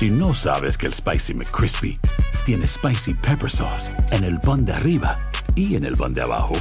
si 0.00 0.08
no 0.08 0.32
sabes 0.32 0.78
que 0.78 0.86
el 0.86 0.94
Spicy 0.94 1.34
McCrispy 1.34 2.00
tiene 2.46 2.66
Spicy 2.66 3.12
Pepper 3.12 3.50
Sauce 3.50 3.90
en 4.12 4.24
el 4.24 4.40
pan 4.40 4.64
de 4.64 4.72
arriba 4.72 5.18
y 5.54 5.76
en 5.76 5.84
el 5.84 5.94
pan 5.94 6.14
de 6.14 6.22
abajo, 6.22 6.54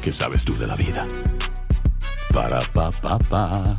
¿qué 0.00 0.12
sabes 0.12 0.44
tú 0.44 0.56
de 0.56 0.68
la 0.68 0.76
vida? 0.76 1.04
Para, 2.32 2.60
pa, 2.72 2.92
pa, 2.92 3.18
pa. 3.18 3.76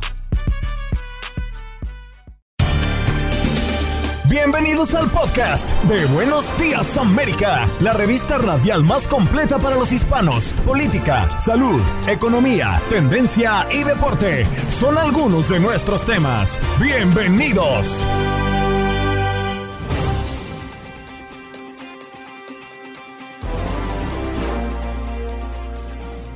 Bienvenidos 4.28 4.92
al 4.92 5.08
podcast 5.08 5.70
de 5.84 6.04
Buenos 6.04 6.44
Días 6.58 6.98
América, 6.98 7.66
la 7.80 7.94
revista 7.94 8.36
radial 8.36 8.84
más 8.84 9.08
completa 9.08 9.58
para 9.58 9.76
los 9.76 9.92
hispanos. 9.92 10.52
Política, 10.66 11.40
salud, 11.40 11.80
economía, 12.06 12.82
tendencia 12.90 13.66
y 13.72 13.82
deporte 13.82 14.44
son 14.78 14.98
algunos 14.98 15.48
de 15.48 15.58
nuestros 15.58 16.04
temas. 16.04 16.58
Bienvenidos. 16.78 18.04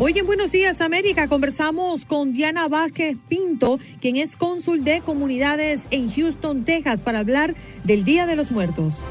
Hoy 0.04 0.18
en 0.18 0.26
Buenos 0.26 0.50
Días 0.50 0.80
América 0.80 1.28
conversamos 1.28 2.06
con 2.06 2.32
Diana 2.32 2.66
Vázquez 2.66 3.18
Pinto, 3.28 3.78
quien 4.00 4.16
es 4.16 4.36
cónsul 4.36 4.82
de 4.82 5.00
comunidades 5.00 5.86
en 5.92 6.10
Houston, 6.10 6.64
Texas, 6.64 7.04
para 7.04 7.20
hablar 7.20 7.54
del 7.84 8.02
Día 8.02 8.26
de 8.26 8.34
los 8.34 8.50
Muertos. 8.50 9.04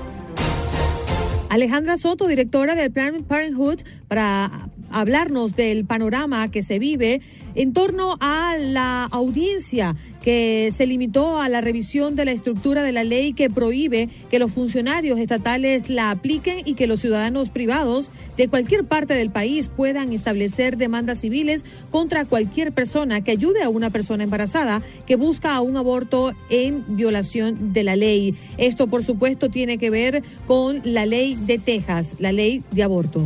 Alejandra 1.48 1.96
Soto, 1.96 2.28
directora 2.28 2.76
del 2.76 2.92
Planned 2.92 3.24
Parenthood, 3.24 3.84
para 4.10 4.68
hablarnos 4.92 5.56
del 5.56 5.86
panorama 5.86 6.50
que 6.52 6.64
se 6.64 6.80
vive 6.80 7.22
en 7.56 7.74
torno 7.74 8.18
a 8.20 8.56
la 8.58 9.06
audiencia 9.06 9.96
que 10.22 10.70
se 10.72 10.86
limitó 10.86 11.42
a 11.42 11.50
la 11.50 11.62
revisión 11.62 12.16
de 12.16 12.26
la 12.26 12.32
estructura 12.32 12.84
de 12.84 12.92
la 12.92 13.04
ley 13.04 13.34
que 13.34 13.50
prohíbe 13.50 14.10
que 14.30 14.40
los 14.40 14.52
funcionarios 14.52 15.20
estatales 15.20 15.90
la 15.90 16.12
apliquen 16.12 16.62
y 16.64 16.76
que 16.76 16.88
los 16.88 17.02
ciudadanos 17.02 17.50
privados 17.50 18.12
de 18.38 18.48
cualquier 18.48 18.86
parte 18.86 19.14
del 19.14 19.32
país 19.32 19.68
puedan 19.68 20.14
establecer 20.14 20.78
demandas 20.78 21.20
civiles 21.20 21.66
contra 21.90 22.26
cualquier 22.26 22.72
persona 22.72 23.24
que 23.24 23.32
ayude 23.32 23.64
a 23.64 23.70
una 23.70 23.90
persona 23.90 24.24
embarazada 24.24 24.82
que 25.08 25.16
busca 25.16 25.60
un 25.62 25.78
aborto 25.78 26.34
en 26.50 26.96
violación 26.96 27.74
de 27.74 27.84
la 27.84 27.96
ley. 27.96 28.36
Esto, 28.58 28.88
por 28.88 29.04
supuesto, 29.04 29.50
tiene 29.50 29.78
que 29.78 29.90
ver 29.90 30.24
con 30.46 30.82
la 30.84 31.06
ley 31.06 31.36
de 31.36 31.58
Texas, 31.58 32.16
la 32.20 32.32
ley 32.32 32.64
de 32.72 32.84
aborto. 32.84 33.26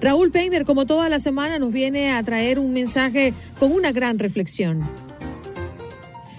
Raúl 0.00 0.30
Peimer, 0.30 0.64
como 0.64 0.86
toda 0.86 1.08
la 1.10 1.20
semana, 1.20 1.58
nos 1.58 1.72
viene 1.72 2.12
a 2.12 2.22
traer 2.22 2.58
un 2.58 2.72
mensaje 2.72 3.34
con 3.58 3.70
una 3.70 3.92
gran 3.92 4.18
reflexión. 4.18 4.82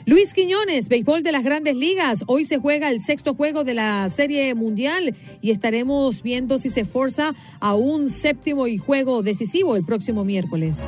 Luis 0.07 0.33
Quiñones, 0.33 0.89
béisbol 0.89 1.21
de 1.21 1.31
las 1.31 1.43
grandes 1.43 1.75
ligas. 1.75 2.23
Hoy 2.25 2.43
se 2.43 2.57
juega 2.57 2.89
el 2.89 3.01
sexto 3.01 3.35
juego 3.35 3.63
de 3.63 3.75
la 3.75 4.09
Serie 4.09 4.55
Mundial 4.55 5.15
y 5.41 5.51
estaremos 5.51 6.23
viendo 6.23 6.57
si 6.57 6.71
se 6.71 6.85
forza 6.85 7.35
a 7.59 7.75
un 7.75 8.09
séptimo 8.09 8.65
y 8.65 8.79
juego 8.79 9.21
decisivo 9.21 9.75
el 9.75 9.85
próximo 9.85 10.25
miércoles. 10.25 10.87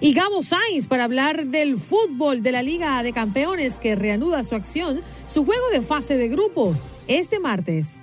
Y 0.00 0.14
Gabo 0.14 0.42
Sainz 0.42 0.86
para 0.86 1.04
hablar 1.04 1.48
del 1.48 1.76
fútbol 1.76 2.42
de 2.42 2.52
la 2.52 2.62
Liga 2.62 3.02
de 3.02 3.12
Campeones 3.12 3.76
que 3.76 3.96
reanuda 3.96 4.44
su 4.44 4.54
acción, 4.54 5.00
su 5.26 5.44
juego 5.44 5.68
de 5.70 5.82
fase 5.82 6.16
de 6.16 6.28
grupo 6.28 6.74
este 7.06 7.38
martes. 7.38 8.00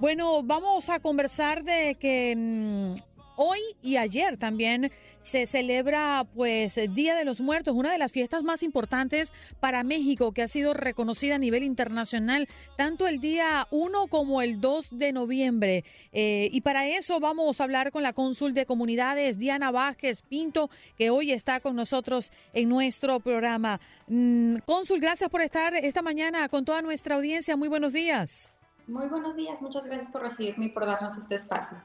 Bueno, 0.00 0.44
vamos 0.44 0.90
a 0.90 1.00
conversar 1.00 1.64
de 1.64 1.96
que 1.96 2.34
mm, 2.36 2.94
hoy 3.34 3.58
y 3.82 3.96
ayer 3.96 4.36
también 4.36 4.92
se 5.20 5.48
celebra 5.48 6.24
pues 6.36 6.78
Día 6.94 7.16
de 7.16 7.24
los 7.24 7.40
Muertos, 7.40 7.74
una 7.74 7.90
de 7.90 7.98
las 7.98 8.12
fiestas 8.12 8.44
más 8.44 8.62
importantes 8.62 9.32
para 9.58 9.82
México 9.82 10.30
que 10.30 10.42
ha 10.42 10.48
sido 10.48 10.72
reconocida 10.72 11.34
a 11.34 11.38
nivel 11.38 11.64
internacional, 11.64 12.46
tanto 12.76 13.08
el 13.08 13.18
día 13.18 13.66
1 13.72 14.06
como 14.06 14.40
el 14.40 14.60
2 14.60 14.90
de 14.92 15.12
noviembre. 15.12 15.84
Eh, 16.12 16.48
y 16.52 16.60
para 16.60 16.86
eso 16.86 17.18
vamos 17.18 17.60
a 17.60 17.64
hablar 17.64 17.90
con 17.90 18.04
la 18.04 18.12
cónsul 18.12 18.54
de 18.54 18.66
comunidades, 18.66 19.36
Diana 19.36 19.72
Vázquez 19.72 20.22
Pinto, 20.22 20.70
que 20.96 21.10
hoy 21.10 21.32
está 21.32 21.58
con 21.58 21.74
nosotros 21.74 22.30
en 22.52 22.68
nuestro 22.68 23.18
programa. 23.18 23.80
Mm, 24.06 24.58
cónsul, 24.64 25.00
gracias 25.00 25.28
por 25.28 25.40
estar 25.40 25.74
esta 25.74 26.02
mañana 26.02 26.48
con 26.48 26.64
toda 26.64 26.82
nuestra 26.82 27.16
audiencia. 27.16 27.56
Muy 27.56 27.68
buenos 27.68 27.92
días. 27.92 28.52
Muy 28.88 29.06
buenos 29.06 29.36
días, 29.36 29.60
muchas 29.60 29.84
gracias 29.84 30.10
por 30.10 30.22
recibirme 30.22 30.66
y 30.66 30.68
por 30.70 30.86
darnos 30.86 31.18
este 31.18 31.34
espacio. 31.34 31.76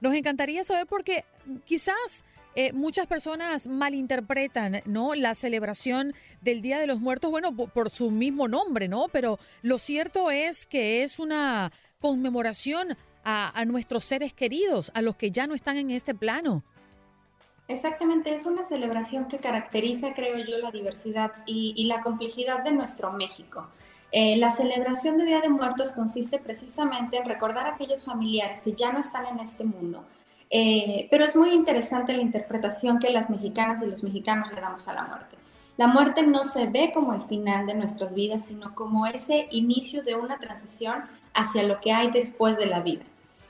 Nos 0.00 0.14
encantaría 0.14 0.64
saber 0.64 0.86
porque 0.86 1.26
quizás 1.66 2.24
eh, 2.54 2.72
muchas 2.72 3.06
personas 3.06 3.66
malinterpretan, 3.66 4.80
¿no? 4.86 5.14
La 5.14 5.34
celebración 5.34 6.14
del 6.40 6.62
Día 6.62 6.78
de 6.78 6.86
los 6.86 6.98
Muertos, 6.98 7.30
bueno, 7.30 7.54
por, 7.54 7.90
su 7.90 8.10
mismo 8.10 8.48
nombre, 8.48 8.88
¿no? 8.88 9.08
Pero 9.12 9.38
lo 9.60 9.78
cierto 9.78 10.30
es 10.30 10.64
que 10.64 11.02
es 11.02 11.18
una 11.18 11.72
conmemoración 12.00 12.96
a, 13.22 13.62
nuestros 13.66 14.04
seres 14.06 14.32
queridos, 14.32 14.90
a 14.94 15.02
los 15.02 15.16
que 15.16 15.30
ya 15.30 15.46
no 15.46 15.54
están 15.54 15.76
en 15.76 15.90
este 15.90 16.14
plano. 16.14 16.64
Exactamente, 17.68 18.32
es 18.32 18.46
una 18.46 18.64
celebración 18.64 19.28
que 19.28 19.36
caracteriza, 19.36 20.14
creo 20.14 20.38
yo, 20.38 20.56
la 20.56 20.70
diversidad 20.70 21.32
y, 21.44 21.74
y 21.76 21.84
la 21.84 22.00
complejidad 22.00 22.64
de 22.64 22.72
nuestro 22.72 23.12
México. 23.12 23.68
Eh, 24.12 24.36
la 24.36 24.50
celebración 24.50 25.18
de 25.18 25.24
Día 25.24 25.40
de 25.40 25.48
Muertos 25.48 25.92
consiste 25.92 26.38
precisamente 26.38 27.16
en 27.16 27.26
recordar 27.26 27.66
a 27.66 27.74
aquellos 27.74 28.04
familiares 28.04 28.60
que 28.60 28.72
ya 28.72 28.92
no 28.92 28.98
están 28.98 29.26
en 29.26 29.38
este 29.38 29.64
mundo, 29.64 30.04
eh, 30.50 31.06
pero 31.10 31.24
es 31.24 31.36
muy 31.36 31.50
interesante 31.50 32.12
la 32.12 32.22
interpretación 32.22 32.98
que 32.98 33.10
las 33.10 33.30
mexicanas 33.30 33.82
y 33.82 33.86
los 33.86 34.02
mexicanos 34.02 34.52
le 34.52 34.60
damos 34.60 34.88
a 34.88 34.94
la 34.94 35.04
muerte. 35.04 35.36
La 35.76 35.86
muerte 35.86 36.24
no 36.24 36.44
se 36.44 36.66
ve 36.66 36.90
como 36.92 37.14
el 37.14 37.22
final 37.22 37.66
de 37.66 37.74
nuestras 37.74 38.14
vidas, 38.14 38.44
sino 38.44 38.74
como 38.74 39.06
ese 39.06 39.48
inicio 39.52 40.02
de 40.02 40.16
una 40.16 40.38
transición 40.38 41.04
hacia 41.32 41.62
lo 41.62 41.80
que 41.80 41.92
hay 41.92 42.10
después 42.10 42.58
de 42.58 42.66
la 42.66 42.80
vida. 42.80 43.04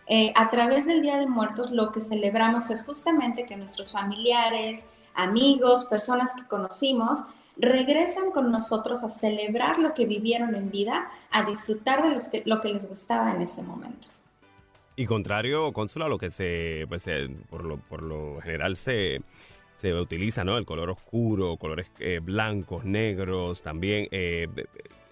Eh, 0.07 0.33
a 0.37 0.51
través 0.51 0.87
del 0.87 1.03
Día 1.03 1.19
de 1.19 1.27
Muertos 1.27 1.71
lo 1.71 1.91
que 1.91 2.01
celebramos 2.01 2.71
es 2.71 2.85
justamente 2.85 3.47
que 3.47 3.57
nuestros 3.57 3.93
familiares, 3.93 4.85
amigos, 5.15 5.87
personas 5.87 6.33
que 6.35 6.47
conocimos, 6.47 7.21
regresan 7.61 8.31
con 8.31 8.51
nosotros 8.51 9.03
a 9.03 9.09
celebrar 9.09 9.79
lo 9.79 9.95
que 9.95 10.07
vivieron 10.07 10.55
en 10.55 10.71
vida, 10.71 11.11
a 11.31 11.45
disfrutar 11.45 12.03
de 12.03 12.11
los 12.11 12.29
que, 12.29 12.43
lo 12.47 12.61
que 12.61 12.69
les 12.69 12.89
gustaba 12.89 13.35
en 13.35 13.43
ese 13.43 13.63
momento. 13.63 14.09
Y 14.97 15.07
contrario, 15.07 15.73
Cónsula, 15.73 16.09
lo 16.09 16.19
que 16.19 16.31
se, 16.31 16.85
pues, 16.89 17.07
por, 17.49 17.65
lo, 17.65 17.79
por 17.79 18.03
lo 18.03 18.41
general 18.41 18.77
se, 18.77 19.23
se 19.75 19.95
utiliza, 19.95 20.45
¿no? 20.45 20.59
El 20.59 20.67
color 20.67 20.91
oscuro, 20.91 21.57
colores 21.57 21.91
eh, 22.01 22.21
blancos, 22.23 22.85
negros, 22.85 23.63
también. 23.63 24.09
Eh, 24.11 24.47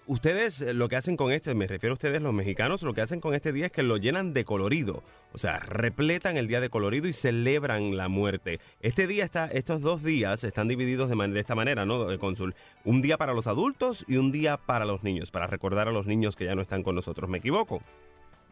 ustedes 0.09 0.61
eh, 0.61 0.73
lo 0.73 0.89
que 0.89 0.95
hacen 0.95 1.15
con 1.15 1.31
este, 1.31 1.53
me 1.53 1.67
refiero 1.67 1.93
a 1.93 1.93
ustedes 1.93 2.21
los 2.21 2.33
mexicanos, 2.33 2.81
lo 2.81 2.93
que 2.93 3.01
hacen 3.01 3.21
con 3.21 3.35
este 3.35 3.53
día 3.53 3.67
es 3.67 3.71
que 3.71 3.83
lo 3.83 3.97
llenan 3.97 4.33
de 4.33 4.43
colorido. 4.43 5.03
O 5.33 5.37
sea, 5.37 5.59
repletan 5.59 6.35
el 6.35 6.47
día 6.47 6.59
de 6.59 6.69
colorido 6.69 7.07
y 7.07 7.13
celebran 7.13 7.95
la 7.95 8.07
muerte. 8.07 8.59
Este 8.81 9.05
día 9.05 9.23
está, 9.23 9.45
estos 9.45 9.81
dos 9.81 10.03
días 10.03 10.43
están 10.43 10.67
divididos 10.67 11.09
de, 11.09 11.39
esta 11.39 11.53
manera, 11.53 11.85
¿no, 11.85 12.07
Cónsul? 12.17 12.55
Un 12.83 13.03
día 13.03 13.17
para 13.17 13.33
los 13.33 13.45
adultos 13.45 14.03
y 14.07 14.17
un 14.17 14.31
día 14.31 14.57
para 14.57 14.85
los 14.85 15.03
niños, 15.03 15.29
para 15.29 15.45
recordar 15.45 15.87
a 15.87 15.91
los 15.91 16.07
niños 16.07 16.35
que 16.35 16.45
ya 16.45 16.55
no 16.55 16.63
están 16.63 16.81
con 16.81 16.95
nosotros. 16.95 17.29
¿Me 17.29 17.37
equivoco? 17.37 17.81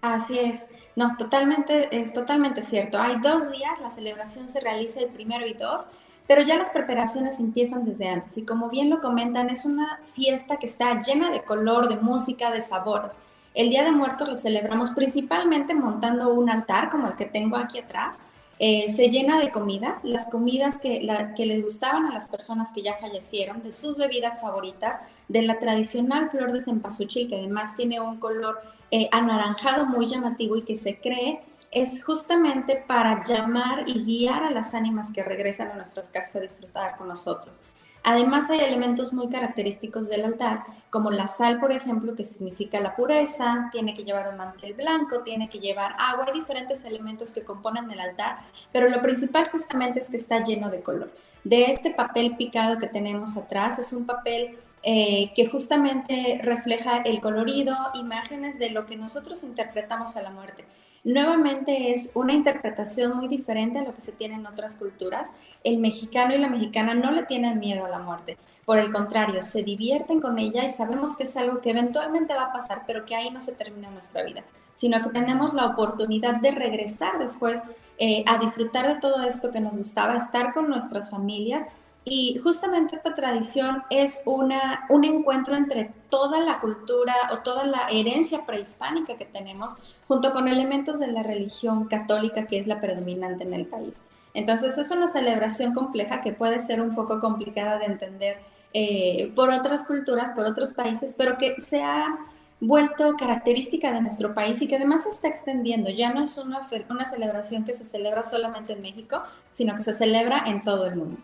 Así 0.02 0.38
es, 0.38 0.68
no, 0.96 1.18
totalmente, 1.18 1.90
es 1.92 2.14
totalmente 2.14 2.62
cierto. 2.62 3.00
Hay 3.00 3.20
dos 3.20 3.52
días, 3.52 3.80
la 3.82 3.90
celebración 3.90 4.48
se 4.48 4.60
realiza 4.60 5.00
el 5.00 5.10
primero 5.10 5.48
y 5.48 5.56
dos, 5.56 5.88
pero 6.28 6.42
ya 6.42 6.58
las 6.58 6.70
preparaciones 6.70 7.40
empiezan 7.40 7.86
desde 7.86 8.10
antes 8.10 8.38
y 8.38 8.44
como 8.44 8.70
bien 8.70 8.90
lo 8.90 9.02
comentan, 9.02 9.50
es 9.50 9.66
una 9.66 10.00
fiesta 10.06 10.58
que 10.58 10.68
está 10.68 11.02
llena 11.02 11.32
de 11.32 11.42
color, 11.44 11.88
de 11.88 11.96
música, 11.96 12.52
de 12.52 12.62
sabores. 12.62 13.14
El 13.54 13.70
Día 13.70 13.84
de 13.84 13.92
Muertos 13.92 14.28
lo 14.28 14.36
celebramos 14.36 14.92
principalmente 14.92 15.74
montando 15.74 16.34
un 16.34 16.50
altar 16.50 16.90
como 16.90 17.08
el 17.08 17.16
que 17.16 17.26
tengo 17.26 17.56
aquí 17.58 17.80
atrás. 17.80 18.22
Eh, 18.60 18.92
se 18.92 19.10
llena 19.10 19.40
de 19.40 19.52
comida, 19.52 20.00
las 20.04 20.30
comidas 20.30 20.78
que, 20.80 21.02
la, 21.02 21.34
que 21.34 21.46
les 21.46 21.64
gustaban 21.64 22.06
a 22.08 22.14
las 22.14 22.28
personas 22.28 22.72
que 22.72 22.82
ya 22.82 22.96
fallecieron, 22.98 23.64
de 23.64 23.72
sus 23.72 23.98
bebidas 23.98 24.42
favoritas, 24.42 25.00
de 25.28 25.44
la 25.44 25.60
tradicional 25.60 26.30
flor 26.30 26.52
de 26.52 26.60
cempasúchil, 26.60 27.30
que 27.30 27.36
además 27.36 27.76
tiene 27.76 28.00
un 28.00 28.18
color 28.20 28.62
eh, 28.92 29.10
anaranjado 29.12 29.86
muy 29.86 30.08
llamativo 30.08 30.56
y 30.56 30.64
que 30.64 30.76
se 30.76 31.00
cree 31.00 31.42
es 31.72 32.04
justamente 32.04 32.84
para 32.88 33.24
llamar 33.24 33.88
y 33.88 34.04
guiar 34.04 34.44
a 34.44 34.52
las 34.52 34.74
ánimas 34.74 35.12
que 35.12 35.24
regresan 35.24 35.72
a 35.72 35.76
nuestras 35.76 36.12
casas 36.12 36.38
a 36.38 36.40
disfrutar 36.42 36.98
con 36.98 37.08
nosotros. 37.08 37.64
Además 38.04 38.50
hay 38.50 38.62
elementos 38.62 39.12
muy 39.12 39.28
característicos 39.28 40.08
del 40.08 40.24
altar, 40.24 40.64
como 40.90 41.12
la 41.12 41.28
sal, 41.28 41.60
por 41.60 41.74
ejemplo, 41.74 42.16
que 42.16 42.24
significa 42.24 42.80
la 42.80 42.96
pureza, 42.96 43.70
tiene 43.74 43.96
que 43.96 44.06
llevar 44.06 44.30
un 44.30 44.38
mantel 44.38 44.76
blanco, 44.76 45.24
tiene 45.24 45.50
que 45.50 45.60
llevar 45.60 45.94
agua, 46.00 46.26
hay 46.28 46.40
diferentes 46.40 46.86
elementos 46.86 47.34
que 47.34 47.44
componen 47.44 47.92
el 47.92 48.00
altar, 48.00 48.40
pero 48.72 48.88
lo 48.88 49.02
principal 49.02 49.50
justamente 49.52 50.00
es 50.00 50.10
que 50.10 50.16
está 50.16 50.42
lleno 50.42 50.70
de 50.70 50.82
color. 50.82 51.12
De 51.44 51.66
este 51.66 51.92
papel 51.92 52.38
picado 52.38 52.80
que 52.80 52.88
tenemos 52.88 53.36
atrás, 53.36 53.78
es 53.80 53.92
un 53.92 54.06
papel 54.06 54.58
eh, 54.84 55.32
que 55.36 55.48
justamente 55.48 56.40
refleja 56.44 56.98
el 56.98 57.20
colorido, 57.20 57.76
imágenes 57.96 58.60
de 58.60 58.70
lo 58.70 58.86
que 58.86 58.96
nosotros 58.96 59.44
interpretamos 59.44 60.16
a 60.18 60.22
la 60.22 60.30
muerte. 60.30 60.66
nuevamente 61.04 61.94
es 61.94 62.12
una 62.16 62.34
interpretación 62.34 63.16
muy 63.16 63.28
diferente 63.28 63.80
a 63.80 63.84
lo 63.84 63.94
que 63.94 64.02
se 64.02 64.12
tiene 64.12 64.36
en 64.36 64.46
otras 64.46 64.76
culturas. 64.76 65.32
El 65.64 65.78
mexicano 65.78 66.36
y 66.36 66.38
la 66.38 66.50
mexicana 66.50 66.94
no 66.94 67.12
le 67.12 67.24
tienen 67.24 67.60
miedo 67.60 67.86
a 67.86 67.90
la 67.90 68.00
muerte. 68.00 68.38
Por 68.66 68.78
el 68.78 68.92
contrario, 68.92 69.42
se 69.42 69.64
divierten 69.64 70.20
con 70.20 70.38
ella 70.38 70.66
y 70.66 70.70
sabemos 70.70 71.16
que 71.16 71.24
es 71.24 71.38
algo 71.38 71.62
que 71.62 71.72
eventualmente 71.72 72.34
va 72.34 72.48
a 72.48 72.54
pasar, 72.54 72.84
pero 72.86 73.06
que 73.06 73.16
ahí 73.16 73.30
no 73.32 73.40
se 73.40 73.56
termina 73.56 73.90
nuestra 73.90 74.24
vida, 74.24 74.44
sino 74.76 75.02
que 75.02 75.10
tenemos 75.10 75.54
la 75.54 75.68
oportunidad 75.68 76.42
de 76.42 76.52
regresar 76.52 77.18
después 77.20 77.62
eh, 77.98 78.24
a 78.28 78.38
disfrutar 78.38 78.88
de 78.88 79.00
todo 79.00 79.24
esto 79.24 79.52
que 79.52 79.62
nos 79.62 79.78
gustaba, 79.78 80.18
estar 80.18 80.54
con 80.54 80.70
nuestras 80.70 81.10
familias 81.10 81.66
y 82.10 82.40
justamente 82.42 82.96
esta 82.96 83.16
tradición 83.16 83.84
es 83.90 84.22
una, 84.24 84.86
un 84.88 85.04
encuentro 85.04 85.56
entre 85.56 85.92
toda 86.10 86.40
la 86.40 86.62
cultura 86.62 87.14
o 87.34 87.40
toda 87.40 87.66
la 87.66 87.90
herencia 87.92 88.46
prehispánica 88.46 89.18
que 89.18 89.26
tenemos, 89.26 89.76
junto 90.08 90.32
con 90.32 90.48
elementos 90.48 91.00
de 91.00 91.12
la 91.12 91.22
religión 91.22 91.90
católica 91.90 92.48
que 92.48 92.60
es 92.60 92.68
la 92.68 92.80
predominante 92.80 93.44
en 93.44 93.54
el 93.54 93.66
país. 93.66 93.96
Entonces 94.34 94.78
es 94.78 94.90
una 94.92 95.10
celebración 95.10 95.74
compleja 95.74 96.22
que 96.22 96.32
puede 96.32 96.62
ser 96.62 96.80
un 96.80 96.96
poco 96.96 97.20
complicada 97.20 97.78
de 97.78 97.86
entender 97.88 98.38
eh, 98.74 99.34
por 99.36 99.50
otras 99.50 99.84
culturas, 99.86 100.32
por 100.32 100.46
otros 100.46 100.74
países, 100.74 101.14
pero 101.18 101.38
que 101.38 101.60
se 101.60 101.84
ha 101.84 102.18
vuelto 102.62 103.18
característica 103.18 103.92
de 103.92 104.02
nuestro 104.02 104.34
país 104.34 104.62
y 104.62 104.68
que 104.70 104.78
además 104.78 105.04
se 105.04 105.10
está 105.10 105.28
extendiendo. 105.28 105.90
Ya 105.90 106.14
no 106.14 106.24
es 106.24 106.38
una, 106.38 106.62
una 106.90 107.06
celebración 107.06 107.66
que 107.66 107.74
se 107.74 107.84
celebra 107.84 108.24
solamente 108.24 108.72
en 108.74 108.82
México, 108.82 109.24
sino 109.52 109.76
que 109.76 109.84
se 109.84 109.92
celebra 109.92 110.44
en 110.48 110.64
todo 110.64 110.86
el 110.86 110.96
mundo. 110.96 111.18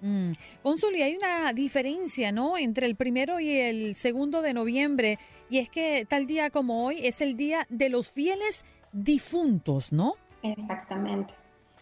Mm. 0.00 0.30
Consul, 0.62 0.96
y 0.96 1.02
hay 1.02 1.16
una 1.16 1.52
diferencia, 1.52 2.32
¿no? 2.32 2.56
Entre 2.56 2.86
el 2.86 2.94
primero 2.94 3.40
y 3.40 3.50
el 3.50 3.94
segundo 3.94 4.42
de 4.42 4.54
noviembre, 4.54 5.18
y 5.50 5.58
es 5.58 5.68
que 5.68 6.06
tal 6.08 6.26
día 6.26 6.50
como 6.50 6.86
hoy 6.86 7.06
es 7.06 7.20
el 7.20 7.36
día 7.36 7.66
de 7.68 7.88
los 7.88 8.10
fieles 8.10 8.64
difuntos, 8.92 9.92
¿no? 9.92 10.14
Exactamente. 10.42 11.34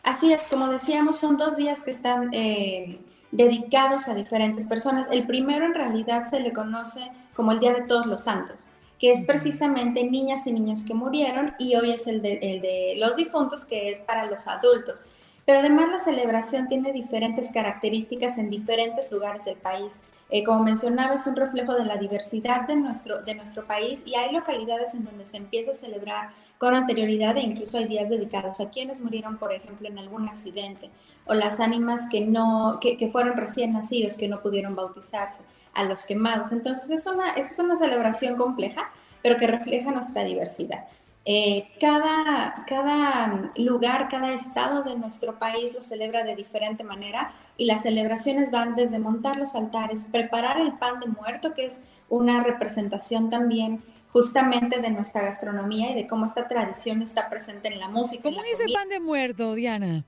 Así 0.02 0.32
es, 0.32 0.44
como 0.44 0.68
decíamos, 0.68 1.18
son 1.18 1.36
dos 1.36 1.56
días 1.56 1.82
que 1.82 1.90
están 1.90 2.30
eh, 2.32 3.00
dedicados 3.32 4.08
a 4.08 4.14
diferentes 4.14 4.66
personas. 4.66 5.08
El 5.10 5.26
primero 5.26 5.66
en 5.66 5.74
realidad 5.74 6.24
se 6.28 6.40
le 6.40 6.52
conoce 6.52 7.10
como 7.34 7.52
el 7.52 7.60
Día 7.60 7.74
de 7.74 7.82
Todos 7.82 8.06
los 8.06 8.22
Santos, 8.22 8.68
que 8.98 9.10
es 9.10 9.24
precisamente 9.26 10.04
niñas 10.04 10.46
y 10.46 10.52
niños 10.52 10.84
que 10.84 10.94
murieron, 10.94 11.54
y 11.58 11.74
hoy 11.74 11.90
es 11.90 12.06
el 12.06 12.22
de, 12.22 12.34
el 12.34 12.62
de 12.62 12.94
los 12.98 13.16
difuntos, 13.16 13.64
que 13.64 13.90
es 13.90 14.00
para 14.00 14.26
los 14.26 14.46
adultos. 14.46 15.04
Pero 15.46 15.60
además 15.60 15.88
la 15.90 15.98
celebración 16.00 16.68
tiene 16.68 16.92
diferentes 16.92 17.52
características 17.52 18.36
en 18.36 18.50
diferentes 18.50 19.10
lugares 19.10 19.44
del 19.44 19.56
país. 19.56 20.00
Eh, 20.28 20.42
como 20.42 20.64
mencionaba, 20.64 21.14
es 21.14 21.26
un 21.28 21.36
reflejo 21.36 21.74
de 21.74 21.84
la 21.84 21.96
diversidad 21.96 22.66
de 22.66 22.74
nuestro, 22.74 23.22
de 23.22 23.36
nuestro 23.36 23.64
país 23.64 24.02
y 24.04 24.16
hay 24.16 24.34
localidades 24.34 24.92
en 24.94 25.04
donde 25.04 25.24
se 25.24 25.36
empieza 25.36 25.70
a 25.70 25.74
celebrar 25.74 26.30
con 26.58 26.74
anterioridad 26.74 27.36
e 27.36 27.42
incluso 27.42 27.78
hay 27.78 27.86
días 27.86 28.08
dedicados 28.08 28.60
a 28.60 28.70
quienes 28.70 29.00
murieron, 29.00 29.36
por 29.38 29.52
ejemplo, 29.52 29.88
en 29.88 29.98
algún 29.98 30.28
accidente 30.28 30.90
o 31.26 31.34
las 31.34 31.60
ánimas 31.60 32.08
que, 32.10 32.22
no, 32.22 32.78
que, 32.80 32.96
que 32.96 33.08
fueron 33.08 33.36
recién 33.36 33.72
nacidos, 33.72 34.16
que 34.16 34.28
no 34.28 34.40
pudieron 34.42 34.74
bautizarse, 34.74 35.44
a 35.74 35.84
los 35.84 36.04
quemados. 36.04 36.50
Entonces 36.52 36.90
es 36.90 37.06
una, 37.06 37.34
es 37.34 37.56
una 37.58 37.76
celebración 37.76 38.36
compleja, 38.36 38.90
pero 39.22 39.36
que 39.36 39.46
refleja 39.46 39.92
nuestra 39.92 40.24
diversidad. 40.24 40.86
Eh, 41.28 41.66
cada, 41.80 42.64
cada 42.68 43.50
lugar, 43.56 44.08
cada 44.08 44.32
estado 44.32 44.84
de 44.84 44.96
nuestro 44.96 45.40
país 45.40 45.74
lo 45.74 45.82
celebra 45.82 46.22
de 46.22 46.36
diferente 46.36 46.84
manera 46.84 47.32
y 47.56 47.64
las 47.64 47.82
celebraciones 47.82 48.52
van 48.52 48.76
desde 48.76 49.00
montar 49.00 49.36
los 49.36 49.56
altares, 49.56 50.06
preparar 50.12 50.60
el 50.60 50.74
pan 50.74 51.00
de 51.00 51.08
muerto, 51.08 51.52
que 51.52 51.66
es 51.66 51.82
una 52.08 52.44
representación 52.44 53.28
también 53.28 53.82
justamente 54.12 54.80
de 54.80 54.90
nuestra 54.90 55.22
gastronomía 55.22 55.90
y 55.90 55.94
de 55.94 56.06
cómo 56.06 56.26
esta 56.26 56.46
tradición 56.46 57.02
está 57.02 57.28
presente 57.28 57.68
en 57.68 57.80
la 57.80 57.88
música. 57.88 58.22
¿Cómo 58.22 58.44
es 58.44 58.60
el 58.60 58.72
pan 58.72 58.88
de 58.88 59.00
muerto, 59.00 59.54
Diana? 59.54 60.04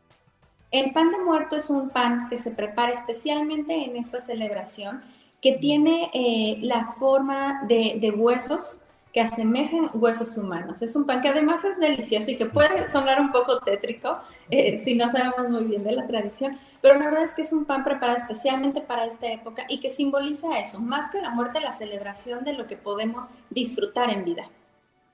El 0.70 0.92
pan 0.92 1.10
de 1.10 1.18
muerto 1.18 1.56
es 1.56 1.68
un 1.68 1.90
pan 1.90 2.28
que 2.30 2.36
se 2.36 2.52
prepara 2.52 2.92
especialmente 2.92 3.74
en 3.74 3.96
esta 3.96 4.20
celebración, 4.20 5.02
que 5.42 5.54
tiene 5.54 6.10
eh, 6.14 6.58
la 6.62 6.92
forma 6.92 7.64
de, 7.66 7.98
de 8.00 8.10
huesos, 8.12 8.84
que 9.12 9.20
asemejen 9.20 9.90
huesos 9.94 10.36
humanos. 10.36 10.82
Es 10.82 10.94
un 10.96 11.06
pan 11.06 11.20
que 11.20 11.28
además 11.28 11.64
es 11.64 11.78
delicioso 11.78 12.30
y 12.30 12.36
que 12.36 12.46
puede 12.46 12.88
sonar 12.88 13.20
un 13.20 13.32
poco 13.32 13.60
tétrico 13.60 14.18
eh, 14.50 14.78
si 14.78 14.94
no 14.94 15.08
sabemos 15.08 15.50
muy 15.50 15.64
bien 15.64 15.84
de 15.84 15.92
la 15.92 16.06
tradición, 16.06 16.58
pero 16.80 16.98
la 16.98 17.06
verdad 17.06 17.24
es 17.24 17.34
que 17.34 17.42
es 17.42 17.52
un 17.52 17.64
pan 17.64 17.84
preparado 17.84 18.18
especialmente 18.18 18.80
para 18.80 19.06
esta 19.06 19.30
época 19.30 19.64
y 19.68 19.80
que 19.80 19.90
simboliza 19.90 20.58
eso, 20.58 20.80
más 20.80 21.10
que 21.10 21.20
la 21.20 21.30
muerte, 21.30 21.60
la 21.60 21.72
celebración 21.72 22.44
de 22.44 22.54
lo 22.54 22.66
que 22.66 22.76
podemos 22.76 23.30
disfrutar 23.50 24.10
en 24.10 24.24
vida. 24.24 24.48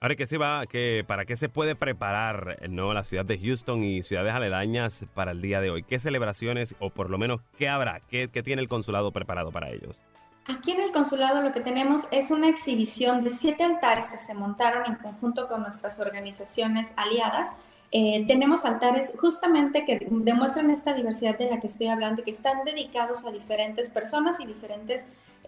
Ahora, 0.01 0.17
¿qué 0.17 0.27
se 0.27 0.37
va, 0.37 0.67
que, 0.67 1.03
¿para 1.07 1.25
qué 1.25 1.35
se 1.35 1.49
puede 1.49 1.75
preparar 1.75 2.59
¿no? 2.69 2.93
la 2.93 3.05
ciudad 3.05 3.25
de 3.25 3.39
Houston 3.39 3.83
y 3.83 4.03
ciudades 4.03 4.35
aledañas 4.35 5.07
para 5.15 5.31
el 5.31 5.41
día 5.41 5.63
de 5.63 5.71
hoy? 5.71 5.83
¿Qué 5.83 5.99
celebraciones 5.99 6.75
o 6.79 6.91
por 6.91 7.09
lo 7.09 7.17
menos 7.17 7.41
qué 7.57 7.71
habrá? 7.71 8.01
¿Qué, 8.01 8.29
qué 8.31 8.43
tiene 8.43 8.61
el 8.61 8.69
consulado 8.69 9.13
preparado 9.13 9.51
para 9.51 9.71
ellos? 9.71 10.03
Aquí 10.47 10.73
en 10.73 10.81
el 10.83 10.93
consulado 10.93 11.41
lo 11.41 11.53
que 11.53 11.61
tenemos 11.61 12.07
es 12.11 12.31
una 12.31 12.49
exhibición 12.49 13.25
de 13.25 13.31
siete 13.31 13.65
altares 13.65 14.09
que 14.09 14.19
se 14.19 14.35
montaron 14.35 14.85
en 14.87 14.97
conjunto 14.97 15.49
con 15.49 15.63
nuestras 15.63 16.01
organizaciones 16.01 16.93
aliadas. 16.97 17.49
Eh, 17.93 18.25
tenemos 18.27 18.67
altares 18.67 19.15
justamente 19.19 19.87
que 19.87 20.07
demuestran 20.11 20.71
esta 20.71 20.93
diversidad 20.93 21.39
de 21.39 21.49
la 21.49 21.61
que 21.61 21.69
estoy 21.69 21.87
hablando 21.87 22.21
y 22.21 22.25
que 22.25 22.31
están 22.31 22.63
dedicados 22.65 23.25
a 23.25 23.31
diferentes 23.31 23.89
personas 23.89 24.39
y 24.41 24.47
diferentes 24.47 25.07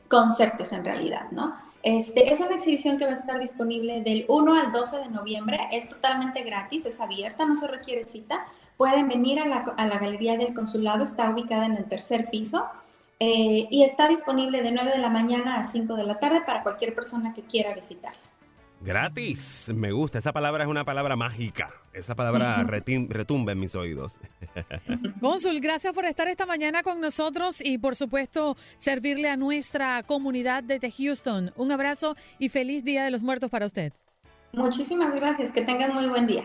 conceptos 0.08 0.72
en 0.72 0.84
realidad, 0.84 1.30
¿no? 1.30 1.54
Este, 1.82 2.32
es 2.32 2.40
una 2.40 2.54
exhibición 2.54 2.98
que 2.98 3.04
va 3.04 3.10
a 3.10 3.14
estar 3.14 3.38
disponible 3.38 4.00
del 4.02 4.24
1 4.28 4.54
al 4.54 4.72
12 4.72 4.98
de 4.98 5.08
noviembre, 5.08 5.58
es 5.72 5.88
totalmente 5.88 6.42
gratis, 6.42 6.86
es 6.86 7.00
abierta, 7.00 7.44
no 7.44 7.54
se 7.54 7.68
requiere 7.68 8.04
cita. 8.04 8.46
Pueden 8.76 9.08
venir 9.08 9.40
a 9.40 9.46
la, 9.46 9.58
a 9.76 9.86
la 9.86 9.98
galería 9.98 10.38
del 10.38 10.54
consulado, 10.54 11.04
está 11.04 11.28
ubicada 11.30 11.66
en 11.66 11.76
el 11.76 11.84
tercer 11.84 12.30
piso. 12.30 12.66
Eh, 13.18 13.66
y 13.70 13.82
está 13.82 14.08
disponible 14.08 14.62
de 14.62 14.72
9 14.72 14.92
de 14.92 14.98
la 14.98 15.08
mañana 15.08 15.58
a 15.58 15.64
5 15.64 15.96
de 15.96 16.04
la 16.04 16.18
tarde 16.18 16.42
para 16.44 16.62
cualquier 16.62 16.94
persona 16.94 17.32
que 17.32 17.42
quiera 17.42 17.74
visitarla. 17.74 18.20
Gratis, 18.82 19.70
me 19.74 19.90
gusta, 19.90 20.18
esa 20.18 20.34
palabra 20.34 20.64
es 20.64 20.68
una 20.68 20.84
palabra 20.84 21.16
mágica, 21.16 21.70
esa 21.94 22.14
palabra 22.14 22.62
retumba 23.08 23.52
en 23.52 23.58
mis 23.58 23.74
oídos. 23.74 24.20
Consul, 25.20 25.60
gracias 25.60 25.94
por 25.94 26.04
estar 26.04 26.28
esta 26.28 26.44
mañana 26.44 26.82
con 26.82 27.00
nosotros 27.00 27.62
y 27.64 27.78
por 27.78 27.96
supuesto 27.96 28.56
servirle 28.76 29.30
a 29.30 29.36
nuestra 29.36 30.02
comunidad 30.02 30.62
desde 30.62 30.90
Houston. 30.90 31.52
Un 31.56 31.72
abrazo 31.72 32.16
y 32.38 32.50
feliz 32.50 32.84
Día 32.84 33.02
de 33.02 33.10
los 33.10 33.22
Muertos 33.22 33.48
para 33.48 33.64
usted. 33.64 33.94
Muchísimas 34.52 35.14
gracias, 35.14 35.52
que 35.52 35.62
tengan 35.62 35.94
muy 35.94 36.08
buen 36.08 36.26
día. 36.26 36.44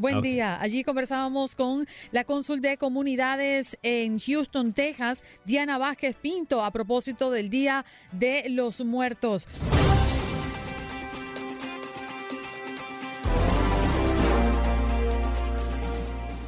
Buen 0.00 0.22
día. 0.22 0.58
Allí 0.58 0.82
conversábamos 0.82 1.54
con 1.54 1.86
la 2.10 2.24
cónsul 2.24 2.62
de 2.62 2.78
comunidades 2.78 3.78
en 3.82 4.18
Houston, 4.18 4.72
Texas, 4.72 5.22
Diana 5.44 5.76
Vázquez 5.76 6.16
Pinto, 6.16 6.64
a 6.64 6.70
propósito 6.70 7.30
del 7.30 7.50
Día 7.50 7.84
de 8.10 8.48
los 8.48 8.82
Muertos. 8.82 9.46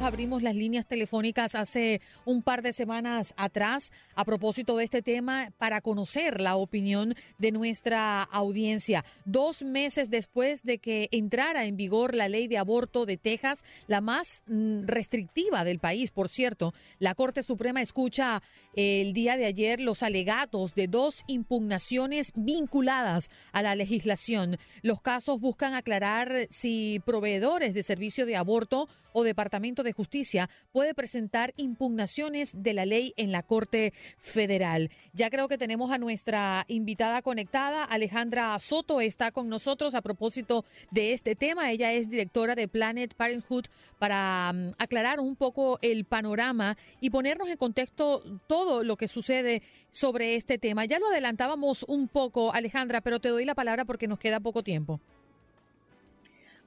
Abrimos 0.03 0.43
las 0.43 0.55
líneas 0.55 0.85
telefónicas 0.85 1.55
hace 1.55 2.01
un 2.25 2.41
par 2.41 2.61
de 2.61 2.73
semanas 2.73 3.33
atrás 3.37 3.91
a 4.15 4.25
propósito 4.25 4.75
de 4.75 4.83
este 4.83 5.01
tema 5.01 5.51
para 5.57 5.81
conocer 5.81 6.41
la 6.41 6.55
opinión 6.57 7.15
de 7.37 7.51
nuestra 7.51 8.23
audiencia. 8.23 9.05
Dos 9.25 9.63
meses 9.63 10.09
después 10.09 10.63
de 10.63 10.79
que 10.79 11.07
entrara 11.11 11.65
en 11.65 11.77
vigor 11.77 12.15
la 12.15 12.27
ley 12.27 12.47
de 12.47 12.57
aborto 12.57 13.05
de 13.05 13.17
Texas, 13.17 13.63
la 13.87 14.01
más 14.01 14.43
mm, 14.47 14.85
restrictiva 14.85 15.63
del 15.63 15.79
país, 15.79 16.11
por 16.11 16.27
cierto, 16.27 16.73
la 16.99 17.15
Corte 17.15 17.41
Suprema 17.41 17.81
escucha 17.81 18.41
el 18.75 19.13
día 19.13 19.37
de 19.37 19.45
ayer 19.45 19.79
los 19.79 20.03
alegatos 20.03 20.75
de 20.75 20.87
dos 20.87 21.23
impugnaciones 21.27 22.33
vinculadas 22.35 23.29
a 23.51 23.61
la 23.61 23.75
legislación. 23.75 24.57
Los 24.81 25.01
casos 25.01 25.39
buscan 25.39 25.75
aclarar 25.75 26.47
si 26.49 27.01
proveedores 27.05 27.73
de 27.73 27.83
servicio 27.83 28.25
de 28.25 28.35
aborto 28.35 28.89
o 29.13 29.23
Departamento 29.23 29.83
de 29.83 29.93
Justicia 29.93 30.49
puede 30.71 30.93
presentar 30.93 31.53
impugnaciones 31.55 32.51
de 32.53 32.73
la 32.73 32.85
ley 32.85 33.13
en 33.15 33.31
la 33.31 33.43
Corte 33.43 33.93
Federal. 34.17 34.89
Ya 35.13 35.29
creo 35.29 35.47
que 35.47 35.57
tenemos 35.57 35.91
a 35.91 35.97
nuestra 35.97 36.65
invitada 36.67 37.21
conectada, 37.21 37.83
Alejandra 37.85 38.57
Soto, 38.59 38.99
está 38.99 39.31
con 39.31 39.47
nosotros 39.47 39.95
a 39.95 40.01
propósito 40.01 40.65
de 40.91 41.13
este 41.13 41.35
tema. 41.35 41.71
Ella 41.71 41.93
es 41.93 42.09
directora 42.09 42.55
de 42.55 42.67
Planet 42.67 43.13
Parenthood 43.13 43.65
para 43.99 44.51
mm, 44.53 44.71
aclarar 44.77 45.19
un 45.19 45.35
poco 45.35 45.79
el 45.81 46.05
panorama 46.05 46.77
y 46.99 47.09
ponernos 47.09 47.47
en 47.49 47.57
contexto 47.57 48.23
todo 48.47 48.83
lo 48.83 48.97
que 48.97 49.07
sucede 49.07 49.61
sobre 49.91 50.35
este 50.35 50.57
tema. 50.57 50.85
Ya 50.85 50.99
lo 50.99 51.07
adelantábamos 51.07 51.85
un 51.87 52.07
poco, 52.07 52.53
Alejandra, 52.53 53.01
pero 53.01 53.19
te 53.19 53.29
doy 53.29 53.45
la 53.45 53.55
palabra 53.55 53.85
porque 53.85 54.07
nos 54.07 54.19
queda 54.19 54.39
poco 54.39 54.63
tiempo. 54.63 54.99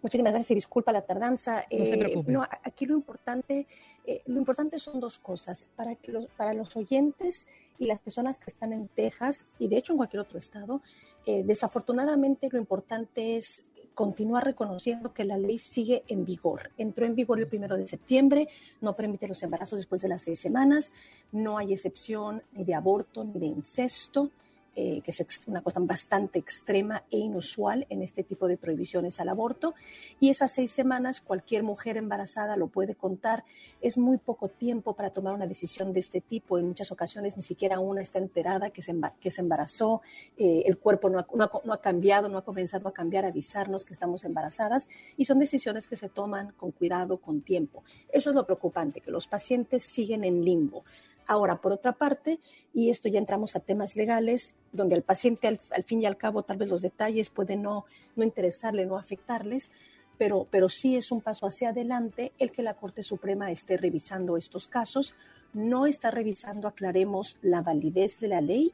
Muchísimas 0.06 0.34
gracias 0.34 0.52
y 0.52 0.54
disculpa 0.54 0.92
la 0.92 1.02
tardanza. 1.02 1.64
No 1.68 1.84
se 1.84 1.94
eh, 1.94 1.98
preocupe. 1.98 2.30
no, 2.30 2.44
aquí 2.62 2.86
lo 2.86 2.94
importante, 2.94 3.66
eh, 4.06 4.22
lo 4.26 4.38
importante 4.38 4.78
son 4.78 5.00
dos 5.00 5.18
cosas. 5.18 5.66
Para, 5.74 5.96
que 5.96 6.12
los, 6.12 6.28
para 6.28 6.54
los 6.54 6.76
oyentes 6.76 7.48
y 7.76 7.86
las 7.86 8.00
personas 8.02 8.38
que 8.38 8.48
están 8.48 8.72
en 8.72 8.86
Texas 8.86 9.46
y 9.58 9.66
de 9.66 9.78
hecho 9.78 9.94
en 9.94 9.96
cualquier 9.96 10.20
otro 10.20 10.38
estado, 10.38 10.80
eh, 11.26 11.42
desafortunadamente 11.44 12.48
lo 12.52 12.58
importante 12.58 13.36
es 13.36 13.66
continúa 13.94 14.40
reconociendo 14.40 15.12
que 15.12 15.24
la 15.24 15.38
ley 15.38 15.58
sigue 15.58 16.04
en 16.06 16.24
vigor. 16.24 16.70
Entró 16.78 17.04
en 17.04 17.16
vigor 17.16 17.40
el 17.40 17.48
primero 17.48 17.76
de 17.76 17.88
septiembre, 17.88 18.46
no 18.80 18.94
permite 18.94 19.26
los 19.26 19.42
embarazos 19.42 19.80
después 19.80 20.02
de 20.02 20.08
las 20.08 20.22
seis 20.22 20.38
semanas, 20.38 20.92
no 21.32 21.58
hay 21.58 21.72
excepción 21.72 22.44
ni 22.52 22.62
de 22.62 22.76
aborto 22.76 23.24
ni 23.24 23.40
de 23.40 23.46
incesto. 23.46 24.30
Eh, 24.78 25.00
que 25.02 25.10
es 25.10 25.40
una 25.46 25.62
cosa 25.62 25.80
bastante 25.80 26.38
extrema 26.38 27.02
e 27.10 27.16
inusual 27.16 27.86
en 27.88 28.02
este 28.02 28.22
tipo 28.22 28.46
de 28.46 28.58
prohibiciones 28.58 29.18
al 29.20 29.30
aborto. 29.30 29.74
Y 30.20 30.28
esas 30.28 30.52
seis 30.52 30.70
semanas, 30.70 31.22
cualquier 31.22 31.62
mujer 31.62 31.96
embarazada 31.96 32.58
lo 32.58 32.66
puede 32.66 32.94
contar. 32.94 33.44
Es 33.80 33.96
muy 33.96 34.18
poco 34.18 34.48
tiempo 34.48 34.94
para 34.94 35.08
tomar 35.08 35.32
una 35.32 35.46
decisión 35.46 35.94
de 35.94 36.00
este 36.00 36.20
tipo. 36.20 36.58
En 36.58 36.68
muchas 36.68 36.92
ocasiones 36.92 37.38
ni 37.38 37.42
siquiera 37.42 37.80
una 37.80 38.02
está 38.02 38.18
enterada 38.18 38.68
que 38.68 38.82
se, 38.82 38.94
que 39.18 39.30
se 39.30 39.40
embarazó, 39.40 40.02
eh, 40.36 40.64
el 40.66 40.76
cuerpo 40.76 41.08
no 41.08 41.20
ha, 41.20 41.26
no 41.64 41.72
ha 41.72 41.80
cambiado, 41.80 42.28
no 42.28 42.36
ha 42.36 42.44
comenzado 42.44 42.86
a 42.86 42.92
cambiar, 42.92 43.24
a 43.24 43.28
avisarnos 43.28 43.86
que 43.86 43.94
estamos 43.94 44.24
embarazadas. 44.24 44.88
Y 45.16 45.24
son 45.24 45.38
decisiones 45.38 45.86
que 45.88 45.96
se 45.96 46.10
toman 46.10 46.52
con 46.52 46.70
cuidado, 46.72 47.16
con 47.16 47.40
tiempo. 47.40 47.82
Eso 48.12 48.28
es 48.28 48.36
lo 48.36 48.44
preocupante, 48.44 49.00
que 49.00 49.10
los 49.10 49.26
pacientes 49.26 49.84
siguen 49.84 50.22
en 50.22 50.44
limbo. 50.44 50.84
Ahora, 51.26 51.60
por 51.60 51.72
otra 51.72 51.92
parte, 51.92 52.38
y 52.72 52.90
esto 52.90 53.08
ya 53.08 53.18
entramos 53.18 53.56
a 53.56 53.60
temas 53.60 53.96
legales, 53.96 54.54
donde 54.72 54.94
al 54.94 55.02
paciente 55.02 55.48
al, 55.48 55.58
fin 55.84 56.02
y 56.02 56.06
al 56.06 56.16
cabo 56.16 56.44
tal 56.44 56.56
vez 56.56 56.68
los 56.68 56.82
detalles 56.82 57.30
pueden 57.30 57.62
no, 57.62 57.84
no 58.14 58.24
interesarle, 58.24 58.86
no 58.86 58.96
afectarles, 58.96 59.70
pero, 60.18 60.46
pero 60.50 60.68
sí 60.68 60.96
es 60.96 61.10
un 61.10 61.20
paso 61.20 61.46
hacia 61.46 61.70
adelante 61.70 62.32
el 62.38 62.52
que 62.52 62.62
la 62.62 62.74
Corte 62.74 63.02
Suprema 63.02 63.50
esté 63.50 63.76
revisando 63.76 64.36
estos 64.36 64.68
casos. 64.68 65.14
No 65.52 65.86
está 65.86 66.10
revisando, 66.10 66.68
aclaremos, 66.68 67.38
la 67.42 67.60
validez 67.60 68.20
de 68.20 68.28
la 68.28 68.40
ley, 68.40 68.72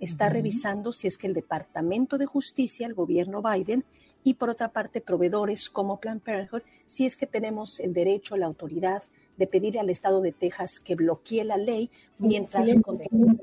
está 0.00 0.30
revisando 0.30 0.92
si 0.92 1.06
es 1.06 1.18
que 1.18 1.26
el 1.26 1.34
Departamento 1.34 2.18
de 2.18 2.26
Justicia, 2.26 2.86
el 2.86 2.94
gobierno 2.94 3.42
Biden, 3.42 3.84
y 4.24 4.34
por 4.34 4.50
otra 4.50 4.68
parte 4.68 5.00
proveedores 5.00 5.70
como 5.70 6.00
Planned 6.00 6.22
Parenthood, 6.22 6.62
si 6.86 7.06
es 7.06 7.16
que 7.16 7.26
tenemos 7.26 7.80
el 7.80 7.92
derecho, 7.92 8.36
la 8.36 8.46
autoridad 8.46 9.02
de 9.40 9.46
pedir 9.46 9.78
al 9.78 9.88
Estado 9.88 10.20
de 10.20 10.32
Texas 10.32 10.78
que 10.78 10.94
bloquee 10.94 11.44
la 11.44 11.56
ley 11.56 11.90
mientras 12.18 12.76
con 12.82 12.98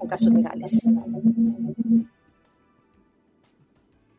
casos 0.07 0.31
legales. 0.31 0.79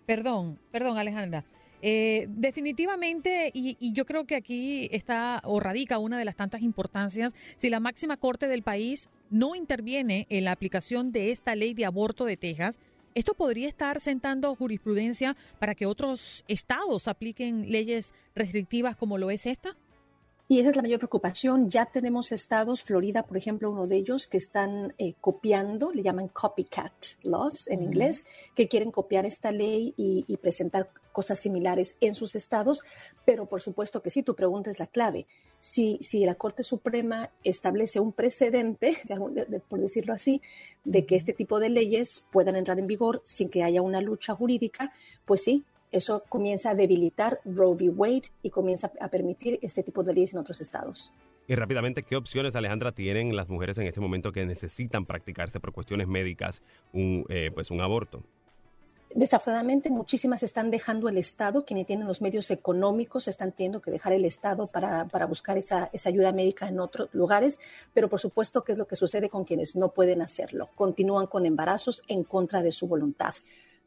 Perdón, 0.05 0.59
perdón, 0.73 0.99
Alejandra. 0.99 1.45
Eh, 1.81 2.27
definitivamente, 2.31 3.53
y, 3.55 3.77
y, 3.79 3.93
yo 3.93 4.05
creo 4.05 4.25
que 4.25 4.35
aquí 4.35 4.89
está 4.91 5.41
o 5.45 5.61
radica 5.61 5.99
una 5.99 6.19
de 6.19 6.25
las 6.25 6.35
tantas 6.35 6.63
importancias, 6.63 7.37
si 7.57 7.71
la 7.71 7.79
máxima 7.79 8.17
corte 8.17 8.49
del 8.49 8.63
país 8.63 9.09
no 9.31 9.55
interviene 9.55 10.27
en 10.31 10.43
la 10.43 10.51
aplicación 10.51 11.13
de 11.13 11.31
esta 11.31 11.55
ley 11.55 11.75
de 11.75 11.85
aborto 11.85 12.25
de 12.25 12.37
Texas, 12.37 12.81
esto 13.15 13.35
podría 13.35 13.69
estar 13.69 14.01
sentando 14.01 14.53
jurisprudencia 14.57 15.37
para 15.61 15.77
que 15.77 15.87
otros 15.87 16.45
estados 16.49 17.07
apliquen 17.07 17.71
leyes 17.71 18.15
restrictivas 18.35 18.97
como 18.97 19.17
lo 19.17 19.31
es 19.31 19.47
esta. 19.47 19.77
Y 20.51 20.61
esa 20.61 20.71
es 20.71 20.77
la 20.77 20.83
mayor 20.83 20.99
preocupación. 20.99 21.69
Ya 21.69 21.85
tenemos 21.85 22.33
estados, 22.33 22.83
Florida, 22.83 23.23
por 23.23 23.37
ejemplo, 23.37 23.71
uno 23.71 23.87
de 23.87 23.97
ellos, 23.97 24.27
que 24.27 24.39
están 24.39 24.95
eh, 24.97 25.13
copiando, 25.21 25.93
le 25.93 26.03
llaman 26.03 26.29
copycat 26.29 26.93
laws 27.23 27.69
en 27.69 27.83
inglés, 27.83 28.25
que 28.55 28.67
quieren 28.67 28.91
copiar 28.91 29.27
esta 29.27 29.53
ley 29.53 29.93
y, 29.99 30.25
presentar 30.39 30.89
cosas 31.13 31.39
similares 31.39 31.97
en 32.01 32.15
sus 32.15 32.35
estados. 32.35 32.83
Pero 33.27 33.45
por 33.45 33.61
supuesto 33.61 34.01
que 34.01 34.09
sí, 34.09 34.23
tu 34.23 34.35
pregunta 34.35 34.71
es 34.71 34.79
la 34.79 34.87
clave. 34.87 35.27
Si, 35.61 35.99
si 36.01 36.25
la 36.25 36.37
Corte 36.37 36.63
Suprema 36.63 37.31
establece 37.45 38.01
un 38.01 38.13
precedente, 38.13 38.97
por 39.69 39.81
decirlo 39.81 40.15
así, 40.15 40.41
de 40.85 41.05
que 41.05 41.17
este 41.17 41.35
tipo 41.35 41.61
de 41.61 41.69
leyes 41.69 42.25
puedan 42.33 42.57
entrar 42.57 42.79
en 42.79 42.87
vigor 42.87 43.21
sin 43.23 43.51
que 43.51 43.65
haya 43.65 43.83
una 43.83 44.01
lucha 44.01 44.35
jurídica, 44.35 44.95
pues 45.27 45.45
sí, 45.45 45.65
eso 45.91 46.25
comienza 46.29 46.71
a 46.71 46.75
debilitar 46.75 47.41
Roe 47.45 47.75
v. 47.75 47.91
Wade 47.91 48.31
y 48.43 48.51
comienza 48.51 48.93
a 49.01 49.09
permitir 49.09 49.59
este 49.63 49.83
tipo 49.83 50.03
de 50.03 50.15
leyes 50.15 50.33
en 50.33 50.39
otros 50.39 50.61
estados. 50.61 51.13
Y 51.47 51.55
rápidamente, 51.55 52.03
¿qué 52.03 52.15
opciones, 52.15 52.57
Alejandra, 52.57 52.93
tienen 52.93 53.35
las 53.35 53.49
mujeres 53.49 53.79
en 53.79 53.87
este 53.87 54.01
momento 54.01 54.33
que 54.33 54.45
necesitan 54.45 55.07
practicarse 55.07 55.61
por 55.61 55.73
cuestiones 55.73 56.07
médicas 56.07 56.63
un, 56.93 57.25
eh, 57.31 57.51
pues 57.55 57.71
un 57.71 57.81
aborto? 57.81 58.23
Desafortunadamente, 59.15 59.89
muchísimas 59.89 60.43
están 60.43 60.71
dejando 60.71 61.09
el 61.09 61.17
Estado, 61.17 61.65
quienes 61.65 61.87
tienen 61.87 62.07
los 62.07 62.21
medios 62.21 62.51
económicos 62.51 63.27
están 63.27 63.53
teniendo 63.53 63.81
que 63.81 63.91
dejar 63.91 64.13
el 64.13 64.27
Estado 64.27 64.67
para, 64.67 65.07
para 65.07 65.25
buscar 65.25 65.57
esa, 65.57 65.89
esa, 65.95 66.11
ayuda 66.11 66.31
médica 66.33 66.69
en 66.69 66.79
otros 66.79 67.09
lugares, 67.15 67.59
pero 67.95 68.11
por 68.11 68.21
supuesto, 68.21 68.63
¿qué 68.63 68.73
es 68.73 68.79
lo 68.79 68.87
que 68.87 68.97
sucede 68.97 69.31
con 69.31 69.45
quienes 69.45 69.77
no 69.77 69.93
pueden 69.93 70.21
hacerlo? 70.21 70.69
Continúan 70.75 71.27
con 71.27 71.47
embarazos 71.47 72.03
en 72.07 72.23
contra 72.25 72.61
de 72.61 72.73
su 72.73 72.87
voluntad. 72.87 73.35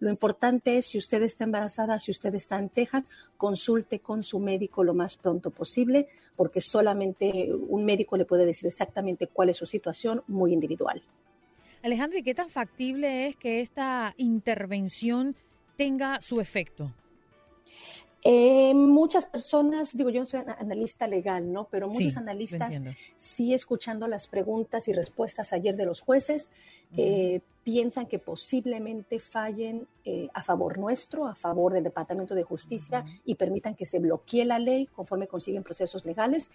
Lo 0.01 0.09
importante 0.09 0.79
es, 0.79 0.87
si 0.87 0.97
usted 0.97 1.21
está 1.21 1.43
embarazada, 1.43 1.99
si 1.99 2.09
usted 2.09 2.33
está 2.33 2.57
en 2.57 2.69
Texas, 2.69 3.03
consulte 3.37 3.99
con 3.99 4.23
su 4.23 4.39
médico 4.39 4.83
lo 4.83 4.95
más 4.95 5.15
pronto 5.15 5.51
posible, 5.51 6.07
porque 6.35 6.59
solamente 6.59 7.53
un 7.53 7.85
médico 7.85 8.17
le 8.17 8.25
puede 8.25 8.47
decir 8.47 8.65
exactamente 8.65 9.27
cuál 9.27 9.49
es 9.49 9.57
su 9.57 9.67
situación 9.67 10.23
muy 10.27 10.53
individual. 10.53 11.03
Alejandra, 11.83 12.17
¿y 12.17 12.23
qué 12.23 12.33
tan 12.33 12.49
factible 12.49 13.27
es 13.27 13.35
que 13.35 13.61
esta 13.61 14.15
intervención 14.17 15.35
tenga 15.77 16.19
su 16.19 16.41
efecto? 16.41 16.91
Eh, 18.23 18.73
muchas 18.75 19.25
personas, 19.25 19.95
digo, 19.97 20.11
yo 20.11 20.19
no 20.19 20.25
soy 20.25 20.41
analista 20.59 21.07
legal, 21.07 21.51
¿no? 21.51 21.67
Pero 21.71 21.87
muchos 21.87 22.17
analistas, 22.17 22.81
sí 23.17 23.53
escuchando 23.53 24.07
las 24.07 24.27
preguntas 24.27 24.87
y 24.87 24.93
respuestas 24.93 25.53
ayer 25.53 25.75
de 25.75 25.85
los 25.85 26.01
jueces, 26.01 26.51
eh, 26.97 27.41
piensan 27.63 28.05
que 28.05 28.19
posiblemente 28.19 29.19
fallen 29.19 29.87
eh, 30.03 30.29
a 30.33 30.43
favor 30.43 30.77
nuestro, 30.77 31.27
a 31.27 31.35
favor 31.35 31.73
del 31.73 31.83
Departamento 31.83 32.35
de 32.35 32.43
Justicia 32.43 33.05
y 33.25 33.35
permitan 33.35 33.75
que 33.75 33.85
se 33.85 33.99
bloquee 33.99 34.45
la 34.45 34.59
ley 34.59 34.87
conforme 34.87 35.27
consiguen 35.27 35.63
procesos 35.63 36.05
legales. 36.05 36.49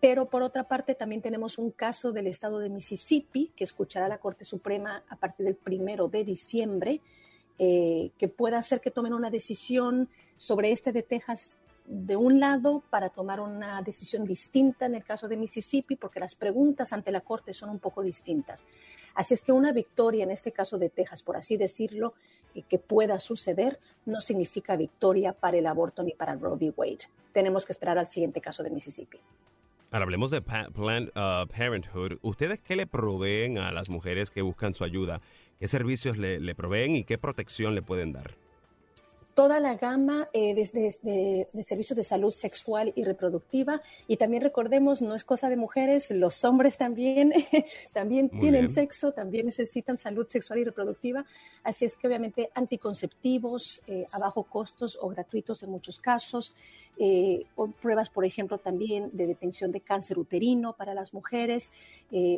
Pero 0.00 0.28
por 0.28 0.42
otra 0.42 0.68
parte, 0.68 0.94
también 0.94 1.22
tenemos 1.22 1.58
un 1.58 1.70
caso 1.70 2.12
del 2.12 2.26
estado 2.26 2.58
de 2.58 2.68
Mississippi 2.68 3.52
que 3.56 3.64
escuchará 3.64 4.06
la 4.06 4.18
Corte 4.18 4.44
Suprema 4.44 5.02
a 5.08 5.16
partir 5.16 5.46
del 5.46 5.56
primero 5.56 6.08
de 6.08 6.24
diciembre, 6.24 7.00
que 7.58 8.34
pueda 8.36 8.58
hacer 8.58 8.80
que 8.80 8.90
tomen 8.90 9.14
una 9.14 9.30
decisión 9.30 10.08
sobre 10.36 10.72
este 10.72 10.92
de 10.92 11.02
Texas 11.02 11.56
de 11.86 12.16
un 12.16 12.40
lado 12.40 12.82
para 12.88 13.10
tomar 13.10 13.40
una 13.40 13.82
decisión 13.82 14.24
distinta 14.24 14.86
en 14.86 14.94
el 14.94 15.04
caso 15.04 15.28
de 15.28 15.36
Mississippi, 15.36 15.96
porque 15.96 16.18
las 16.18 16.34
preguntas 16.34 16.92
ante 16.92 17.12
la 17.12 17.20
Corte 17.20 17.52
son 17.52 17.68
un 17.68 17.78
poco 17.78 18.02
distintas. 18.02 18.64
Así 19.14 19.34
es 19.34 19.42
que 19.42 19.52
una 19.52 19.72
victoria 19.72 20.24
en 20.24 20.30
este 20.30 20.52
caso 20.52 20.78
de 20.78 20.88
Texas, 20.88 21.22
por 21.22 21.36
así 21.36 21.56
decirlo, 21.56 22.14
eh, 22.54 22.62
que 22.62 22.78
pueda 22.78 23.18
suceder, 23.18 23.78
no 24.06 24.20
significa 24.20 24.76
victoria 24.76 25.32
para 25.34 25.58
el 25.58 25.66
aborto 25.66 26.02
ni 26.02 26.12
para 26.12 26.36
Roe 26.36 26.56
v. 26.56 26.72
Wade. 26.76 27.08
Tenemos 27.32 27.66
que 27.66 27.72
esperar 27.72 27.98
al 27.98 28.06
siguiente 28.06 28.40
caso 28.40 28.62
de 28.62 28.70
Mississippi. 28.70 29.18
Ahora 29.90 30.04
hablemos 30.04 30.30
de 30.30 30.40
Planned 30.40 31.10
uh, 31.10 31.46
Parenthood. 31.46 32.18
¿Ustedes 32.22 32.60
qué 32.60 32.74
le 32.74 32.86
proveen 32.86 33.58
a 33.58 33.70
las 33.70 33.90
mujeres 33.90 34.30
que 34.30 34.42
buscan 34.42 34.74
su 34.74 34.82
ayuda? 34.82 35.20
¿Qué 35.64 35.68
servicios 35.68 36.18
le 36.18 36.54
proveen 36.54 36.94
y 36.94 37.04
qué 37.04 37.16
protección 37.16 37.74
le 37.74 37.80
pueden 37.80 38.12
dar? 38.12 38.36
Toda 39.34 39.60
la 39.60 39.74
gama 39.74 40.28
eh, 40.32 40.54
de, 40.54 41.64
servicios 41.66 41.96
de 41.96 42.04
salud 42.04 42.32
sexual 42.32 42.92
y 42.94 43.04
reproductiva. 43.04 43.82
Y 44.06 44.16
también 44.16 44.42
recordemos, 44.42 45.02
no 45.02 45.14
es 45.14 45.24
cosa 45.24 45.48
de 45.48 45.56
mujeres, 45.56 46.10
los 46.10 46.44
hombres 46.44 46.78
también, 46.78 47.32
también 47.92 48.30
tienen 48.30 48.72
sexo, 48.72 49.12
también 49.12 49.46
necesitan 49.46 49.98
salud 49.98 50.26
sexual 50.28 50.60
y 50.60 50.64
reproductiva. 50.64 51.26
Así 51.64 51.84
es 51.84 51.96
que 51.96 52.06
obviamente 52.06 52.50
anticonceptivos 52.54 53.82
eh, 53.88 54.06
a 54.12 54.18
bajo 54.18 54.44
costos 54.44 54.98
o 55.00 55.08
gratuitos 55.08 55.62
en 55.62 55.70
muchos 55.70 55.98
casos, 55.98 56.54
eh, 56.96 57.44
pruebas, 57.82 58.08
por 58.08 58.24
ejemplo, 58.24 58.58
también 58.58 59.10
de 59.12 59.26
detención 59.26 59.72
de 59.72 59.80
cáncer 59.80 60.18
uterino 60.18 60.74
para 60.74 60.94
las 60.94 61.12
mujeres, 61.12 61.72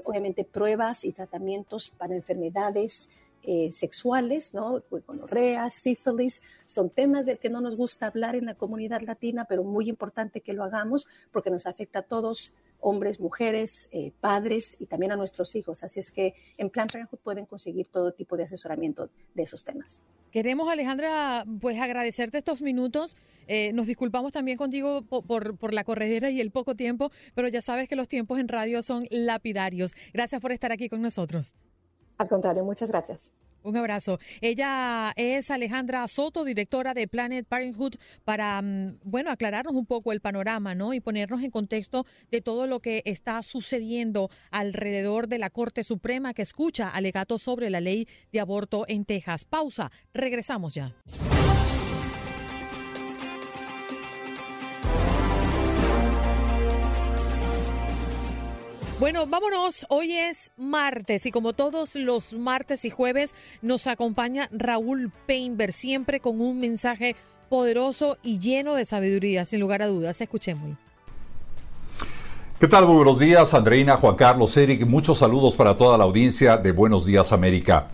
obviamente 0.04 0.44
pruebas 0.44 1.04
y 1.04 1.12
tratamientos 1.12 1.90
para 1.90 2.14
enfermedades 2.14 3.10
eh, 3.46 3.70
sexuales, 3.72 4.54
¿no? 4.54 4.82
Gonorrea, 4.90 5.70
sífilis, 5.70 6.42
son 6.64 6.90
temas 6.90 7.26
del 7.26 7.38
que 7.38 7.48
no 7.48 7.60
nos 7.60 7.76
gusta 7.76 8.06
hablar 8.08 8.34
en 8.34 8.46
la 8.46 8.54
comunidad 8.54 9.02
latina, 9.02 9.44
pero 9.48 9.62
muy 9.62 9.88
importante 9.88 10.40
que 10.40 10.52
lo 10.52 10.64
hagamos 10.64 11.08
porque 11.30 11.48
nos 11.48 11.66
afecta 11.66 12.00
a 12.00 12.02
todos, 12.02 12.52
hombres, 12.80 13.20
mujeres, 13.20 13.88
eh, 13.92 14.12
padres 14.20 14.76
y 14.80 14.86
también 14.86 15.12
a 15.12 15.16
nuestros 15.16 15.54
hijos. 15.54 15.84
Así 15.84 16.00
es 16.00 16.10
que 16.10 16.34
en 16.58 16.70
Plan 16.70 16.88
Parenthood 16.92 17.20
pueden 17.20 17.46
conseguir 17.46 17.86
todo 17.86 18.12
tipo 18.12 18.36
de 18.36 18.44
asesoramiento 18.44 19.10
de 19.34 19.42
esos 19.44 19.64
temas. 19.64 20.02
Queremos, 20.32 20.68
Alejandra, 20.68 21.44
pues 21.60 21.80
agradecerte 21.80 22.38
estos 22.38 22.62
minutos. 22.62 23.16
Eh, 23.46 23.72
nos 23.72 23.86
disculpamos 23.86 24.32
también 24.32 24.58
contigo 24.58 25.02
por, 25.02 25.56
por, 25.56 25.72
la 25.72 25.84
corredera 25.84 26.30
y 26.30 26.40
el 26.40 26.50
poco 26.50 26.74
tiempo, 26.74 27.12
pero 27.34 27.48
ya 27.48 27.62
sabes 27.62 27.88
que 27.88 27.96
los 27.96 28.08
tiempos 28.08 28.40
en 28.40 28.48
radio 28.48 28.82
son 28.82 29.06
lapidarios. 29.10 29.94
Gracias 30.12 30.40
por 30.40 30.52
estar 30.52 30.72
aquí 30.72 30.88
con 30.88 31.00
nosotros. 31.00 31.54
Al 32.18 32.28
contrario, 32.28 32.64
muchas 32.64 32.90
gracias. 32.90 33.30
Un 33.66 33.76
abrazo. 33.76 34.20
Ella 34.40 35.12
es 35.16 35.50
Alejandra 35.50 36.06
Soto, 36.06 36.44
directora 36.44 36.94
de 36.94 37.08
Planet 37.08 37.44
Parenthood, 37.48 37.94
para, 38.24 38.62
mm, 38.62 39.00
bueno, 39.02 39.32
aclararnos 39.32 39.74
un 39.74 39.86
poco 39.86 40.12
el 40.12 40.20
panorama, 40.20 40.76
¿no? 40.76 40.94
Y 40.94 41.00
ponernos 41.00 41.42
en 41.42 41.50
contexto 41.50 42.06
de 42.30 42.40
todo 42.40 42.68
lo 42.68 42.78
que 42.78 43.02
está 43.04 43.42
sucediendo 43.42 44.30
alrededor 44.52 45.26
de 45.26 45.38
la 45.38 45.50
Corte 45.50 45.82
Suprema 45.82 46.32
que 46.32 46.42
escucha 46.42 46.88
alegatos 46.90 47.42
sobre 47.42 47.68
la 47.68 47.80
ley 47.80 48.06
de 48.30 48.38
aborto 48.38 48.84
en 48.86 49.04
Texas. 49.04 49.44
Pausa. 49.44 49.90
Regresamos 50.14 50.74
ya. 50.74 50.94
Bueno, 58.98 59.26
vámonos. 59.26 59.84
Hoy 59.90 60.16
es 60.16 60.52
martes 60.56 61.26
y 61.26 61.30
como 61.30 61.52
todos 61.52 61.96
los 61.96 62.32
martes 62.32 62.86
y 62.86 62.90
jueves 62.90 63.34
nos 63.60 63.86
acompaña 63.86 64.48
Raúl 64.52 65.12
Peinber, 65.26 65.74
siempre 65.74 66.18
con 66.18 66.40
un 66.40 66.58
mensaje 66.58 67.14
poderoso 67.50 68.16
y 68.22 68.38
lleno 68.38 68.74
de 68.74 68.86
sabiduría, 68.86 69.44
sin 69.44 69.60
lugar 69.60 69.82
a 69.82 69.88
dudas. 69.88 70.18
Escuchémoslo. 70.22 70.78
¿Qué 72.58 72.68
tal? 72.68 72.86
Muy 72.86 72.96
buenos 72.96 73.18
días, 73.18 73.52
Andreina, 73.52 73.98
Juan 73.98 74.16
Carlos, 74.16 74.56
Eric. 74.56 74.86
Muchos 74.86 75.18
saludos 75.18 75.56
para 75.56 75.76
toda 75.76 75.98
la 75.98 76.04
audiencia 76.04 76.56
de 76.56 76.72
Buenos 76.72 77.04
Días 77.04 77.32
América. 77.32 77.88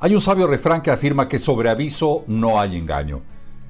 Hay 0.00 0.12
un 0.12 0.20
sabio 0.20 0.48
refrán 0.48 0.82
que 0.82 0.90
afirma 0.90 1.28
que 1.28 1.38
sobre 1.38 1.70
aviso 1.70 2.24
no 2.26 2.58
hay 2.58 2.76
engaño. 2.76 3.22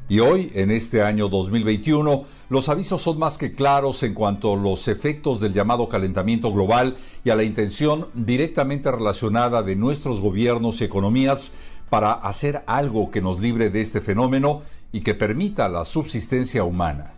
Y 0.09 0.21
hoy, 0.21 0.51
en 0.55 0.71
este 0.71 1.03
año 1.03 1.29
2021, 1.29 2.25
los 2.51 2.69
avisos 2.69 3.01
son 3.01 3.19
más 3.19 3.39
que 3.39 3.55
claros 3.55 4.03
en 4.03 4.15
cuanto 4.15 4.53
a 4.53 4.57
los 4.57 4.89
efectos 4.89 5.41
del 5.41 5.55
llamado 5.55 5.89
calentamiento 5.89 6.53
global 6.53 6.97
y 7.25 7.31
a 7.31 7.37
la 7.37 7.45
intención 7.45 8.09
directamente 8.13 8.91
relacionada 8.91 9.63
de 9.63 9.77
nuestros 9.77 10.21
gobiernos 10.21 10.81
y 10.81 10.85
economías 10.85 11.53
para 11.89 12.13
hacer 12.13 12.63
algo 12.67 13.11
que 13.11 13.23
nos 13.23 13.41
libre 13.41 13.71
de 13.71 13.81
este 13.81 14.01
fenómeno 14.01 14.63
y 14.93 15.01
que 15.01 15.15
permita 15.15 15.69
la 15.69 15.85
subsistencia 15.85 16.65
humana. 16.65 17.15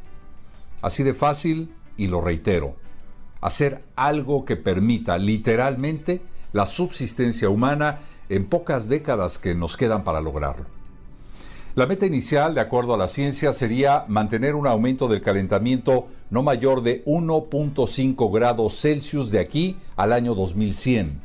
Así 0.82 1.02
de 1.02 1.14
fácil, 1.14 1.72
y 1.96 2.08
lo 2.08 2.20
reitero, 2.20 2.76
hacer 3.40 3.84
algo 3.96 4.44
que 4.44 4.56
permita 4.56 5.18
literalmente 5.18 6.22
la 6.52 6.66
subsistencia 6.66 7.48
humana 7.48 8.00
en 8.28 8.46
pocas 8.46 8.88
décadas 8.88 9.38
que 9.38 9.54
nos 9.54 9.76
quedan 9.76 10.04
para 10.04 10.20
lograrlo. 10.20 10.73
La 11.76 11.88
meta 11.88 12.06
inicial, 12.06 12.54
de 12.54 12.60
acuerdo 12.60 12.94
a 12.94 12.98
la 12.98 13.08
ciencia, 13.08 13.52
sería 13.52 14.04
mantener 14.06 14.54
un 14.54 14.68
aumento 14.68 15.08
del 15.08 15.22
calentamiento 15.22 16.06
no 16.30 16.44
mayor 16.44 16.84
de 16.84 17.04
1.5 17.04 18.32
grados 18.32 18.80
Celsius 18.80 19.32
de 19.32 19.40
aquí 19.40 19.76
al 19.96 20.12
año 20.12 20.36
2100. 20.36 21.20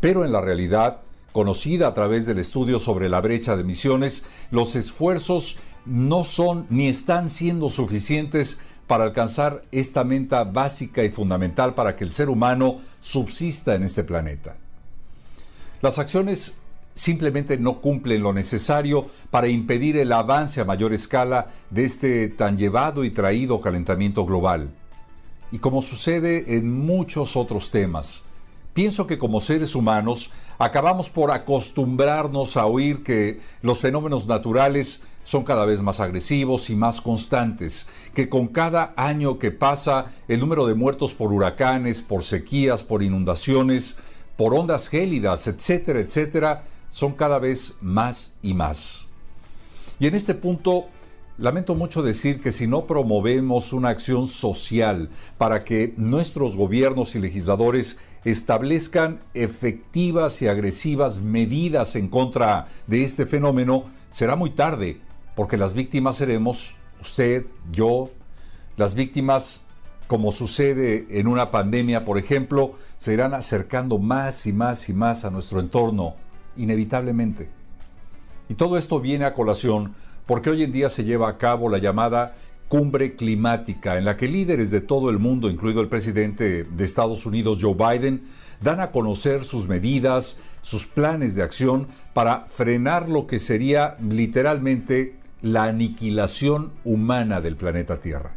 Pero 0.00 0.24
en 0.24 0.32
la 0.32 0.40
realidad, 0.40 1.02
conocida 1.30 1.86
a 1.86 1.94
través 1.94 2.26
del 2.26 2.40
estudio 2.40 2.80
sobre 2.80 3.08
la 3.08 3.20
brecha 3.20 3.54
de 3.54 3.62
emisiones, 3.62 4.24
los 4.50 4.74
esfuerzos 4.74 5.58
no 5.86 6.24
son 6.24 6.66
ni 6.68 6.88
están 6.88 7.28
siendo 7.28 7.68
suficientes 7.68 8.58
para 8.88 9.04
alcanzar 9.04 9.62
esta 9.70 10.02
meta 10.02 10.42
básica 10.42 11.04
y 11.04 11.10
fundamental 11.10 11.74
para 11.74 11.94
que 11.94 12.02
el 12.02 12.10
ser 12.10 12.28
humano 12.28 12.80
subsista 12.98 13.76
en 13.76 13.84
este 13.84 14.02
planeta. 14.02 14.56
Las 15.80 16.00
acciones 16.00 16.54
simplemente 16.94 17.58
no 17.58 17.80
cumplen 17.80 18.22
lo 18.22 18.32
necesario 18.32 19.06
para 19.30 19.48
impedir 19.48 19.96
el 19.96 20.12
avance 20.12 20.60
a 20.60 20.64
mayor 20.64 20.92
escala 20.92 21.48
de 21.70 21.84
este 21.84 22.28
tan 22.28 22.56
llevado 22.56 23.04
y 23.04 23.10
traído 23.10 23.60
calentamiento 23.60 24.24
global. 24.26 24.70
Y 25.50 25.58
como 25.58 25.82
sucede 25.82 26.56
en 26.56 26.84
muchos 26.86 27.36
otros 27.36 27.70
temas, 27.70 28.24
pienso 28.72 29.06
que 29.06 29.18
como 29.18 29.40
seres 29.40 29.74
humanos 29.74 30.30
acabamos 30.58 31.10
por 31.10 31.30
acostumbrarnos 31.30 32.56
a 32.56 32.66
oír 32.66 33.02
que 33.02 33.40
los 33.60 33.78
fenómenos 33.78 34.26
naturales 34.26 35.02
son 35.24 35.44
cada 35.44 35.64
vez 35.64 35.82
más 35.82 36.00
agresivos 36.00 36.70
y 36.70 36.74
más 36.74 37.00
constantes, 37.00 37.86
que 38.14 38.28
con 38.28 38.48
cada 38.48 38.92
año 38.96 39.38
que 39.38 39.50
pasa 39.50 40.06
el 40.26 40.40
número 40.40 40.66
de 40.66 40.74
muertos 40.74 41.14
por 41.14 41.32
huracanes, 41.32 42.02
por 42.02 42.24
sequías, 42.24 42.82
por 42.82 43.02
inundaciones, 43.02 43.96
por 44.36 44.54
ondas 44.54 44.88
gélidas, 44.88 45.46
etcétera, 45.46 46.00
etcétera, 46.00 46.64
son 46.92 47.14
cada 47.14 47.38
vez 47.38 47.74
más 47.80 48.34
y 48.42 48.52
más. 48.52 49.08
Y 49.98 50.06
en 50.06 50.14
este 50.14 50.34
punto, 50.34 50.86
lamento 51.38 51.74
mucho 51.74 52.02
decir 52.02 52.40
que 52.42 52.52
si 52.52 52.66
no 52.66 52.86
promovemos 52.86 53.72
una 53.72 53.88
acción 53.88 54.26
social 54.26 55.08
para 55.38 55.64
que 55.64 55.94
nuestros 55.96 56.56
gobiernos 56.56 57.14
y 57.14 57.18
legisladores 57.18 57.96
establezcan 58.24 59.20
efectivas 59.32 60.42
y 60.42 60.48
agresivas 60.48 61.20
medidas 61.20 61.96
en 61.96 62.08
contra 62.08 62.68
de 62.86 63.04
este 63.04 63.24
fenómeno, 63.24 63.84
será 64.10 64.36
muy 64.36 64.50
tarde, 64.50 65.00
porque 65.34 65.56
las 65.56 65.72
víctimas 65.72 66.16
seremos 66.16 66.76
usted, 67.00 67.46
yo, 67.72 68.10
las 68.76 68.94
víctimas 68.94 69.62
como 70.08 70.30
sucede 70.30 71.06
en 71.08 71.26
una 71.26 71.50
pandemia, 71.50 72.04
por 72.04 72.18
ejemplo, 72.18 72.74
se 72.98 73.14
irán 73.14 73.32
acercando 73.32 73.98
más 73.98 74.46
y 74.46 74.52
más 74.52 74.90
y 74.90 74.92
más 74.92 75.24
a 75.24 75.30
nuestro 75.30 75.58
entorno 75.58 76.16
inevitablemente. 76.56 77.48
Y 78.48 78.54
todo 78.54 78.76
esto 78.78 79.00
viene 79.00 79.24
a 79.24 79.34
colación 79.34 79.94
porque 80.26 80.50
hoy 80.50 80.62
en 80.62 80.72
día 80.72 80.88
se 80.88 81.04
lleva 81.04 81.28
a 81.28 81.38
cabo 81.38 81.68
la 81.68 81.78
llamada 81.78 82.34
cumbre 82.68 83.16
climática, 83.16 83.98
en 83.98 84.06
la 84.06 84.16
que 84.16 84.28
líderes 84.28 84.70
de 84.70 84.80
todo 84.80 85.10
el 85.10 85.18
mundo, 85.18 85.50
incluido 85.50 85.82
el 85.82 85.88
presidente 85.88 86.64
de 86.64 86.84
Estados 86.84 87.26
Unidos, 87.26 87.58
Joe 87.60 87.74
Biden, 87.74 88.22
dan 88.62 88.80
a 88.80 88.90
conocer 88.90 89.44
sus 89.44 89.68
medidas, 89.68 90.38
sus 90.62 90.86
planes 90.86 91.34
de 91.34 91.42
acción 91.42 91.88
para 92.14 92.46
frenar 92.46 93.10
lo 93.10 93.26
que 93.26 93.38
sería 93.38 93.96
literalmente 94.00 95.16
la 95.42 95.64
aniquilación 95.64 96.72
humana 96.84 97.42
del 97.42 97.56
planeta 97.56 98.00
Tierra. 98.00 98.32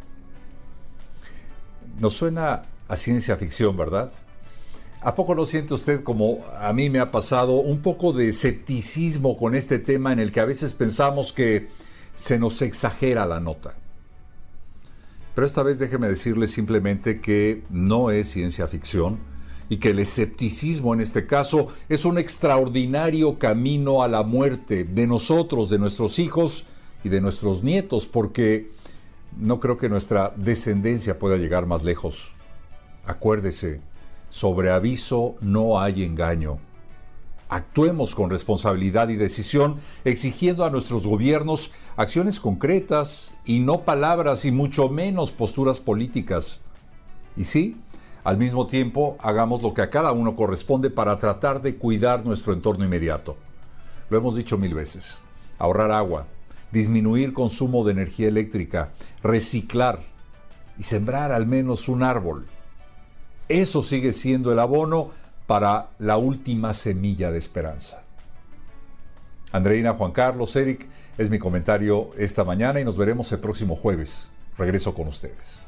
Nos 2.00 2.14
suena 2.14 2.64
a 2.90 2.96
ciencia 2.98 3.38
ficción, 3.38 3.78
¿verdad? 3.78 4.12
¿A 5.06 5.14
poco 5.14 5.36
no 5.36 5.46
siente 5.46 5.76
usted, 5.76 6.02
como 6.02 6.44
a 6.60 6.74
mí 6.74 6.90
me 6.90 6.98
ha 6.98 7.12
pasado, 7.12 7.58
un 7.58 7.84
poco 7.84 8.12
de 8.12 8.28
escepticismo 8.30 9.38
con 9.38 9.54
este 9.54 9.78
tema 9.78 10.12
en 10.12 10.18
el 10.18 10.32
que 10.32 10.40
a 10.40 10.46
veces 10.46 10.74
pensamos 10.74 11.32
que 11.32 11.68
se 12.16 12.40
nos 12.40 12.60
exagera 12.64 13.28
la 13.28 13.40
nota? 13.40 13.76
Pero 15.36 15.46
esta 15.46 15.62
vez 15.62 15.78
déjeme 15.78 16.08
decirle 16.08 16.48
simplemente 16.48 17.22
que 17.22 17.62
no 17.70 18.10
es 18.10 18.30
ciencia 18.30 18.68
ficción 18.68 19.20
y 19.70 19.78
que 19.78 19.92
el 19.92 20.00
escepticismo 20.00 20.96
en 20.96 21.02
este 21.02 21.28
caso 21.28 21.68
es 21.88 22.04
un 22.04 22.18
extraordinario 22.18 23.38
camino 23.38 24.02
a 24.02 24.08
la 24.08 24.24
muerte 24.24 24.86
de 24.86 25.06
nosotros, 25.06 25.70
de 25.70 25.78
nuestros 25.78 26.18
hijos 26.18 26.66
y 27.04 27.10
de 27.10 27.22
nuestros 27.22 27.62
nietos, 27.62 28.08
porque 28.08 28.72
no 29.38 29.60
creo 29.60 29.78
que 29.78 29.88
nuestra 29.88 30.34
descendencia 30.36 31.20
pueda 31.20 31.38
llegar 31.38 31.68
más 31.68 31.84
lejos. 31.84 32.32
Acuérdese, 33.06 33.82
sobre 34.36 34.70
aviso 34.70 35.38
no 35.40 35.80
hay 35.80 36.04
engaño. 36.04 36.58
Actuemos 37.48 38.16
con 38.16 38.30
responsabilidad 38.30 39.08
y 39.08 39.16
decisión, 39.16 39.78
exigiendo 40.04 40.66
a 40.66 40.70
nuestros 40.70 41.08
gobiernos 41.08 41.72
acciones 41.96 42.42
concretas 42.42 43.32
y 43.46 43.60
no 43.60 43.84
palabras 43.84 44.44
y 44.44 44.52
mucho 44.52 44.90
menos 44.90 45.32
posturas 45.32 45.80
políticas. 45.80 46.66
Y 47.38 47.46
sí, 47.46 47.78
al 48.26 48.38
mismo 48.38 48.68
tiempo, 48.68 49.16
hagamos 49.22 49.62
lo 49.62 49.74
que 49.74 49.84
a 49.84 49.90
cada 49.90 50.12
uno 50.12 50.36
corresponde 50.36 50.90
para 50.90 51.18
tratar 51.18 51.62
de 51.62 51.78
cuidar 51.78 52.26
nuestro 52.26 52.52
entorno 52.52 52.84
inmediato. 52.84 53.38
Lo 54.10 54.18
hemos 54.18 54.36
dicho 54.36 54.58
mil 54.58 54.74
veces. 54.74 55.22
Ahorrar 55.60 55.92
agua, 55.92 56.28
disminuir 56.74 57.32
consumo 57.32 57.86
de 57.86 57.94
energía 57.94 58.28
eléctrica, 58.28 58.92
reciclar 59.24 60.02
y 60.78 60.84
sembrar 60.84 61.32
al 61.32 61.46
menos 61.46 61.88
un 61.88 62.04
árbol. 62.04 62.48
Eso 63.48 63.84
sigue 63.84 64.12
siendo 64.14 64.52
el 64.52 64.60
abono 64.60 65.12
para 65.48 65.90
la 66.00 66.18
última 66.18 66.74
semilla 66.74 67.32
de 67.32 67.38
esperanza. 67.38 68.02
Andreina, 69.52 69.94
Juan 69.94 70.12
Carlos, 70.12 70.56
Eric, 70.56 70.88
es 71.18 71.30
mi 71.30 71.40
comentario 71.40 72.12
esta 72.18 72.44
mañana 72.44 72.80
y 72.80 72.84
nos 72.84 72.98
veremos 72.98 73.32
el 73.32 73.40
próximo 73.40 73.76
jueves. 73.76 74.30
Regreso 74.58 74.94
con 74.94 75.08
ustedes. 75.08 75.62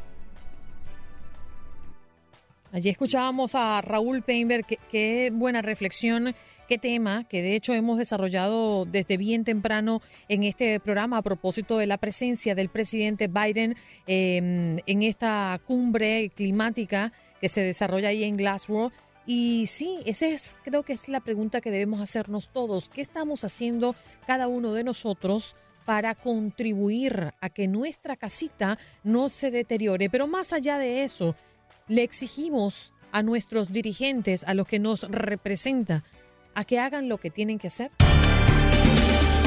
Allí 2.72 2.90
escuchábamos 2.90 3.56
a 3.56 3.82
Raúl 3.82 4.24
Peinberg, 4.24 4.66
qué, 4.92 5.32
buena 5.34 5.62
reflexión, 5.62 6.36
qué 6.68 6.78
tema 6.78 7.24
que 7.24 7.42
de 7.42 7.56
hecho 7.56 7.74
hemos 7.74 7.98
desarrollado 7.98 8.86
desde 8.86 9.16
bien 9.16 9.46
temprano 9.46 10.02
en 10.28 10.44
este 10.44 10.80
programa 10.80 11.18
a 11.18 11.22
propósito 11.22 11.78
de 11.78 11.88
la 11.88 11.98
presencia 11.98 12.56
del 12.56 12.68
presidente 12.68 13.30
Biden 13.30 13.78
em, 14.06 14.80
en 14.86 15.02
esta 15.02 15.60
cumbre 15.66 16.30
climática 16.36 17.14
que 17.40 17.50
se 17.50 17.62
desarrolla 17.62 18.10
ahí 18.10 18.24
en 18.24 18.38
Glasgow. 18.38 18.92
Y 19.26 19.66
sí, 19.68 20.00
esa 20.06 20.28
es, 20.28 20.56
creo 20.64 20.84
que 20.84 20.94
es 20.94 21.10
la 21.10 21.20
pregunta 21.20 21.62
que 21.62 21.72
debemos 21.72 22.02
hacernos 22.02 22.50
todos. 22.50 22.90
¿Qué 22.90 23.02
estamos 23.02 23.44
haciendo 23.44 23.96
cada 24.26 24.48
uno 24.48 24.74
de 24.74 24.84
nosotros 24.84 25.56
para 25.86 26.16
contribuir 26.16 27.34
a 27.42 27.50
que 27.50 27.68
nuestra 27.68 28.16
casita 28.16 28.78
no 29.04 29.30
se 29.30 29.52
deteriore? 29.52 30.10
Pero 30.10 30.28
más 30.28 30.54
allá 30.54 30.78
de 30.78 31.04
eso, 31.04 31.36
le 31.88 32.04
exigimos 32.04 32.94
a 33.12 33.22
nuestros 33.24 33.72
dirigentes, 33.72 34.44
a 34.46 34.54
los 34.54 34.68
que 34.68 34.80
nos 34.80 35.04
representa, 35.04 36.04
a 36.56 36.64
que 36.64 36.80
hagan 36.80 37.10
lo 37.10 37.18
que 37.18 37.30
tienen 37.30 37.60
que 37.60 37.68
hacer. 37.68 37.92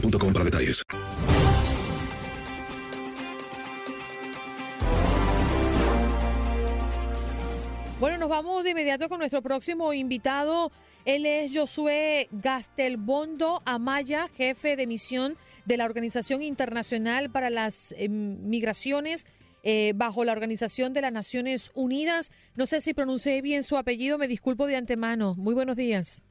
para 0.00 0.44
detalles. 0.44 0.82
Bueno, 7.98 8.16
nos 8.16 8.30
vamos 8.30 8.64
de 8.64 8.70
inmediato 8.70 9.08
con 9.08 9.18
nuestro 9.18 9.42
próximo 9.42 9.92
invitado. 9.92 10.72
Él 11.04 11.26
es 11.26 11.52
Josué 11.54 12.28
Gastelbondo 12.32 13.62
Amaya, 13.66 14.28
jefe 14.36 14.76
de 14.76 14.86
misión 14.86 15.36
de 15.66 15.76
la 15.76 15.84
Organización 15.84 16.40
Internacional 16.42 17.30
para 17.30 17.50
las 17.50 17.94
eh, 17.98 18.08
Migraciones 18.08 19.26
eh, 19.62 19.92
bajo 19.94 20.24
la 20.24 20.32
Organización 20.32 20.94
de 20.94 21.02
las 21.02 21.12
Naciones 21.12 21.70
Unidas. 21.74 22.30
No 22.54 22.66
sé 22.66 22.80
si 22.80 22.94
pronuncié 22.94 23.42
bien 23.42 23.62
su 23.62 23.76
apellido, 23.76 24.16
me 24.16 24.28
disculpo 24.28 24.66
de 24.66 24.76
antemano. 24.76 25.34
Muy 25.34 25.52
buenos 25.52 25.76
días. 25.76 26.22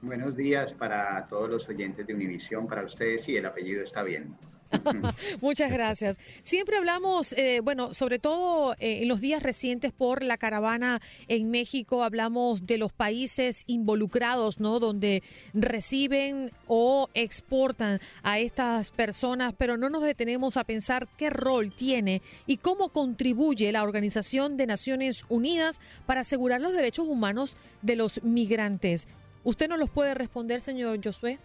Buenos 0.00 0.36
días 0.36 0.74
para 0.74 1.24
todos 1.24 1.50
los 1.50 1.68
oyentes 1.68 2.06
de 2.06 2.14
Univisión, 2.14 2.68
para 2.68 2.84
ustedes 2.84 3.24
sí, 3.24 3.36
el 3.36 3.46
apellido 3.46 3.82
está 3.82 4.04
bien. 4.04 4.36
Muchas 5.40 5.72
gracias. 5.72 6.20
Siempre 6.42 6.76
hablamos, 6.76 7.32
eh, 7.32 7.60
bueno, 7.64 7.92
sobre 7.92 8.20
todo 8.20 8.74
eh, 8.74 9.02
en 9.02 9.08
los 9.08 9.20
días 9.20 9.42
recientes 9.42 9.90
por 9.90 10.22
la 10.22 10.36
caravana 10.36 11.00
en 11.26 11.50
México, 11.50 12.04
hablamos 12.04 12.66
de 12.66 12.78
los 12.78 12.92
países 12.92 13.64
involucrados, 13.66 14.60
¿no? 14.60 14.78
Donde 14.78 15.24
reciben 15.52 16.52
o 16.68 17.08
exportan 17.14 18.00
a 18.22 18.38
estas 18.38 18.90
personas, 18.90 19.52
pero 19.56 19.76
no 19.76 19.90
nos 19.90 20.02
detenemos 20.02 20.56
a 20.56 20.64
pensar 20.64 21.08
qué 21.16 21.30
rol 21.30 21.72
tiene 21.74 22.22
y 22.46 22.58
cómo 22.58 22.90
contribuye 22.90 23.72
la 23.72 23.82
Organización 23.82 24.56
de 24.56 24.66
Naciones 24.66 25.24
Unidas 25.28 25.80
para 26.06 26.20
asegurar 26.20 26.60
los 26.60 26.72
derechos 26.72 27.08
humanos 27.08 27.56
de 27.82 27.96
los 27.96 28.22
migrantes. 28.22 29.08
¿Usted 29.48 29.66
no 29.66 29.78
los 29.78 29.88
puede 29.88 30.12
responder, 30.12 30.60
señor 30.60 31.00
Josué? 31.02 31.38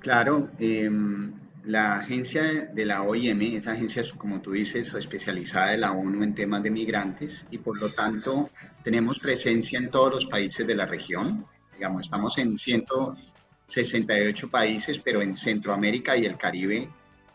Claro, 0.00 0.50
em, 0.58 1.32
la 1.62 2.00
agencia 2.00 2.42
de 2.42 2.84
la 2.84 3.04
OIM, 3.04 3.54
esa 3.56 3.70
agencia, 3.70 4.02
como 4.18 4.40
tú 4.40 4.50
dices, 4.50 4.92
especializada 4.94 5.70
de 5.70 5.78
la 5.78 5.92
ONU 5.92 6.24
en 6.24 6.34
temas 6.34 6.64
de 6.64 6.72
migrantes 6.72 7.46
y 7.52 7.58
por 7.58 7.78
lo 7.78 7.92
tanto 7.92 8.50
tenemos 8.82 9.20
presencia 9.20 9.78
en 9.78 9.92
todos 9.92 10.12
los 10.12 10.26
países 10.26 10.66
de 10.66 10.74
la 10.74 10.86
región. 10.86 11.46
Digamos, 11.74 12.02
estamos 12.02 12.36
en 12.38 12.58
168 12.58 14.50
países, 14.50 14.98
pero 14.98 15.22
en 15.22 15.36
Centroamérica 15.36 16.16
y 16.16 16.26
el 16.26 16.36
Caribe 16.36 16.90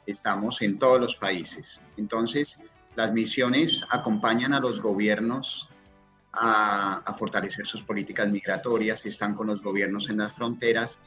estamos 0.07 0.61
en 0.61 0.77
todos 0.77 0.99
los 0.99 1.15
países. 1.15 1.79
Entonces, 1.95 2.59
las 2.97 3.13
misiones 3.13 3.85
acompañan 3.91 4.53
a 4.53 4.59
los 4.59 4.81
gobiernos 4.81 5.69
a, 6.33 7.13
fortalecer 7.17 7.65
sus 7.65 7.83
políticas 7.83 8.27
migratorias, 8.29 9.05
están 9.05 9.35
con 9.35 9.47
los 9.47 9.61
gobiernos 9.61 10.09
en 10.09 10.17
las 10.17 10.33
fronteras 10.33 10.99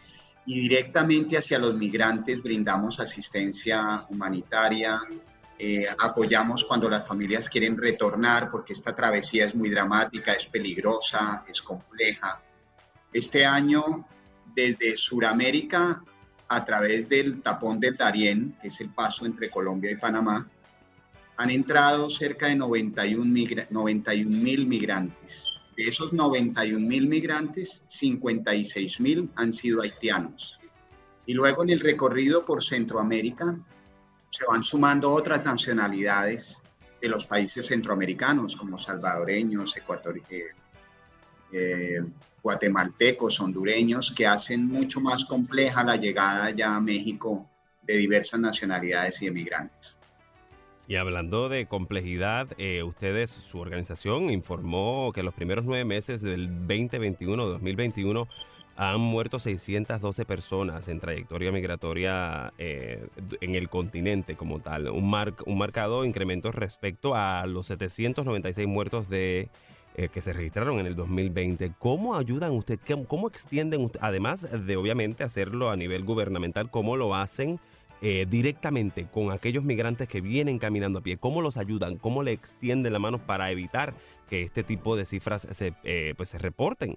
y 0.45 0.61
directamente 0.61 1.39
hacia 1.39 1.59
los 1.59 1.75
migrantes 1.75 2.43
brindamos 2.43 2.99
asistencia 2.99 4.05
humanitaria, 4.09 5.01
eh, 5.59 5.87
apoyamos 6.01 6.65
cuando 6.65 6.89
las 6.89 7.07
familias 7.07 7.49
quieren 7.49 7.77
retornar 7.77 8.51
porque 8.51 8.73
esta 8.73 8.97
travesía 8.97 9.47
es 9.47 9.55
muy 9.55 9.71
dramática, 9.71 10.33
es 10.33 10.47
peligrosa, 10.47 11.45
es 11.49 11.63
compleja. 11.63 12.41
Este 13.13 13.45
año, 13.45 14.07
desde 14.55 14.97
Sudamérica, 14.97 16.03
a 16.49 16.65
través 16.65 17.09
del 17.09 17.41
tapón 17.41 17.79
de 17.79 17.93
Darién, 17.93 18.57
que 18.61 18.69
es 18.69 18.81
el 18.81 18.91
paso 18.91 19.25
entre 19.25 19.49
Colombia 19.49 19.93
y 19.93 19.97
Panamá, 19.97 20.51
han 21.43 21.51
entrado 21.51 22.09
cerca 22.09 22.47
de 22.47 22.57
91 22.57 23.25
mil 23.25 23.67
91 23.71 24.67
migrantes 24.67 25.53
de 25.77 25.85
esos 25.85 26.13
91 26.13 26.87
mil 26.87 27.09
migrantes, 27.09 27.83
56 27.89 29.01
mil 29.01 29.31
han 29.37 29.53
sido 29.53 29.83
haitianos. 29.83 30.59
Y 31.27 31.35
luego 31.35 31.63
en 31.63 31.71
el 31.71 31.81
recorrido 31.81 32.45
por 32.45 32.63
Centroamérica 32.63 33.59
se 34.31 34.45
van 34.47 34.63
sumando 34.63 35.11
otras 35.11 35.45
nacionalidades 35.45 36.63
de 37.01 37.09
los 37.09 37.27
países 37.27 37.67
centroamericanos, 37.67 38.57
como 38.57 38.79
salvadoreños, 38.79 39.77
ecuatorianos, 39.77 40.31
eh, 40.31 40.47
eh, 41.53 42.03
guatemaltecos, 42.43 43.41
hondureños, 43.41 44.13
que 44.17 44.27
hacen 44.27 44.67
mucho 44.67 45.01
más 45.01 45.25
compleja 45.25 45.85
la 45.85 45.97
llegada 45.97 46.51
ya 46.51 46.77
a 46.77 46.81
México 46.81 47.49
de 47.83 47.97
diversas 47.97 48.41
nacionalidades 48.41 49.23
y 49.23 49.27
emigrantes. 49.27 49.99
Y 50.93 50.97
hablando 50.97 51.49
de 51.49 51.65
complejidad, 51.65 52.49
eh, 52.59 52.83
ustedes, 52.83 53.31
su 53.31 53.59
organización 53.59 54.29
informó 54.29 55.11
que 55.15 55.23
los 55.23 55.33
primeros 55.33 55.65
nueve 55.65 55.87
meses 55.87 56.21
del 56.21 56.51
2021-2021 56.69 58.29
han 58.77 59.01
muerto 59.01 59.39
612 59.39 60.27
personas 60.27 60.89
en 60.89 61.01
trayectoria 61.01 61.51
migratoria 61.51 62.53
eh, 62.59 63.07
en 63.41 63.55
el 63.55 63.71
continente 63.71 64.37
como 64.37 64.61
tal, 64.61 64.91
un, 64.91 65.09
mar, 65.09 65.33
un 65.47 65.57
marcado 65.57 66.05
incremento 66.05 66.53
respecto 66.53 67.15
a 67.15 67.47
los 67.47 67.69
796 67.69 68.69
muertos 68.69 69.09
de 69.09 69.49
eh, 69.97 70.11
que 70.13 70.21
se 70.21 70.35
registraron 70.35 70.79
en 70.79 70.85
el 70.85 70.95
2020. 70.95 71.73
¿Cómo 71.79 72.19
ayudan 72.19 72.51
ustedes? 72.51 72.81
¿Cómo 73.09 73.29
extienden, 73.29 73.91
además 74.03 74.47
de 74.67 74.77
obviamente 74.77 75.25
hacerlo 75.25 75.71
a 75.71 75.77
nivel 75.77 76.05
gubernamental, 76.05 76.71
cómo 76.71 76.99
lo 76.99 77.15
hacen? 77.15 77.59
Eh, 78.05 78.27
directamente 78.29 79.07
con 79.07 79.31
aquellos 79.31 79.63
migrantes 79.63 80.09
que 80.09 80.21
vienen 80.21 80.59
caminando 80.59 80.99
a 80.99 81.03
pie? 81.03 81.19
¿Cómo 81.19 81.41
los 81.41 81.57
ayudan? 81.57 81.99
¿Cómo 81.99 82.25
le 82.25 82.33
extienden 82.33 82.93
la 82.93 82.99
mano 82.99 83.25
para 83.25 83.53
evitar 83.53 83.95
que 84.29 84.43
este 84.43 84.65
tipo 84.65 84.97
de 84.97 85.05
cifras 85.05 85.47
se, 85.49 85.75
eh, 85.85 86.13
pues 86.17 86.31
se 86.31 86.39
reporten? 86.39 86.97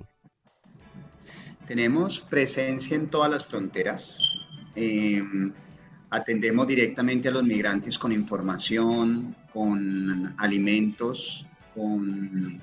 Tenemos 1.68 2.22
presencia 2.22 2.98
en 2.98 3.08
todas 3.08 3.30
las 3.30 3.46
fronteras. 3.46 4.32
Em, 4.74 5.54
atendemos 6.10 6.65
directamente 6.65 7.28
a 7.28 7.32
los 7.32 7.44
migrantes 7.44 8.00
con 8.00 8.12
información, 8.12 9.36
con 9.54 10.34
alimentos, 10.39 11.46
con 11.76 12.60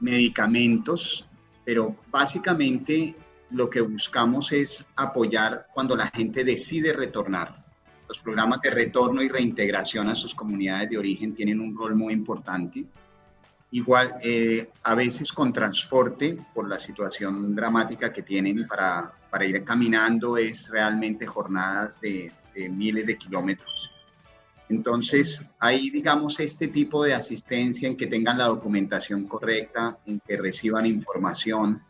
medicamentos, 0.00 1.28
pero 1.64 1.94
básicamente 2.10 3.14
lo 3.50 3.70
que 3.70 3.80
buscamos 3.80 4.50
es 4.50 4.86
apoyar 4.96 5.68
cuando 5.72 5.94
la 5.94 6.08
gente 6.08 6.42
decide 6.42 6.92
retornar. 6.92 7.59
Los 8.10 8.18
programas 8.18 8.60
de 8.60 8.70
retorno 8.70 9.22
y 9.22 9.28
reintegración 9.28 10.08
a 10.08 10.16
sus 10.16 10.34
comunidades 10.34 10.90
de 10.90 10.98
origen 10.98 11.32
tienen 11.32 11.60
un 11.60 11.78
rol 11.78 11.94
muy 11.94 12.12
importante. 12.12 12.84
Igual, 13.70 14.16
eh, 14.20 14.68
a 14.82 14.96
veces 14.96 15.32
con 15.32 15.52
transporte, 15.52 16.36
por 16.52 16.68
la 16.68 16.80
situación 16.80 17.54
dramática 17.54 18.12
que 18.12 18.22
tienen 18.22 18.66
para, 18.66 19.12
para 19.30 19.44
ir 19.44 19.62
caminando, 19.62 20.36
es 20.36 20.70
realmente 20.70 21.24
jornadas 21.24 22.00
de, 22.00 22.32
de 22.52 22.68
miles 22.68 23.06
de 23.06 23.16
kilómetros. 23.16 23.92
Entonces, 24.68 25.46
hay, 25.60 25.88
digamos, 25.90 26.40
este 26.40 26.66
tipo 26.66 27.04
de 27.04 27.14
asistencia 27.14 27.86
en 27.86 27.96
que 27.96 28.08
tengan 28.08 28.38
la 28.38 28.46
documentación 28.46 29.28
correcta, 29.28 29.96
en 30.04 30.18
que 30.18 30.36
reciban 30.36 30.84
información, 30.84 31.80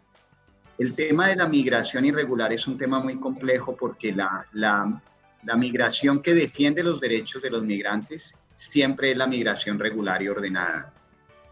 el 0.76 0.94
tema 0.94 1.28
de 1.28 1.36
la 1.36 1.48
migración 1.48 2.04
irregular 2.04 2.52
es 2.52 2.66
un 2.66 2.76
tema 2.76 3.00
muy 3.00 3.18
complejo 3.18 3.74
porque 3.74 4.12
la, 4.12 4.46
la, 4.52 5.00
la, 5.42 5.56
migración 5.56 6.20
que 6.20 6.34
defiende 6.34 6.82
los 6.82 7.00
derechos 7.00 7.42
de 7.42 7.50
los 7.50 7.62
migrantes 7.62 8.36
siempre 8.54 9.12
es 9.12 9.16
la 9.16 9.26
migración 9.26 9.78
regular 9.78 10.22
y 10.22 10.28
ordenada. 10.28 10.92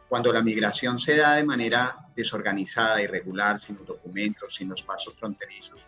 Cuando 0.09 0.33
la 0.33 0.42
migración 0.42 0.98
se 0.98 1.16
da 1.16 1.35
de 1.35 1.44
manera 1.44 1.94
desorganizada, 2.14 3.03
irregular, 3.03 3.59
sin 3.59 3.77
los 3.77 3.87
documentos, 3.87 4.55
sin 4.55 4.68
los 4.68 4.83
pasos 4.83 5.14
fronterizos, 5.14 5.81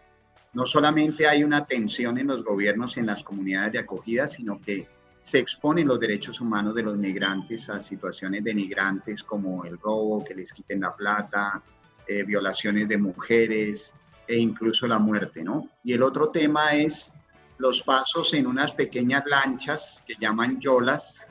no 0.53 0.67
solamente 0.67 1.29
hay 1.29 1.45
una 1.45 1.65
tensión 1.65 2.19
en 2.19 2.27
los 2.27 2.45
gobiernos 2.45 2.97
y 2.97 3.01
en 3.01 3.07
las 3.07 3.23
comunidades 3.23 3.73
de 3.73 3.79
acogida, 3.79 4.27
sino 4.27 4.61
que 4.61 4.89
se 5.21 5.39
exponen 5.39 5.87
los 5.87 6.01
derechos 6.01 6.41
humanos 6.41 6.75
de 6.75 6.83
los 6.83 6.97
migrantes 6.97 7.69
a 7.69 7.81
situaciones 7.81 8.43
denigrantes 8.43 9.23
como 9.23 9.65
el 9.65 9.79
robo, 9.79 10.25
que 10.25 10.35
les 10.35 10.53
quiten 10.53 10.81
la 10.81 10.95
plata, 10.95 11.63
eh, 12.07 12.25
violaciones 12.25 12.89
de 12.89 12.97
mujeres 12.97 13.95
e 14.27 14.37
incluso 14.39 14.87
la 14.87 14.99
muerte, 14.99 15.45
¿no? 15.45 15.69
Y 15.85 15.93
el 15.93 16.03
otro 16.03 16.31
tema 16.31 16.75
es 16.75 17.15
los 17.61 17.83
pasos 17.83 18.33
en 18.33 18.47
unas 18.47 18.73
pequeñas 18.73 19.25
lanchas 19.27 20.03
que 20.07 20.15
llaman 20.19 20.59
yolas 20.61 21.27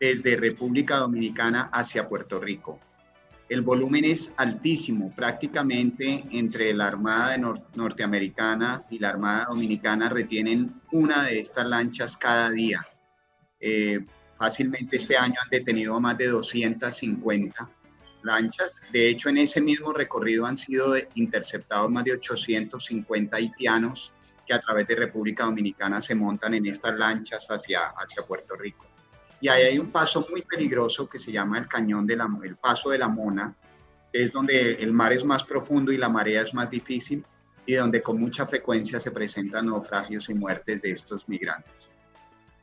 desde 0.00 0.36
República 0.36 0.96
Dominicana 0.96 1.70
hacia 1.72 2.08
Puerto 2.08 2.40
Rico. 2.40 2.80
el 3.48 3.60
volumen 3.60 4.04
es 4.04 4.32
altísimo, 4.36 5.14
prácticamente 5.14 6.24
entre 6.32 6.74
la 6.74 6.88
Armada 6.88 7.36
norteamericana 7.74 8.84
y 8.90 8.98
la 8.98 9.10
Armada 9.10 9.46
Dominicana 9.48 10.08
retienen 10.08 10.80
una 10.90 11.22
de 11.24 11.38
estas 11.38 11.66
lanchas 11.66 12.16
cada 12.16 12.50
día. 12.50 12.84
Eh, 13.60 14.04
fácilmente 14.36 14.96
este 14.96 15.16
año 15.16 15.34
han 15.40 15.50
detenido 15.50 16.00
más 16.00 16.18
de 16.18 16.28
250 16.28 17.70
lanchas. 18.22 18.82
De 18.92 19.08
hecho, 19.08 19.28
en 19.28 19.36
ese 19.36 19.60
mismo 19.60 19.92
recorrido 19.92 20.46
han 20.46 20.56
sido 20.56 20.96
interceptados 21.14 21.90
más 21.90 22.04
de 22.04 22.12
850 22.14 23.36
haitianos 23.36 24.13
que 24.46 24.54
a 24.54 24.60
través 24.60 24.86
de 24.86 24.96
República 24.96 25.44
Dominicana 25.44 26.00
se 26.00 26.14
montan 26.14 26.54
en 26.54 26.66
estas 26.66 26.94
lanchas 26.94 27.46
hacia, 27.48 27.88
hacia 27.96 28.22
Puerto 28.22 28.54
Rico. 28.56 28.86
Y 29.40 29.48
ahí 29.48 29.64
hay 29.64 29.78
un 29.78 29.90
paso 29.90 30.26
muy 30.30 30.42
peligroso 30.42 31.08
que 31.08 31.18
se 31.18 31.32
llama 31.32 31.58
el 31.58 31.68
cañón 31.68 32.06
de 32.06 32.16
la, 32.16 32.28
el 32.42 32.56
paso 32.56 32.90
de 32.90 32.98
la 32.98 33.08
Mona, 33.08 33.54
que 34.12 34.24
es 34.24 34.32
donde 34.32 34.72
el 34.74 34.92
mar 34.92 35.12
es 35.12 35.24
más 35.24 35.44
profundo 35.44 35.92
y 35.92 35.98
la 35.98 36.08
marea 36.08 36.42
es 36.42 36.54
más 36.54 36.70
difícil 36.70 37.24
y 37.66 37.74
donde 37.74 38.00
con 38.00 38.20
mucha 38.20 38.46
frecuencia 38.46 38.98
se 38.98 39.10
presentan 39.10 39.66
naufragios 39.66 40.28
y 40.28 40.34
muertes 40.34 40.82
de 40.82 40.92
estos 40.92 41.28
migrantes. 41.28 41.94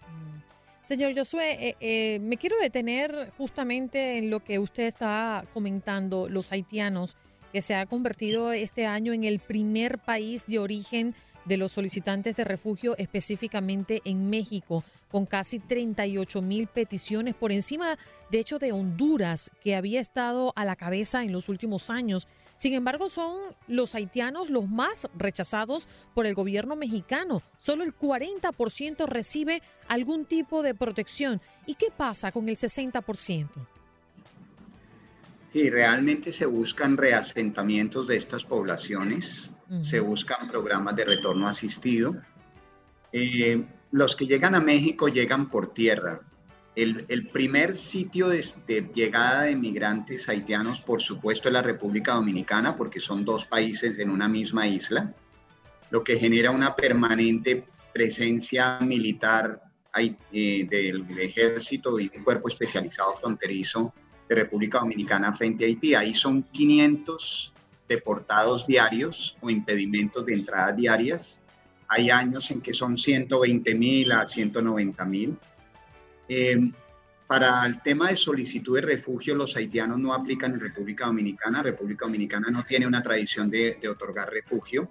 Mm. 0.07 0.85
Señor 0.85 1.15
Josué, 1.15 1.69
eh, 1.69 1.75
eh, 1.79 2.19
me 2.19 2.37
quiero 2.37 2.57
detener 2.59 3.31
justamente 3.37 4.17
en 4.17 4.29
lo 4.29 4.41
que 4.41 4.59
usted 4.59 4.83
está 4.83 5.45
comentando, 5.53 6.29
los 6.29 6.51
haitianos, 6.51 7.17
que 7.51 7.61
se 7.61 7.75
ha 7.75 7.85
convertido 7.85 8.53
este 8.53 8.85
año 8.85 9.13
en 9.13 9.23
el 9.23 9.39
primer 9.39 9.99
país 9.99 10.45
de 10.47 10.59
origen 10.59 11.15
de 11.45 11.57
los 11.57 11.71
solicitantes 11.71 12.37
de 12.37 12.43
refugio, 12.43 12.95
específicamente 12.97 14.01
en 14.05 14.29
México 14.29 14.83
con 15.11 15.25
casi 15.25 15.59
38 15.59 16.41
mil 16.41 16.67
peticiones 16.67 17.35
por 17.35 17.51
encima, 17.51 17.97
de 18.31 18.39
hecho, 18.39 18.57
de 18.57 18.71
Honduras, 18.71 19.51
que 19.61 19.75
había 19.75 19.99
estado 19.99 20.53
a 20.55 20.65
la 20.65 20.75
cabeza 20.75 21.23
en 21.23 21.33
los 21.33 21.49
últimos 21.49 21.89
años. 21.89 22.27
Sin 22.55 22.73
embargo, 22.73 23.09
son 23.09 23.37
los 23.67 23.93
haitianos 23.93 24.49
los 24.49 24.69
más 24.69 25.09
rechazados 25.17 25.89
por 26.13 26.25
el 26.25 26.33
gobierno 26.35 26.75
mexicano. 26.75 27.41
Solo 27.57 27.83
el 27.83 27.95
40% 27.95 29.05
recibe 29.07 29.61
algún 29.87 30.25
tipo 30.25 30.63
de 30.63 30.75
protección. 30.75 31.41
¿Y 31.65 31.75
qué 31.75 31.87
pasa 31.95 32.31
con 32.31 32.47
el 32.47 32.55
60%? 32.55 33.49
Sí, 35.51 35.69
realmente 35.69 36.31
se 36.31 36.45
buscan 36.45 36.95
reasentamientos 36.95 38.07
de 38.07 38.15
estas 38.15 38.45
poblaciones, 38.45 39.51
se 39.81 39.99
buscan 39.99 40.47
programas 40.47 40.95
de 40.95 41.05
retorno 41.05 41.47
asistido. 41.47 42.15
Eh, 43.13 43.65
los 43.91 44.15
que 44.15 44.25
llegan 44.25 44.55
a 44.55 44.59
México 44.59 45.07
llegan 45.07 45.49
por 45.49 45.73
tierra. 45.73 46.21
El, 46.75 47.27
primer 47.33 47.75
sitio 47.75 48.29
de, 48.29 48.43
llegada 48.93 49.43
de 49.43 49.55
migrantes 49.55 50.29
haitianos, 50.29 50.81
por 50.81 51.01
supuesto, 51.01 51.49
es 51.49 51.53
la 51.53 51.61
República 51.61 52.13
Dominicana, 52.13 52.75
porque 52.75 53.01
son 53.01 53.25
dos 53.25 53.45
países 53.45 53.99
en 53.99 54.09
una 54.09 54.29
misma 54.29 54.67
isla, 54.67 55.13
lo 55.89 56.01
que 56.03 56.17
genera 56.17 56.51
una 56.51 56.73
permanente 56.73 57.65
presencia 57.93 58.79
militar 58.79 59.61
eh, 60.31 60.65
del 60.69 61.19
ejército 61.19 61.99
y 61.99 62.09
un 62.15 62.23
cuerpo 62.23 62.47
especializado 62.47 63.13
fronterizo 63.15 63.93
de 64.29 64.35
República 64.35 64.79
Dominicana 64.79 65.33
frente 65.33 65.65
a 65.65 65.67
Haití. 65.67 65.93
Ahí 65.93 66.13
son 66.13 66.43
500 66.43 67.53
deportados 67.91 68.65
diarios 68.65 69.37
o 69.41 69.49
impedimentos 69.49 70.25
de 70.25 70.33
entrada 70.33 70.71
diarias 70.71 71.41
hay 71.93 72.09
años 72.09 72.49
en 72.51 72.61
que 72.61 72.73
son 72.73 72.97
120 72.97 73.75
mil 73.75 74.13
a 74.13 74.25
190 74.25 75.05
mil. 75.05 75.37
Eh, 76.29 76.71
para 77.27 77.65
el 77.65 77.81
tema 77.81 78.09
de 78.09 78.15
solicitud 78.15 78.75
de 78.75 78.81
refugio, 78.81 79.35
los 79.35 79.57
haitianos 79.57 79.99
no 79.99 80.13
aplican 80.13 80.53
en 80.53 80.61
República 80.61 81.07
Dominicana. 81.07 81.61
República 81.61 82.05
Dominicana 82.05 82.49
no 82.49 82.63
tiene 82.63 82.87
una 82.87 83.01
tradición 83.01 83.49
de, 83.49 83.77
otorgar 83.89 84.31
refugio 84.31 84.89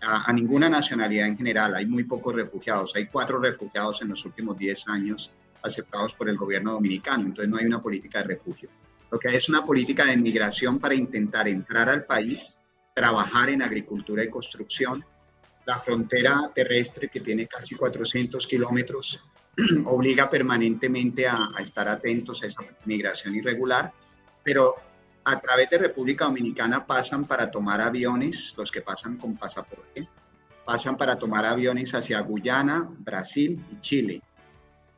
a, 0.00 0.32
ninguna 0.32 0.68
nacionalidad 0.68 1.26
en 1.26 1.36
general. 1.36 1.74
Hay 1.74 1.86
muy 1.86 2.04
pocos 2.04 2.32
refugiados. 2.32 2.94
Hay 2.94 3.06
cuatro 3.06 3.40
refugiados 3.40 4.02
en 4.02 4.08
los 4.08 4.24
últimos 4.24 4.56
10 4.56 4.88
años 4.88 5.32
aceptados 5.62 6.14
por 6.14 6.28
el 6.28 6.36
gobierno 6.36 6.74
dominicano. 6.74 7.24
Entonces 7.24 7.48
no 7.48 7.56
hay 7.56 7.66
una 7.66 7.80
política 7.80 8.18
de 8.20 8.28
refugio. 8.28 8.68
Lo 9.10 9.18
que 9.18 9.28
hay 9.28 9.36
es 9.36 9.48
una 9.48 9.64
política 9.64 10.04
de 10.04 10.16
migración 10.16 10.78
para 10.78 10.94
intentar 10.94 11.48
entrar 11.48 11.88
al 11.88 12.04
país, 12.04 12.58
trabajar 12.94 13.50
en 13.50 13.62
agricultura 13.62 14.24
y 14.24 14.30
construcción, 14.30 15.04
la 15.66 15.78
frontera 15.78 16.50
terrestre, 16.54 17.08
que 17.08 17.20
tiene 17.20 17.46
casi 17.46 17.74
400 17.74 18.46
kilómetros, 18.46 19.20
obliga 19.86 20.30
permanentemente 20.30 21.26
a, 21.26 21.50
estar 21.60 21.88
atentos 21.88 22.42
a 22.42 22.46
esa 22.46 22.62
migración 22.84 23.34
irregular, 23.34 23.92
pero 24.42 24.74
a 25.24 25.40
través 25.40 25.68
de 25.70 25.78
República 25.78 26.26
Dominicana 26.26 26.86
pasan 26.86 27.24
para 27.24 27.50
tomar 27.50 27.80
aviones, 27.80 28.54
los 28.56 28.70
que 28.70 28.80
pasan 28.80 29.16
con 29.16 29.36
pasaporte, 29.36 30.08
pasan 30.64 30.96
para 30.96 31.16
tomar 31.16 31.44
aviones 31.44 31.94
hacia 31.94 32.20
Guyana, 32.20 32.88
Brasil 32.98 33.60
y 33.70 33.80
Chile. 33.80 34.22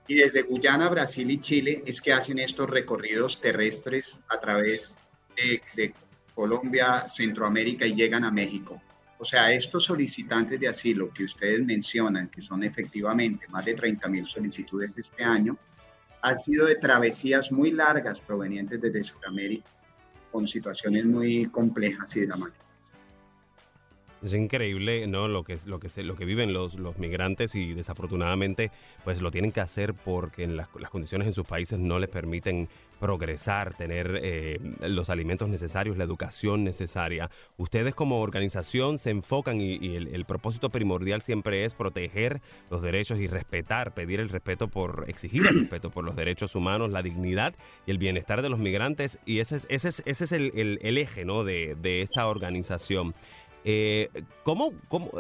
Y 0.09 0.15
desde 0.15 0.43
Guyana, 0.43 0.89
Brasil 0.89 1.31
y 1.31 1.39
Chile 1.39 1.83
es 1.87 2.01
que 2.01 2.15
hacen 2.15 2.39
estos 2.39 2.69
recorridos 2.69 3.39
terrestres 3.43 4.19
a 4.31 4.41
través 4.41 4.97
de, 5.37 5.95
Colombia, 6.35 7.09
Centroamérica 7.09 7.85
y 7.85 7.95
llegan 7.95 8.25
a 8.25 8.31
México. 8.31 8.81
O 9.19 9.25
sea, 9.25 9.53
estos 9.53 9.85
solicitantes 9.85 10.59
de 10.59 10.69
asilo 10.69 11.13
que 11.13 11.25
ustedes 11.25 11.67
mencionan, 11.67 12.29
que 12.29 12.41
son 12.41 12.63
efectivamente 12.63 13.47
más 13.49 13.65
de 13.65 13.75
30 13.75 14.09
mil 14.09 14.27
solicitudes 14.27 14.97
este 14.97 15.25
año, 15.25 15.59
han 16.23 16.39
sido 16.39 16.67
de 16.67 16.77
travesías 16.77 17.53
muy 17.53 17.73
largas 17.73 18.21
provenientes 18.21 18.81
desde 18.81 19.05
Sudamérica, 19.05 19.69
con 20.31 20.47
situaciones 20.47 21.05
muy 21.05 21.47
complejas 21.47 22.17
y 22.17 22.25
dramáticas. 22.25 22.68
Es 24.23 24.35
increíble, 24.35 25.07
¿no? 25.07 25.29
Lo 25.29 25.45
que, 25.45 25.59
lo 25.67 25.79
que, 25.79 26.03
lo 26.03 26.17
que 26.17 26.25
viven 26.25 26.53
los, 26.53 26.75
los 26.75 26.99
migrantes 26.99 27.55
y 27.55 27.73
desafortunadamente 27.73 28.73
pues 29.05 29.21
lo 29.21 29.31
tienen 29.31 29.53
que 29.53 29.61
hacer 29.61 29.95
porque 29.95 30.43
en 30.43 30.57
las, 30.57 30.69
las 30.79 30.91
condiciones 30.91 31.29
en 31.29 31.33
sus 31.33 31.47
países 31.47 31.79
no 31.79 32.01
les 32.01 32.09
permiten 32.09 32.69
progresar, 32.99 33.75
tener 33.75 34.21
eh, 34.23 34.59
los 34.81 35.09
alimentos 35.11 35.49
necesarios, 35.49 35.97
la 35.97 36.05
educación 36.05 36.65
necesaria. 36.65 37.31
Ustedes 37.57 37.95
como 37.95 38.21
organización 38.21 38.99
se 38.99 39.11
enfocan 39.11 39.61
y, 39.61 39.97
el, 39.97 40.25
propósito 40.25 40.71
primordial 40.71 41.23
siempre 41.23 41.65
es 41.65 41.75
proteger 41.75 42.41
los 42.71 42.83
derechos 42.83 43.19
y 43.19 43.29
respetar, 43.29 43.95
pedir 43.95 44.21
el 44.21 44.29
respeto 44.29 44.69
por, 44.69 45.05
exigir 45.09 45.47
el 45.47 45.61
respeto 45.61 45.91
por 45.91 46.05
los 46.05 46.17
derechos 46.17 46.55
humanos, 46.55 46.91
la 46.91 47.03
dignidad 47.03 47.55
y 47.87 47.93
el 47.93 47.99
bienestar 47.99 48.43
de 48.43 48.49
los 48.49 48.59
migrantes. 48.59 49.19
Y 49.25 49.39
ese 49.39 49.57
es, 49.57 49.67
ese 49.71 49.89
es, 49.89 50.03
ese 50.05 50.25
es 50.25 50.33
el, 50.33 50.79
el, 50.83 50.99
eje 50.99 51.25
¿no? 51.25 51.45
de, 51.45 51.77
de 51.81 52.03
esta 52.03 52.27
organización. 52.27 53.15
Eh, 53.65 54.09
¿cómo, 54.45 54.73
cómo, 54.89 55.11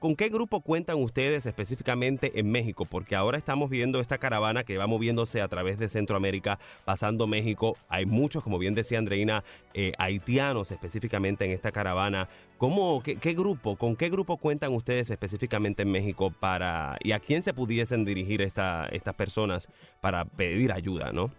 ¿Con 0.00 0.16
qué 0.16 0.28
grupo 0.28 0.60
cuentan 0.60 0.96
ustedes 0.96 1.46
específicamente 1.46 2.40
en 2.40 2.50
México? 2.50 2.84
Porque 2.84 3.14
ahora 3.14 3.38
estamos 3.38 3.70
viendo 3.70 4.00
esta 4.00 4.18
caravana 4.18 4.64
que 4.64 4.76
va 4.76 4.88
moviéndose 4.88 5.40
a 5.40 5.46
través 5.46 5.78
de 5.78 5.88
Centroamérica, 5.88 6.58
pasando 6.84 7.28
México. 7.28 7.76
Hay 7.88 8.04
muchos, 8.04 8.42
como 8.42 8.58
bien 8.58 8.74
decía 8.74 8.98
Andreina, 8.98 9.44
eh, 9.74 9.92
haitianos 9.98 10.72
específicamente 10.72 11.44
en 11.44 11.52
esta 11.52 11.70
caravana. 11.70 12.28
¿Cómo, 12.56 13.04
qué, 13.04 13.34
grupo, 13.34 13.76
con 13.76 13.94
qué 13.94 14.08
grupo 14.08 14.36
cuentan 14.36 14.72
ustedes 14.72 15.10
específicamente 15.10 15.82
en 15.82 15.92
México 15.92 16.32
para 16.32 16.96
y 17.04 17.12
a 17.12 17.20
quién 17.20 17.44
se 17.44 17.54
pudiesen 17.54 18.04
dirigir 18.04 18.42
esta, 18.42 18.86
estas 18.86 19.14
personas 19.14 19.68
para 20.00 20.24
pedir 20.24 20.72
ayuda, 20.72 21.12
no? 21.12 21.30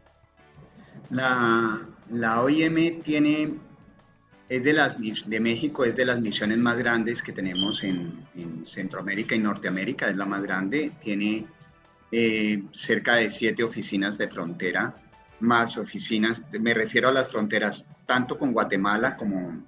La, 1.10 1.78
la 2.08 2.42
OIM 2.42 3.02
tiene 3.02 3.56
es 4.50 4.64
de, 4.64 4.74
las, 4.74 4.98
de 4.98 5.40
México 5.40 5.86
es 5.86 5.96
de 5.96 6.06
las 6.06 6.20
misiones 6.20 6.58
más 6.58 6.78
grandes 6.78 7.22
que 7.22 7.32
tenemos 7.32 7.84
en, 7.84 8.28
Centroamérica 8.66 9.36
y 9.36 9.40
Norteamérica, 9.40 10.10
es 10.10 10.16
la 10.16 10.26
más 10.26 10.44
grande, 10.44 10.92
tiene 11.00 11.46
eh, 12.12 12.64
cerca 12.72 13.16
de 13.16 13.30
siete 13.30 13.64
oficinas 13.64 14.18
de 14.18 14.28
frontera, 14.28 14.96
más 15.40 15.78
oficinas, 15.78 16.44
me 16.60 16.74
refiero 16.74 17.10
a 17.10 17.12
las 17.12 17.30
fronteras 17.30 17.86
tanto 18.06 18.38
con 18.38 18.52
Guatemala 18.52 19.16
como, 19.16 19.66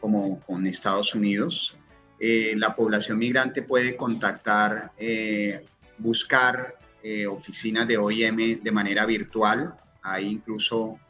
como 0.00 0.40
con 0.40 0.66
Estados 0.66 1.14
Unidos. 1.14 1.76
Eh, 2.18 2.54
la 2.56 2.74
población 2.74 3.18
migrante 3.18 3.62
puede 3.62 3.96
contactar, 3.96 4.92
eh, 4.98 5.64
buscar 5.98 6.78
oficinas 7.28 7.88
de 7.88 7.98
OIM 7.98 8.62
de 8.62 8.70
manera 8.70 9.04
virtual, 9.04 9.74
hay 10.02 10.28
incluso 10.28 11.00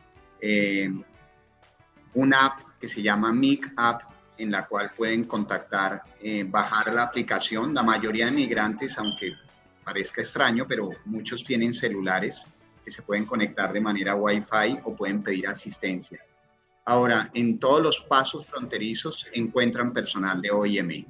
una 2.15 2.47
app 2.47 2.72
que 2.83 2.89
se 2.89 3.01
llama 3.01 3.33
MIC 3.33 3.75
App, 3.77 4.03
en 4.37 4.51
la 4.51 4.67
cual 4.67 4.91
pueden 4.91 5.23
contactar, 5.23 6.03
eh, 6.21 6.43
bajar 6.43 6.93
la 6.93 7.05
aplicación. 7.05 7.73
La 7.73 7.85
mayoría 7.85 8.27
de 8.27 8.33
migrantes, 8.33 8.99
aunque 8.99 9.35
parezca 9.85 10.21
extraño, 10.21 10.67
pero 10.67 10.91
muchos 11.05 11.45
tienen 11.45 11.73
celulares 11.73 12.49
que 12.85 12.91
se 12.91 13.03
pueden 13.03 13.25
conectar 13.25 13.73
de 13.73 13.81
manera 13.81 14.17
Wi-Fi 14.17 14.81
o 14.83 14.97
pueden 14.97 15.23
pedir 15.23 15.47
asistencia. 15.47 16.19
Ahora, 16.85 17.31
en 17.35 17.61
todos 17.61 17.81
los 17.81 18.01
pasos 18.01 18.47
fronterizos 18.47 19.29
encuentran 19.33 19.93
personal 19.93 20.43
de 20.43 20.51
OIM, 20.51 21.07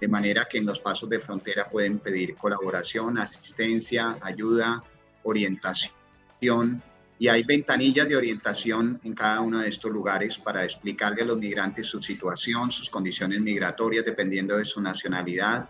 de 0.00 0.08
manera 0.08 0.48
que 0.50 0.58
en 0.58 0.66
los 0.66 0.80
pasos 0.80 1.08
de 1.08 1.20
frontera 1.20 1.70
pueden 1.70 2.00
pedir 2.00 2.34
colaboración, 2.34 3.18
asistencia, 3.18 4.18
ayuda, 4.20 4.82
orientación 5.22 6.82
y 7.18 7.28
hay 7.28 7.44
ventanillas 7.44 8.08
de 8.08 8.16
orientación 8.16 9.00
en 9.04 9.14
cada 9.14 9.40
uno 9.40 9.60
de 9.60 9.68
estos 9.68 9.90
lugares 9.90 10.36
para 10.36 10.64
explicarle 10.64 11.22
a 11.22 11.26
los 11.26 11.38
migrantes 11.38 11.86
su 11.86 12.00
situación, 12.00 12.72
sus 12.72 12.90
condiciones 12.90 13.40
migratorias, 13.40 14.04
dependiendo 14.04 14.56
de 14.56 14.64
su 14.64 14.80
nacionalidad, 14.80 15.68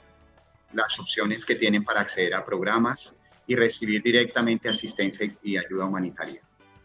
las 0.72 0.98
opciones 0.98 1.44
que 1.44 1.54
tienen 1.54 1.84
para 1.84 2.00
acceder 2.00 2.34
a 2.34 2.42
programas 2.42 3.14
y 3.46 3.56
recibir 3.56 4.02
directamente 4.02 4.68
asistencia 4.68 5.30
y 5.42 5.56
ayuda 5.56 5.84
humanitaria. 5.84 6.40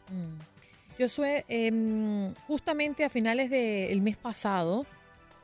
Mm. 0.10 1.02
Josué, 1.02 1.46
em, 1.48 2.28
justamente 2.46 3.06
a 3.06 3.10
finales 3.10 3.50
del 3.50 4.02
mes 4.02 4.18
pasado, 4.18 4.86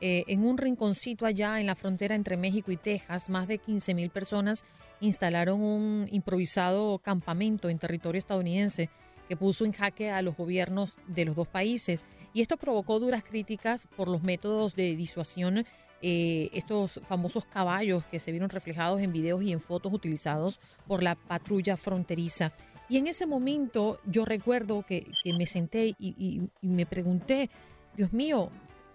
eh, 0.02 0.24
en 0.26 0.44
un 0.44 0.58
rinconcito 0.58 1.24
allá 1.24 1.58
en 1.58 1.66
la 1.66 1.74
frontera 1.74 2.14
entre 2.14 2.36
México 2.36 2.70
y 2.70 2.76
Texas, 2.76 3.30
más 3.30 3.48
de 3.48 3.56
15 3.56 3.94
mil 3.94 4.10
personas 4.10 4.66
instalaron 5.00 5.62
un 5.62 6.06
improvisado 6.10 6.98
campamento 6.98 7.70
en 7.70 7.78
territorio 7.78 8.18
estadounidense 8.18 8.90
que 9.28 9.36
puso 9.36 9.64
en 9.64 9.72
jaque 9.72 10.10
a 10.10 10.22
los 10.22 10.36
gobiernos 10.36 10.96
de 11.06 11.24
los 11.24 11.36
dos 11.36 11.48
países. 11.48 12.04
Y 12.32 12.42
esto 12.42 12.56
provocó 12.56 13.00
duras 13.00 13.24
críticas 13.24 13.88
por 13.96 14.08
los 14.08 14.22
métodos 14.22 14.74
de 14.74 14.94
disuasión, 14.96 15.64
eh, 16.02 16.50
estos 16.52 17.00
famosos 17.04 17.46
caballos 17.46 18.04
que 18.10 18.20
se 18.20 18.30
vieron 18.30 18.50
reflejados 18.50 19.00
en 19.00 19.12
videos 19.12 19.42
y 19.42 19.52
en 19.52 19.60
fotos 19.60 19.92
utilizados 19.92 20.60
por 20.86 21.02
la 21.02 21.14
patrulla 21.14 21.76
fronteriza. 21.76 22.52
Y 22.88 22.98
en 22.98 23.06
ese 23.06 23.26
momento 23.26 23.98
yo 24.04 24.24
recuerdo 24.24 24.82
que, 24.82 25.06
me 25.24 25.46
senté 25.46 25.94
y, 25.98 26.42
me 26.60 26.86
pregunté, 26.86 27.50
Dios 27.96 28.12
mío, 28.12 28.50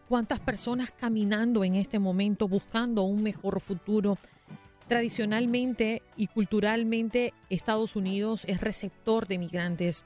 ¿cuántas 0.07 0.39
personas 0.39 0.91
caminando 0.91 1.63
en 1.63 1.75
este 1.75 1.99
momento 1.99 2.47
buscando 2.47 3.03
un 3.03 3.23
mejor 3.23 3.59
futuro? 3.59 4.17
Tradicionalmente 4.87 6.03
y 6.17 6.27
culturalmente 6.27 7.33
Estados 7.49 7.95
Unidos 7.95 8.45
es 8.47 8.61
receptor 8.61 9.27
de 9.27 9.37
migrantes, 9.37 10.05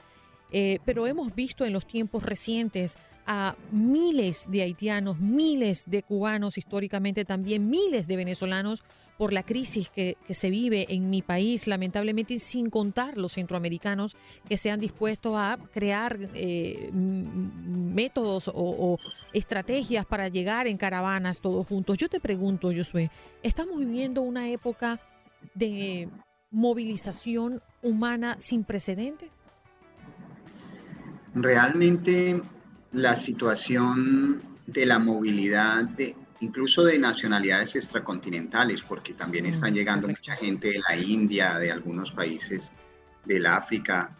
eh, 0.58 0.80
pero 0.86 1.06
hemos 1.06 1.34
visto 1.34 1.66
en 1.66 1.74
los 1.74 1.86
tiempos 1.86 2.22
recientes 2.22 2.96
a 3.26 3.56
miles 3.72 4.46
de 4.50 4.62
haitianos, 4.62 5.20
miles 5.20 5.84
de 5.86 6.02
cubanos 6.02 6.56
históricamente 6.56 7.26
también, 7.26 7.68
miles 7.68 8.06
de 8.06 8.16
venezolanos 8.16 8.82
por 9.18 9.34
la 9.34 9.42
crisis 9.42 9.90
que, 9.90 10.16
se 10.30 10.48
vive 10.48 10.86
en 10.88 11.10
mi 11.10 11.20
país, 11.20 11.66
lamentablemente, 11.66 12.38
sin 12.38 12.70
contar 12.70 13.18
los 13.18 13.32
centroamericanos 13.32 14.16
que 14.48 14.56
se 14.56 14.70
han 14.70 14.80
dispuesto 14.80 15.36
a 15.36 15.58
crear 15.74 16.18
eh, 16.32 16.90
métodos 16.90 18.50
o, 18.54 18.98
estrategias 19.34 20.06
para 20.06 20.28
llegar 20.28 20.66
en 20.66 20.78
caravanas 20.78 21.42
todos 21.42 21.66
juntos. 21.66 21.98
Yo 21.98 22.08
te 22.08 22.18
pregunto, 22.18 22.72
Josué, 22.74 23.10
¿estamos 23.42 23.78
viviendo 23.78 24.22
una 24.22 24.48
época 24.48 25.00
de 25.52 26.08
movilización 26.50 27.60
humana 27.82 28.36
sin 28.38 28.64
precedentes? 28.64 29.35
Realmente 31.38 32.40
la 32.92 33.14
situación 33.14 34.40
de 34.66 34.86
la 34.86 34.98
movilidad 34.98 35.84
de, 35.84 36.16
incluso 36.40 36.82
de 36.82 36.98
nacionalidades 36.98 37.76
extracontinentales, 37.76 38.82
porque 38.82 39.12
también 39.12 39.44
mm, 39.44 39.48
están 39.48 39.74
llegando 39.74 40.08
mucha 40.08 40.34
gente 40.34 40.70
de 40.70 40.80
la 40.88 40.96
India, 40.96 41.58
de 41.58 41.70
algunos 41.70 42.10
países 42.10 42.72
del 43.26 43.44
África. 43.44 44.16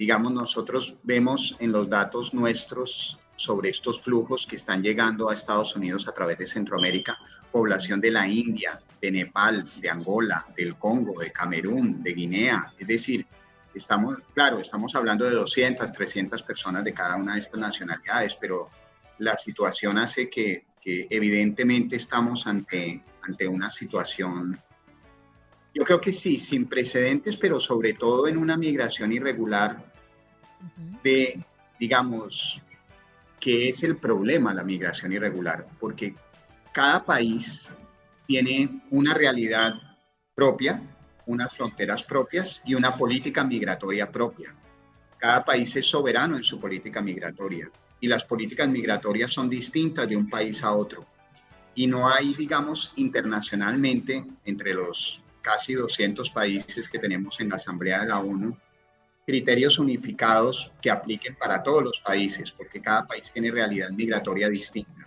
Digamos, 0.00 0.32
nosotros 0.32 0.96
vemos 1.04 1.54
en 1.60 1.70
los 1.70 1.88
datos 1.88 2.34
nuestros 2.34 3.20
sobre 3.36 3.70
estos 3.70 4.00
flujos 4.00 4.48
que 4.48 4.56
están 4.56 4.82
llegando 4.82 5.30
a 5.30 5.34
Estados 5.34 5.76
Unidos 5.76 6.08
a 6.08 6.12
través 6.12 6.38
de 6.38 6.48
Centroamérica, 6.48 7.16
población 7.52 8.00
de 8.00 8.10
la 8.10 8.26
India, 8.26 8.80
de 9.00 9.12
Nepal, 9.12 9.64
de 9.80 9.90
Angola, 9.90 10.44
del 10.56 10.74
Congo, 10.74 11.20
de 11.20 11.30
Camerún, 11.30 12.02
de 12.02 12.14
Guinea. 12.14 12.74
Es 12.76 12.88
decir, 12.88 13.24
estamos, 13.76 14.18
claro, 14.34 14.58
estamos 14.58 14.94
hablando 14.94 15.24
de 15.24 15.32
200, 15.32 15.92
300 15.92 16.42
personas 16.42 16.84
de 16.84 16.94
cada 16.94 17.16
una 17.16 17.34
de 17.34 17.40
estas 17.40 17.60
nacionalidades, 17.60 18.36
pero 18.36 18.70
la 19.18 19.36
situación 19.36 19.98
hace 19.98 20.28
que 20.28 20.66
evidentemente 20.82 21.96
estamos 21.96 22.46
ante, 22.46 23.02
ante 23.22 23.48
una 23.48 23.70
situación, 23.70 24.58
yo 25.74 25.84
creo 25.84 26.00
que 26.00 26.12
sí, 26.12 26.38
sin 26.38 26.66
precedentes, 26.66 27.36
pero 27.36 27.60
sobre 27.60 27.92
todo 27.92 28.28
en 28.28 28.36
una 28.36 28.56
migración 28.56 29.12
irregular 29.12 29.92
de, 31.02 31.44
digamos, 31.78 32.60
que 33.38 33.68
es 33.68 33.82
el 33.82 33.96
problema 33.96 34.54
la 34.54 34.64
migración 34.64 35.12
irregular, 35.12 35.66
porque 35.78 36.14
cada 36.72 37.04
país 37.04 37.74
tiene 38.26 38.80
una 38.90 39.12
realidad 39.12 39.74
propia, 40.34 40.82
unas 41.26 41.52
fronteras 41.52 42.02
propias 42.02 42.62
y 42.64 42.74
una 42.74 42.96
política 42.96 43.44
migratoria 43.44 44.10
propia. 44.10 44.54
Cada 45.18 45.44
país 45.44 45.74
es 45.76 45.86
soberano 45.86 46.36
en 46.36 46.44
su 46.44 46.58
política 46.58 47.00
migratoria 47.00 47.70
y 48.00 48.06
las 48.06 48.24
políticas 48.24 48.68
migratorias 48.68 49.32
son 49.32 49.48
distintas 49.48 50.08
de 50.08 50.16
un 50.16 50.28
país 50.28 50.62
a 50.62 50.72
otro. 50.72 51.04
Y 51.74 51.86
no 51.86 52.08
hay, 52.08 52.34
digamos, 52.34 52.92
internacionalmente, 52.96 54.24
entre 54.44 54.74
los 54.74 55.22
casi 55.42 55.74
200 55.74 56.30
países 56.30 56.88
que 56.88 56.98
tenemos 56.98 57.40
en 57.40 57.50
la 57.50 57.56
Asamblea 57.56 58.00
de 58.00 58.08
la 58.08 58.20
ONU, 58.20 58.56
criterios 59.26 59.78
unificados 59.78 60.72
que 60.80 60.90
apliquen 60.90 61.34
para 61.34 61.62
todos 61.62 61.82
los 61.82 62.00
países, 62.00 62.52
porque 62.52 62.80
cada 62.80 63.06
país 63.06 63.30
tiene 63.32 63.50
realidad 63.50 63.90
migratoria 63.90 64.48
distinta. 64.48 65.05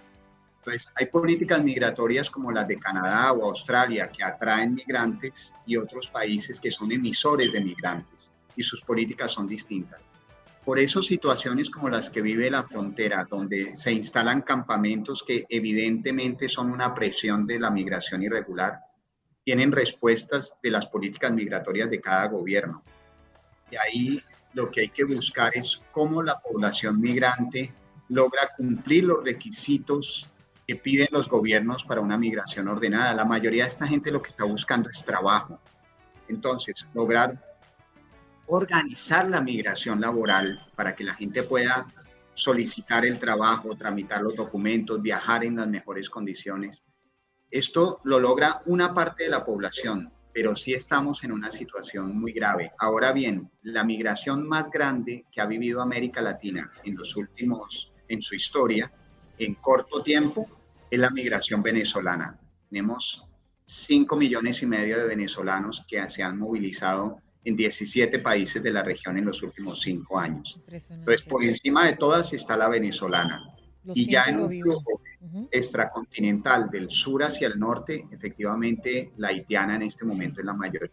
Entonces, 0.69 0.91
hay 0.95 1.07
políticas 1.07 1.63
migratorias 1.63 2.29
como 2.29 2.51
las 2.51 2.67
de 2.67 2.77
Canadá 2.77 3.33
o 3.33 3.45
Australia 3.45 4.07
que 4.11 4.23
atraen 4.23 4.75
migrantes 4.75 5.51
y 5.65 5.75
otros 5.77 6.09
países 6.09 6.59
que 6.59 6.69
son 6.69 6.91
emisores 6.91 7.51
de 7.51 7.59
migrantes 7.59 8.31
y 8.55 8.61
sus 8.61 8.81
políticas 8.81 9.31
son 9.31 9.47
distintas. 9.47 10.11
Por 10.63 10.77
eso 10.77 11.01
situaciones 11.01 11.71
como 11.71 11.89
las 11.89 12.11
que 12.11 12.21
vive 12.21 12.51
la 12.51 12.61
frontera, 12.63 13.25
donde 13.27 13.75
se 13.75 13.91
instalan 13.91 14.43
campamentos 14.43 15.23
que 15.25 15.47
evidentemente 15.49 16.47
son 16.47 16.69
una 16.69 16.93
presión 16.93 17.47
de 17.47 17.59
la 17.59 17.71
migración 17.71 18.21
irregular, 18.21 18.79
tienen 19.43 19.71
respuestas 19.71 20.55
de 20.61 20.69
las 20.69 20.85
políticas 20.85 21.31
migratorias 21.31 21.89
de 21.89 21.99
cada 21.99 22.27
gobierno. 22.27 22.83
Y 23.71 23.75
ahí 23.75 24.21
lo 24.53 24.69
que 24.69 24.81
hay 24.81 24.89
que 24.89 25.05
buscar 25.05 25.51
es 25.55 25.81
cómo 25.91 26.21
la 26.21 26.39
población 26.39 27.01
migrante 27.01 27.73
logra 28.09 28.51
cumplir 28.55 29.05
los 29.05 29.23
requisitos 29.23 30.27
que 30.69 30.75
piden 30.75 31.07
los 31.09 31.27
gobiernos 31.27 31.83
para 31.83 31.99
una 31.99 32.15
migración 32.15 32.67
ordenada. 32.67 33.15
La 33.15 33.25
mayoría 33.25 33.63
de 33.63 33.69
esta 33.69 33.87
gente 33.87 34.11
lo 34.11 34.21
que 34.21 34.29
está 34.29 34.43
buscando 34.43 34.87
es 34.87 35.03
trabajo. 35.03 35.59
Entonces, 36.27 36.85
lograr 36.93 37.43
organizar 38.45 39.27
la 39.27 39.41
migración 39.41 39.99
laboral 39.99 40.63
para 40.75 40.93
que 40.93 41.03
la 41.03 41.15
gente 41.15 41.41
pueda 41.41 41.87
solicitar 42.35 43.03
el 43.03 43.17
trabajo, 43.17 43.75
tramitar 43.75 44.21
los 44.21 44.35
documentos, 44.35 45.01
viajar 45.01 45.43
en 45.43 45.55
las 45.55 45.67
mejores 45.67 46.07
condiciones. 46.07 46.83
Esto 47.49 47.99
lo 48.03 48.19
logra 48.19 48.61
una 48.67 48.93
parte 48.93 49.23
de 49.23 49.31
la 49.31 49.43
población, 49.43 50.13
pero 50.31 50.55
sí 50.55 50.75
estamos 50.75 51.23
en 51.23 51.31
una 51.31 51.51
situación 51.51 52.15
muy 52.15 52.31
grave. 52.31 52.73
Ahora 52.77 53.11
bien, 53.11 53.49
la 53.63 53.83
migración 53.83 54.47
más 54.47 54.69
grande 54.69 55.25
que 55.31 55.41
ha 55.41 55.47
vivido 55.47 55.81
América 55.81 56.21
Latina 56.21 56.71
en 56.83 56.95
los 56.95 57.15
últimos, 57.15 57.91
en 58.07 58.21
su 58.21 58.35
historia, 58.35 58.93
en 59.39 59.55
corto 59.55 60.03
tiempo, 60.03 60.58
es 60.89 60.99
la 60.99 61.09
migración 61.09 61.61
venezolana. 61.61 62.39
Tenemos 62.69 63.25
5 63.65 64.15
millones 64.15 64.61
y 64.63 64.65
medio 64.65 64.97
de 64.97 65.05
venezolanos 65.05 65.85
que 65.87 66.09
se 66.09 66.23
han 66.23 66.39
movilizado 66.39 67.21
en 67.43 67.55
17 67.55 68.19
países 68.19 68.61
de 68.61 68.71
la 68.71 68.83
región 68.83 69.17
en 69.17 69.25
los 69.25 69.41
últimos 69.43 69.81
cinco 69.81 70.19
años. 70.19 70.59
Entonces, 70.67 71.23
por 71.23 71.43
encima 71.43 71.85
de 71.85 71.93
todas 71.93 72.33
está 72.33 72.57
la 72.57 72.69
venezolana. 72.69 73.41
y 73.93 74.11
ya 74.11 74.25
en 74.25 74.41
un 74.41 74.51
flujo 74.51 75.01
extracontinental 75.51 76.69
del 76.69 76.91
sur 76.91 77.23
hacia 77.23 77.47
el 77.47 77.57
norte, 77.57 78.05
efectivamente, 78.11 79.13
la 79.17 79.29
haitiana 79.29 79.75
en 79.75 79.83
este 79.83 80.05
momento 80.05 80.41
es 80.41 80.45
la 80.45 80.53
mayoría. 80.53 80.91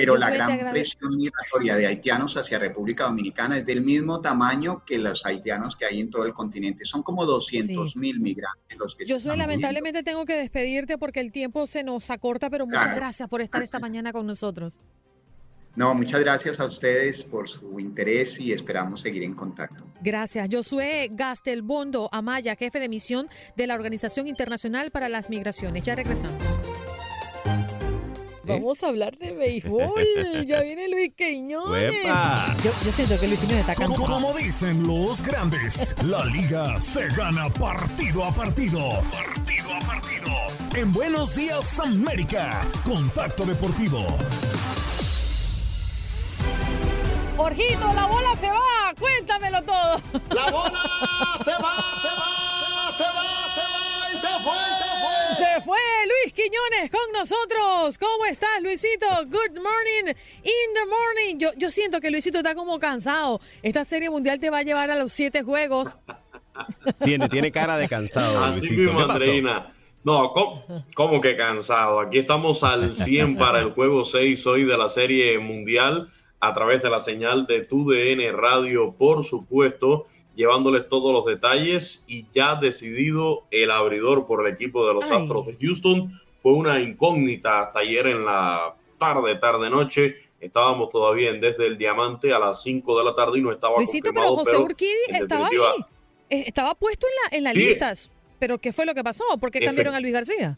Pero 0.00 0.16
la 0.16 0.30
gran 0.30 0.70
presión 0.70 1.16
migratoria 1.16 1.76
de 1.76 1.86
haitianos 1.86 2.36
hacia 2.36 2.58
República 2.58 3.04
Dominicana 3.04 3.58
es 3.58 3.66
del 3.66 3.82
mismo 3.82 4.20
tamaño 4.20 4.82
que 4.84 4.98
los 4.98 5.24
haitianos 5.26 5.76
que 5.76 5.84
hay 5.84 6.00
en 6.00 6.10
todo 6.10 6.24
el 6.24 6.32
continente. 6.32 6.84
Son 6.84 7.02
como 7.02 7.26
200 7.26 7.96
mil 7.96 8.20
migrantes 8.20 8.78
los 8.78 8.94
que 8.94 9.04
Yo 9.04 9.20
soy 9.20 9.36
lamentablemente 9.36 10.02
tengo 10.02 10.24
que 10.24 10.36
despedirte 10.36 10.98
porque 10.98 11.20
el 11.20 11.32
tiempo 11.32 11.66
se 11.66 11.82
nos 11.84 12.10
acorta, 12.10 12.50
pero 12.50 12.66
muchas 12.66 12.96
gracias 12.96 13.28
por 13.28 13.40
estar 13.40 13.62
esta 13.62 13.78
mañana 13.78 14.12
con 14.12 14.26
nosotros. 14.26 14.80
No, 15.76 15.94
muchas 15.94 16.20
gracias 16.20 16.58
a 16.58 16.64
ustedes 16.64 17.22
por 17.22 17.48
su 17.48 17.78
interés 17.78 18.40
y 18.40 18.52
esperamos 18.52 19.02
seguir 19.02 19.22
en 19.22 19.34
contacto. 19.34 19.84
Gracias. 20.02 20.48
Josué 20.50 21.08
Gastelbondo 21.12 22.08
Amaya, 22.12 22.56
jefe 22.56 22.80
de 22.80 22.88
misión 22.88 23.28
de 23.56 23.66
la 23.66 23.74
Organización 23.74 24.26
Internacional 24.26 24.90
para 24.90 25.08
las 25.08 25.30
Migraciones. 25.30 25.84
Ya 25.84 25.94
regresamos. 25.94 26.42
Vamos 28.50 28.82
a 28.82 28.88
hablar 28.88 29.16
de 29.16 29.32
béisbol. 29.32 30.44
ya 30.46 30.60
viene 30.62 30.88
Luis 30.88 31.12
Quiñones. 31.16 32.04
Yo, 32.64 32.70
yo, 32.84 32.92
siento 32.92 33.18
que 33.20 33.28
Luis 33.28 33.40
Quiñones 33.40 33.60
está 33.60 33.74
cansado. 33.74 34.04
Como, 34.04 34.34
dicen 34.36 34.86
los 34.86 35.22
grandes, 35.22 35.94
la 36.04 36.24
liga 36.24 36.80
se 36.80 37.06
gana 37.08 37.48
partido 37.48 38.24
a 38.24 38.32
partido. 38.32 38.80
Partido 39.10 39.74
a 39.74 39.86
partido. 39.86 40.30
En 40.74 40.92
Buenos 40.92 41.34
Días 41.34 41.78
América. 41.78 42.62
Contacto 42.84 43.44
Deportivo. 43.44 44.04
Jorgito, 47.36 47.92
la 47.94 48.06
bola 48.06 48.36
se 48.38 48.48
va. 48.48 48.94
Cuéntamelo 48.98 49.62
todo. 49.62 50.02
La 50.34 50.50
bola 50.50 50.82
se 51.44 51.52
va, 51.52 51.74
se 52.02 52.08
va, 52.08 52.96
se 52.98 53.04
va, 53.04 53.54
se 53.54 53.60
va 53.62 53.80
y 53.86 53.89
se 54.20 54.28
fue, 54.44 54.54
se 54.78 54.84
fue. 55.02 55.44
Se 55.44 55.62
fue 55.62 55.78
Luis 56.06 56.34
Quiñones 56.34 56.90
con 56.90 57.12
nosotros. 57.12 57.98
¿Cómo 57.98 58.24
estás, 58.26 58.60
Luisito? 58.62 59.06
Good 59.24 59.56
morning 59.56 60.14
in 60.42 60.74
the 60.74 60.86
morning. 60.86 61.38
Yo, 61.38 61.50
yo 61.56 61.70
siento 61.70 62.00
que 62.00 62.10
Luisito 62.10 62.38
está 62.38 62.54
como 62.54 62.78
cansado. 62.78 63.40
Esta 63.62 63.84
serie 63.84 64.10
mundial 64.10 64.38
te 64.38 64.50
va 64.50 64.58
a 64.58 64.62
llevar 64.62 64.90
a 64.90 64.96
los 64.96 65.12
siete 65.12 65.42
juegos. 65.42 65.96
Tiene, 67.02 67.26
tiene 67.30 67.50
cara 67.50 67.78
de 67.78 67.88
cansado. 67.88 68.44
Así 68.44 68.68
Luisito. 68.68 68.92
mismo. 68.92 69.00
Andreina. 69.00 69.72
No, 70.04 70.30
¿cómo, 70.32 70.64
cómo 70.94 71.20
que 71.20 71.36
cansado? 71.36 72.00
Aquí 72.00 72.18
estamos 72.18 72.62
al 72.64 72.94
100 72.96 73.38
para 73.38 73.60
el 73.60 73.70
juego 73.72 74.04
6 74.04 74.46
hoy 74.46 74.64
de 74.64 74.76
la 74.76 74.88
Serie 74.88 75.38
Mundial 75.38 76.08
a 76.40 76.54
través 76.54 76.82
de 76.82 76.90
la 76.90 77.00
señal 77.00 77.46
de 77.46 77.64
TUDN 77.64 78.36
Radio, 78.36 78.94
por 78.96 79.24
supuesto, 79.24 80.06
llevándoles 80.40 80.88
todos 80.88 81.12
los 81.12 81.26
detalles 81.26 82.04
y 82.08 82.26
ya 82.32 82.54
decidido 82.56 83.44
el 83.50 83.70
abridor 83.70 84.26
por 84.26 84.46
el 84.46 84.52
equipo 84.54 84.86
de 84.88 84.94
los 84.94 85.10
Ay. 85.10 85.18
Astros 85.22 85.46
de 85.46 85.56
Houston. 85.60 86.10
Fue 86.42 86.52
una 86.54 86.80
incógnita 86.80 87.60
hasta 87.64 87.80
ayer 87.80 88.06
en 88.06 88.24
la 88.24 88.74
tarde, 88.98 89.36
tarde, 89.36 89.68
noche. 89.68 90.14
Estábamos 90.40 90.88
todavía 90.88 91.28
en 91.30 91.40
Desde 91.40 91.66
el 91.66 91.76
Diamante 91.76 92.32
a 92.32 92.38
las 92.38 92.62
5 92.62 92.98
de 92.98 93.04
la 93.04 93.14
tarde 93.14 93.38
y 93.38 93.42
no 93.42 93.52
estaba 93.52 93.76
Luisito, 93.76 94.10
pero 94.14 94.28
José 94.34 94.56
Urquidi 94.56 94.90
estaba 95.12 95.48
ahí. 95.48 95.56
Eh, 96.30 96.44
Estaba 96.46 96.74
puesto 96.74 97.06
en 97.06 97.12
la, 97.22 97.36
en 97.38 97.44
la 97.44 97.52
Sí. 97.52 97.58
lista. 97.68 97.92
Pero 98.38 98.56
¿qué 98.58 98.72
fue 98.72 98.86
lo 98.86 98.94
que 98.94 99.04
pasó? 99.04 99.24
¿Por 99.38 99.50
qué 99.50 99.60
cambiaron 99.60 99.94
a 99.94 100.00
Luis 100.00 100.14
García? 100.14 100.56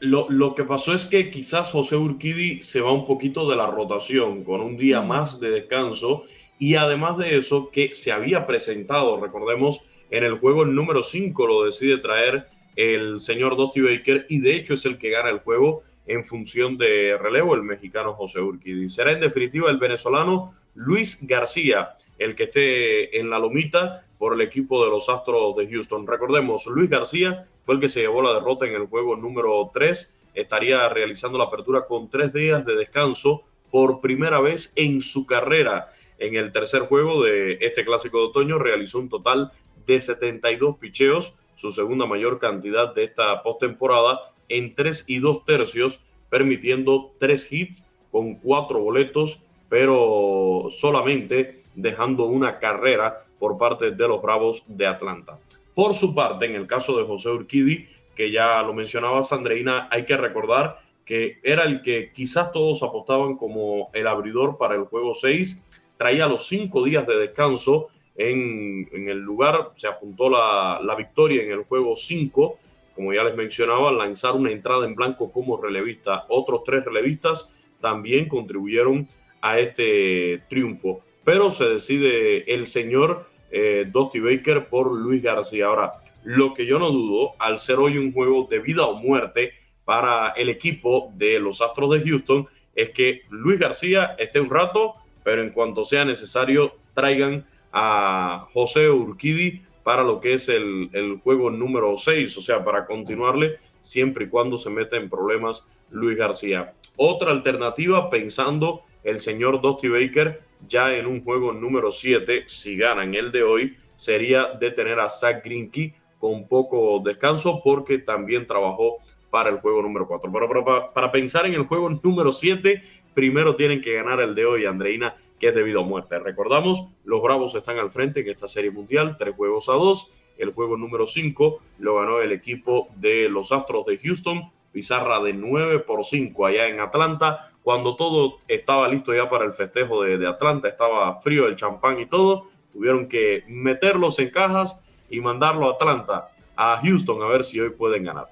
Lo, 0.00 0.26
lo 0.30 0.54
que 0.54 0.62
pasó 0.64 0.94
es 0.94 1.06
que 1.06 1.28
quizás 1.30 1.72
José 1.72 1.96
Urquidi 1.96 2.62
se 2.62 2.80
va 2.80 2.92
un 2.92 3.04
poquito 3.04 3.48
de 3.50 3.56
la 3.56 3.66
rotación 3.66 4.44
con 4.44 4.60
un 4.60 4.76
día 4.76 5.00
Mm. 5.02 5.08
más 5.08 5.40
de 5.40 5.50
descanso 5.50 6.22
y 6.58 6.74
además 6.74 7.18
de 7.18 7.36
eso 7.38 7.70
que 7.70 7.92
se 7.92 8.12
había 8.12 8.46
presentado, 8.46 9.20
recordemos, 9.20 9.82
en 10.10 10.24
el 10.24 10.38
juego 10.38 10.64
número 10.64 11.02
5 11.02 11.46
lo 11.46 11.64
decide 11.64 11.98
traer 11.98 12.46
el 12.76 13.20
señor 13.20 13.56
Dusty 13.56 13.80
Baker 13.80 14.26
y 14.28 14.40
de 14.40 14.56
hecho 14.56 14.74
es 14.74 14.84
el 14.86 14.98
que 14.98 15.10
gana 15.10 15.30
el 15.30 15.40
juego 15.40 15.82
en 16.06 16.24
función 16.24 16.78
de 16.78 17.18
relevo 17.18 17.54
el 17.54 17.62
mexicano 17.62 18.14
José 18.14 18.40
Urquidi. 18.40 18.88
Será 18.88 19.12
en 19.12 19.20
definitiva 19.20 19.70
el 19.70 19.76
venezolano 19.76 20.54
Luis 20.74 21.18
García 21.26 21.96
el 22.18 22.34
que 22.34 22.44
esté 22.44 23.18
en 23.18 23.30
la 23.30 23.38
lomita 23.38 24.04
por 24.18 24.34
el 24.34 24.40
equipo 24.40 24.84
de 24.84 24.90
los 24.90 25.08
Astros 25.08 25.56
de 25.56 25.68
Houston. 25.68 26.06
Recordemos, 26.06 26.66
Luis 26.66 26.90
García 26.90 27.46
fue 27.64 27.76
el 27.76 27.80
que 27.80 27.88
se 27.88 28.00
llevó 28.00 28.22
la 28.22 28.34
derrota 28.34 28.66
en 28.66 28.74
el 28.74 28.86
juego 28.86 29.16
número 29.16 29.70
3. 29.72 30.16
Estaría 30.34 30.88
realizando 30.88 31.38
la 31.38 31.44
apertura 31.44 31.86
con 31.86 32.10
tres 32.10 32.32
días 32.32 32.64
de 32.66 32.76
descanso 32.76 33.44
por 33.70 34.00
primera 34.00 34.40
vez 34.40 34.72
en 34.76 35.00
su 35.00 35.26
carrera. 35.26 35.92
En 36.18 36.36
el 36.36 36.52
tercer 36.52 36.82
juego 36.82 37.22
de 37.22 37.58
este 37.60 37.84
clásico 37.84 38.18
de 38.18 38.24
otoño 38.26 38.58
realizó 38.58 38.98
un 38.98 39.08
total 39.08 39.52
de 39.86 40.00
72 40.00 40.76
picheos, 40.78 41.34
su 41.56 41.70
segunda 41.70 42.06
mayor 42.06 42.38
cantidad 42.38 42.94
de 42.94 43.04
esta 43.04 43.42
postemporada, 43.42 44.32
en 44.48 44.74
3 44.74 45.04
y 45.06 45.18
2 45.18 45.44
tercios, 45.44 46.00
permitiendo 46.28 47.12
3 47.18 47.52
hits 47.52 47.86
con 48.10 48.34
4 48.36 48.78
boletos, 48.78 49.40
pero 49.68 50.68
solamente 50.70 51.62
dejando 51.74 52.24
una 52.24 52.58
carrera 52.58 53.24
por 53.38 53.56
parte 53.58 53.92
de 53.92 54.08
los 54.08 54.20
Bravos 54.20 54.64
de 54.66 54.86
Atlanta. 54.86 55.38
Por 55.74 55.94
su 55.94 56.14
parte, 56.14 56.46
en 56.46 56.56
el 56.56 56.66
caso 56.66 56.98
de 56.98 57.04
José 57.04 57.28
Urquidi, 57.28 57.86
que 58.16 58.32
ya 58.32 58.60
lo 58.62 58.74
mencionaba 58.74 59.22
Sandreina, 59.22 59.88
hay 59.92 60.04
que 60.04 60.16
recordar 60.16 60.78
que 61.04 61.38
era 61.42 61.62
el 61.62 61.82
que 61.82 62.12
quizás 62.12 62.52
todos 62.52 62.82
apostaban 62.82 63.36
como 63.36 63.88
el 63.94 64.06
abridor 64.06 64.58
para 64.58 64.74
el 64.74 64.84
juego 64.84 65.14
6, 65.14 65.62
traía 65.98 66.26
los 66.26 66.46
5 66.46 66.84
días 66.84 67.06
de 67.06 67.18
descanso 67.18 67.88
en, 68.18 68.88
el 69.08 69.18
lugar, 69.18 69.72
se 69.76 69.86
apuntó 69.86 70.28
la, 70.28 70.94
victoria 70.96 71.42
en 71.42 71.52
el 71.52 71.64
juego 71.64 71.94
5, 71.94 72.56
como 72.94 73.12
ya 73.12 73.22
les 73.22 73.36
mencionaba, 73.36 73.92
lanzar 73.92 74.34
una 74.34 74.50
entrada 74.50 74.86
en 74.86 74.94
blanco 74.94 75.30
como 75.30 75.60
relevista. 75.60 76.24
Otros 76.28 76.64
tres 76.64 76.84
relevistas 76.84 77.54
también 77.80 78.28
contribuyeron 78.28 79.06
a 79.40 79.60
este 79.60 80.42
triunfo, 80.48 81.00
pero 81.24 81.52
se 81.52 81.68
decide 81.68 82.52
el 82.52 82.66
señor 82.66 83.28
eh, 83.52 83.88
Baker 83.92 84.68
por 84.68 84.92
Luis 84.92 85.22
García. 85.22 85.66
Ahora, 85.66 85.92
lo 86.24 86.54
que 86.54 86.66
yo 86.66 86.80
no 86.80 86.90
dudo, 86.90 87.34
al 87.38 87.60
ser 87.60 87.76
hoy 87.76 87.98
un 87.98 88.12
juego 88.12 88.48
de 88.50 88.58
vida 88.58 88.84
o 88.84 88.94
muerte 88.94 89.52
para 89.84 90.30
el 90.30 90.48
equipo 90.48 91.12
de 91.14 91.38
los 91.38 91.60
Astros 91.60 91.90
de 91.90 92.02
Houston, 92.02 92.46
es 92.74 92.90
que 92.90 93.22
Luis 93.30 93.60
García 93.60 94.16
esté 94.18 94.40
un 94.40 94.50
rato, 94.50 94.96
pero 95.28 95.42
en 95.42 95.50
cuanto 95.50 95.84
sea 95.84 96.06
necesario, 96.06 96.72
traigan 96.94 97.44
a 97.70 98.48
José 98.54 98.88
Urquidi 98.88 99.60
para 99.82 100.02
lo 100.02 100.22
que 100.22 100.32
es 100.32 100.48
el, 100.48 100.88
el 100.94 101.18
juego 101.18 101.50
número 101.50 101.98
6, 101.98 102.34
o 102.38 102.40
sea, 102.40 102.64
para 102.64 102.86
continuarle 102.86 103.56
siempre 103.80 104.24
y 104.24 104.28
cuando 104.30 104.56
se 104.56 104.70
meta 104.70 104.96
en 104.96 105.10
problemas 105.10 105.68
Luis 105.90 106.16
García. 106.16 106.72
Otra 106.96 107.30
alternativa, 107.30 108.08
pensando 108.08 108.84
el 109.04 109.20
señor 109.20 109.60
Dusty 109.60 109.88
Baker 109.90 110.40
ya 110.66 110.94
en 110.94 111.04
un 111.04 111.22
juego 111.22 111.52
número 111.52 111.92
7, 111.92 112.44
si 112.46 112.78
ganan 112.78 113.14
el 113.14 113.30
de 113.30 113.42
hoy, 113.42 113.76
sería 113.96 114.54
detener 114.58 114.98
a 114.98 115.10
Zach 115.10 115.44
Greinke 115.44 115.94
con 116.18 116.48
poco 116.48 117.02
descanso 117.04 117.60
porque 117.62 117.98
también 117.98 118.46
trabajó 118.46 118.96
para 119.28 119.50
el 119.50 119.60
juego 119.60 119.82
número 119.82 120.06
4. 120.06 120.32
Pero, 120.32 120.48
pero 120.48 120.64
para, 120.64 120.90
para 120.90 121.12
pensar 121.12 121.44
en 121.44 121.52
el 121.52 121.66
juego 121.66 121.90
número 122.02 122.32
7, 122.32 122.82
primero 123.18 123.56
tienen 123.56 123.80
que 123.80 123.94
ganar 123.94 124.20
el 124.20 124.36
de 124.36 124.46
hoy, 124.46 124.64
Andreina, 124.64 125.16
que 125.40 125.48
es 125.48 125.54
debido 125.56 125.80
a 125.80 125.84
muerte. 125.84 126.20
Recordamos, 126.20 126.86
los 127.04 127.20
Bravos 127.20 127.52
están 127.56 127.76
al 127.76 127.90
frente 127.90 128.20
en 128.20 128.28
esta 128.28 128.46
serie 128.46 128.70
mundial, 128.70 129.16
tres 129.18 129.34
juegos 129.34 129.68
a 129.68 129.72
dos. 129.72 130.12
El 130.36 130.52
juego 130.52 130.76
número 130.76 131.04
5 131.04 131.60
lo 131.80 131.96
ganó 131.96 132.20
el 132.20 132.30
equipo 132.30 132.86
de 132.94 133.28
los 133.28 133.50
Astros 133.50 133.86
de 133.86 133.98
Houston, 133.98 134.52
pizarra 134.70 135.18
de 135.18 135.32
9 135.32 135.80
por 135.80 136.04
5 136.04 136.46
allá 136.46 136.68
en 136.68 136.78
Atlanta. 136.78 137.50
Cuando 137.64 137.96
todo 137.96 138.38
estaba 138.46 138.86
listo 138.86 139.12
ya 139.12 139.28
para 139.28 139.46
el 139.46 139.52
festejo 139.52 140.04
de, 140.04 140.16
de 140.16 140.28
Atlanta, 140.28 140.68
estaba 140.68 141.20
frío 141.20 141.48
el 141.48 141.56
champán 141.56 141.98
y 141.98 142.06
todo, 142.06 142.44
tuvieron 142.72 143.08
que 143.08 143.42
meterlos 143.48 144.20
en 144.20 144.30
cajas 144.30 144.84
y 145.10 145.20
mandarlo 145.20 145.66
a 145.66 145.72
Atlanta, 145.72 146.28
a 146.54 146.80
Houston, 146.84 147.20
a 147.20 147.26
ver 147.26 147.42
si 147.42 147.58
hoy 147.58 147.70
pueden 147.70 148.04
ganar. 148.04 148.28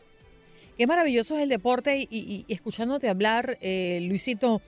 Qué 0.76 0.86
maravilloso 0.86 1.36
es 1.36 1.42
el 1.42 1.48
deporte 1.48 1.96
y, 1.98 2.08
y- 2.10 2.44
y 2.46 2.52
escuchándote 2.52 3.08
hablar, 3.08 3.56
eh, 3.60 4.00
Luisito, 4.02 4.60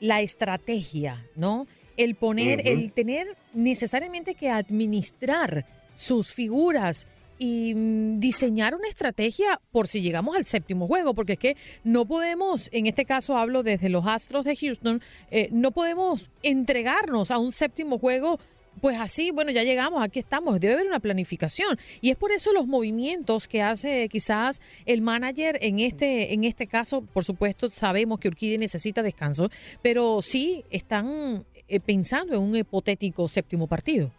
la 0.00 0.20
estrategia, 0.22 1.26
¿no? 1.36 1.66
El 1.96 2.14
poner, 2.14 2.66
el 2.66 2.92
tener 2.92 3.26
necesariamente 3.52 4.34
que 4.34 4.48
administrar 4.50 5.66
sus 5.94 6.32
figuras 6.32 7.06
y 7.38 7.74
mm, 7.74 8.18
diseñar 8.18 8.74
una 8.74 8.88
estrategia 8.88 9.60
por 9.72 9.88
si 9.88 10.00
llegamos 10.00 10.36
al 10.36 10.44
séptimo 10.46 10.86
juego, 10.86 11.12
porque 11.12 11.34
es 11.34 11.38
que 11.38 11.56
no 11.84 12.06
podemos, 12.06 12.68
en 12.72 12.86
este 12.86 13.04
caso 13.04 13.36
hablo 13.36 13.62
desde 13.62 13.88
los 13.90 14.06
Astros 14.06 14.44
de 14.44 14.56
Houston, 14.56 15.02
eh, 15.30 15.48
no 15.52 15.70
podemos 15.72 16.30
entregarnos 16.42 17.30
a 17.30 17.38
un 17.38 17.52
séptimo 17.52 17.98
juego 17.98 18.38
pues 18.80 18.98
así, 18.98 19.30
bueno, 19.30 19.50
ya 19.50 19.62
llegamos, 19.62 20.02
aquí 20.02 20.18
estamos, 20.18 20.58
debe 20.60 20.74
haber 20.74 20.86
una 20.86 21.00
planificación. 21.00 21.78
Y 22.00 22.10
es 22.10 22.16
por 22.16 22.32
eso 22.32 22.52
los 22.52 22.66
movimientos 22.66 23.48
que 23.48 23.62
hace 23.62 24.08
quizás 24.08 24.60
el 24.86 25.02
manager 25.02 25.58
en 25.60 25.78
este, 25.80 26.32
en 26.34 26.44
este 26.44 26.66
caso, 26.66 27.02
por 27.02 27.24
supuesto, 27.24 27.68
sabemos 27.70 28.18
que 28.18 28.28
Urquidi 28.28 28.58
necesita 28.58 29.02
descanso, 29.02 29.50
pero 29.82 30.22
sí 30.22 30.64
están 30.70 31.44
eh, 31.68 31.80
pensando 31.80 32.34
en 32.34 32.42
un 32.42 32.56
hipotético 32.56 33.28
séptimo 33.28 33.66
partido. 33.66 34.10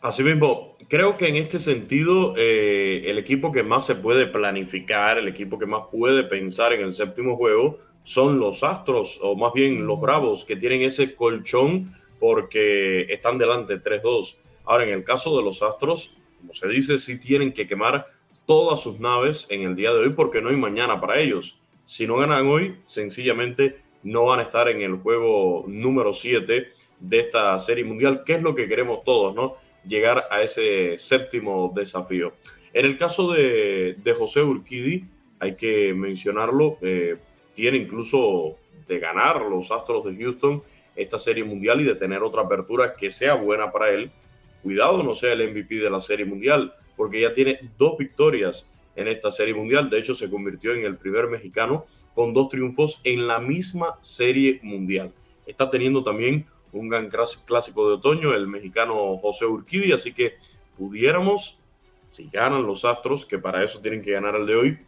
Asimismo, 0.00 0.76
creo 0.88 1.16
que 1.16 1.28
en 1.28 1.36
este 1.36 1.58
sentido, 1.58 2.34
eh, 2.36 3.04
el 3.06 3.18
equipo 3.18 3.52
que 3.52 3.62
más 3.62 3.86
se 3.86 3.94
puede 3.94 4.26
planificar, 4.26 5.16
el 5.16 5.28
equipo 5.28 5.58
que 5.58 5.64
más 5.64 5.84
puede 5.90 6.24
pensar 6.24 6.74
en 6.74 6.82
el 6.82 6.92
séptimo 6.92 7.36
juego, 7.36 7.78
son 8.02 8.38
los 8.38 8.62
Astros, 8.62 9.18
o 9.22 9.34
más 9.34 9.54
bien 9.54 9.86
los 9.86 9.98
Bravos, 10.00 10.44
que 10.44 10.56
tienen 10.56 10.82
ese 10.82 11.14
colchón 11.14 11.94
porque 12.18 13.12
están 13.12 13.38
delante 13.38 13.80
3-2. 13.80 14.36
Ahora, 14.64 14.84
en 14.84 14.90
el 14.90 15.04
caso 15.04 15.36
de 15.36 15.42
los 15.42 15.62
Astros, 15.62 16.16
como 16.40 16.54
se 16.54 16.68
dice, 16.68 16.98
sí 16.98 17.18
tienen 17.18 17.52
que 17.52 17.66
quemar 17.66 18.06
todas 18.46 18.80
sus 18.80 19.00
naves 19.00 19.46
en 19.50 19.62
el 19.62 19.76
día 19.76 19.92
de 19.92 20.00
hoy 20.00 20.10
porque 20.10 20.40
no 20.40 20.50
hay 20.50 20.56
mañana 20.56 21.00
para 21.00 21.18
ellos. 21.20 21.58
Si 21.84 22.06
no 22.06 22.16
ganan 22.16 22.46
hoy, 22.46 22.76
sencillamente 22.86 23.78
no 24.02 24.24
van 24.24 24.40
a 24.40 24.44
estar 24.44 24.68
en 24.68 24.82
el 24.82 24.96
juego 24.96 25.64
número 25.66 26.12
7 26.12 26.68
de 27.00 27.20
esta 27.20 27.58
serie 27.58 27.84
mundial, 27.84 28.22
que 28.24 28.34
es 28.34 28.42
lo 28.42 28.54
que 28.54 28.68
queremos 28.68 29.04
todos, 29.04 29.34
¿no? 29.34 29.56
Llegar 29.86 30.24
a 30.30 30.42
ese 30.42 30.96
séptimo 30.98 31.72
desafío. 31.74 32.34
En 32.72 32.86
el 32.86 32.96
caso 32.96 33.32
de, 33.32 33.96
de 34.02 34.14
José 34.14 34.42
Urquidi, 34.42 35.04
hay 35.40 35.56
que 35.56 35.92
mencionarlo, 35.94 36.78
eh, 36.82 37.16
tiene 37.54 37.78
incluso 37.78 38.56
de 38.86 38.98
ganar 38.98 39.42
los 39.42 39.70
Astros 39.70 40.04
de 40.04 40.16
Houston 40.16 40.62
esta 40.96 41.18
serie 41.18 41.44
mundial 41.44 41.80
y 41.80 41.84
de 41.84 41.94
tener 41.94 42.22
otra 42.22 42.42
apertura 42.42 42.94
que 42.94 43.10
sea 43.10 43.34
buena 43.34 43.70
para 43.72 43.90
él. 43.90 44.10
Cuidado 44.62 45.02
no 45.02 45.14
sea 45.14 45.32
el 45.32 45.50
MVP 45.50 45.76
de 45.76 45.90
la 45.90 46.00
serie 46.00 46.24
mundial, 46.24 46.74
porque 46.96 47.20
ya 47.20 47.32
tiene 47.32 47.58
dos 47.76 47.98
victorias 47.98 48.70
en 48.96 49.08
esta 49.08 49.30
serie 49.30 49.54
mundial. 49.54 49.90
De 49.90 49.98
hecho, 49.98 50.14
se 50.14 50.30
convirtió 50.30 50.72
en 50.72 50.84
el 50.84 50.96
primer 50.96 51.28
mexicano 51.28 51.86
con 52.14 52.32
dos 52.32 52.48
triunfos 52.48 53.00
en 53.04 53.26
la 53.26 53.40
misma 53.40 53.98
serie 54.00 54.60
mundial. 54.62 55.12
está 55.46 55.68
teniendo 55.68 56.02
también 56.02 56.46
un 56.72 56.88
gran 56.88 57.08
clásico 57.08 57.88
de 57.88 57.94
otoño, 57.94 58.34
el 58.34 58.46
mexicano 58.46 59.16
José 59.18 59.46
Urquidi, 59.46 59.92
así 59.92 60.12
que 60.12 60.34
pudiéramos, 60.76 61.58
si 62.08 62.28
ganan 62.32 62.66
los 62.66 62.84
Astros, 62.84 63.26
que 63.26 63.38
para 63.38 63.62
eso 63.62 63.80
tienen 63.80 64.02
que 64.02 64.12
ganar 64.12 64.34
el 64.36 64.46
de 64.46 64.56
hoy, 64.56 64.78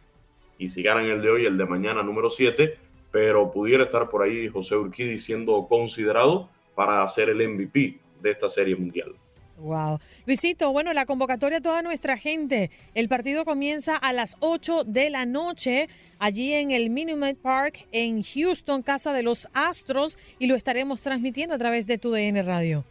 y 0.57 0.69
si 0.69 0.81
ganan 0.83 1.05
el 1.05 1.21
de 1.21 1.29
hoy, 1.29 1.45
el 1.45 1.57
de 1.57 1.65
mañana 1.65 2.03
número 2.03 2.29
7, 2.29 2.77
pero 3.17 3.51
pudiera 3.51 3.85
estar 3.85 4.09
por 4.09 4.21
ahí 4.21 4.47
José 4.47 4.75
Urquidi 4.75 5.17
siendo 5.17 5.65
considerado 5.67 6.51
para 6.75 7.01
hacer 7.01 7.29
el 7.29 7.49
MVP 7.49 7.99
de 8.21 8.29
esta 8.29 8.47
serie 8.47 8.75
mundial. 8.75 9.15
Wow. 9.57 9.97
Luisito, 10.27 10.71
bueno, 10.71 10.93
la 10.93 11.07
convocatoria 11.07 11.57
a 11.57 11.61
toda 11.61 11.81
nuestra 11.81 12.19
gente. 12.19 12.69
El 12.93 13.09
partido 13.09 13.43
comienza 13.43 13.97
a 13.97 14.13
las 14.13 14.37
8 14.39 14.83
de 14.83 15.09
la 15.09 15.25
noche 15.25 15.89
allí 16.19 16.53
en 16.53 16.69
el 16.69 16.91
Minute 16.91 17.33
Park 17.41 17.87
en 17.91 18.21
Houston, 18.21 18.83
casa 18.83 19.13
de 19.13 19.23
los 19.23 19.47
Astros, 19.53 20.19
y 20.37 20.45
lo 20.45 20.53
estaremos 20.53 21.01
transmitiendo 21.01 21.55
a 21.55 21.57
través 21.57 21.87
de 21.87 21.97
tu 21.97 22.11
DN 22.11 22.39
Radio. 22.43 22.83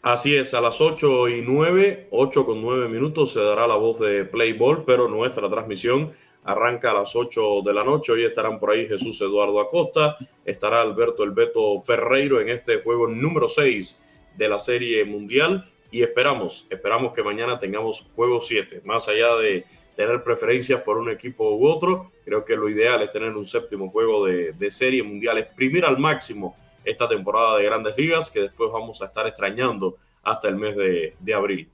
Así 0.00 0.34
es, 0.34 0.54
a 0.54 0.62
las 0.62 0.80
8 0.80 1.28
y 1.28 1.42
9, 1.42 2.08
8 2.12 2.46
con 2.46 2.62
9 2.62 2.88
minutos 2.88 3.34
se 3.34 3.40
dará 3.40 3.66
la 3.66 3.76
voz 3.76 4.00
de 4.00 4.24
Play 4.24 4.54
Ball, 4.54 4.84
pero 4.86 5.06
nuestra 5.06 5.50
transmisión 5.50 6.12
arranca 6.44 6.90
a 6.90 6.94
las 6.94 7.14
8 7.14 7.62
de 7.64 7.74
la 7.74 7.84
noche. 7.84 8.12
Hoy 8.12 8.24
estarán 8.24 8.58
por 8.58 8.70
ahí 8.70 8.86
Jesús 8.86 9.20
Eduardo 9.20 9.60
Acosta, 9.60 10.16
estará 10.44 10.80
Alberto 10.80 11.22
El 11.22 11.32
Beto 11.32 11.80
Ferreiro 11.80 12.40
en 12.40 12.48
este 12.48 12.80
juego 12.82 13.06
número 13.08 13.48
6 13.48 14.02
de 14.36 14.48
la 14.48 14.58
Serie 14.58 15.04
Mundial 15.04 15.64
y 15.90 16.02
esperamos, 16.02 16.66
esperamos 16.70 17.12
que 17.12 17.22
mañana 17.22 17.58
tengamos 17.58 18.06
juego 18.14 18.40
7. 18.40 18.82
Más 18.84 19.08
allá 19.08 19.36
de 19.36 19.64
tener 19.96 20.22
preferencias 20.22 20.82
por 20.82 20.98
un 20.98 21.10
equipo 21.10 21.56
u 21.56 21.66
otro, 21.66 22.12
creo 22.24 22.44
que 22.44 22.56
lo 22.56 22.68
ideal 22.68 23.02
es 23.02 23.10
tener 23.10 23.36
un 23.36 23.44
séptimo 23.44 23.90
juego 23.90 24.24
de, 24.24 24.70
Serie 24.70 25.02
Mundial, 25.02 25.38
exprimir 25.38 25.84
al 25.84 25.98
máximo 25.98 26.56
esta 26.84 27.08
temporada 27.08 27.58
de 27.58 27.64
grandes 27.64 27.96
ligas 27.98 28.30
que 28.30 28.40
después 28.40 28.70
vamos 28.72 29.02
a 29.02 29.06
estar 29.06 29.26
extrañando 29.26 29.96
hasta 30.22 30.48
el 30.48 30.56
mes 30.56 30.76
de, 30.76 31.14
de 31.18 31.34
abril. 31.34 31.68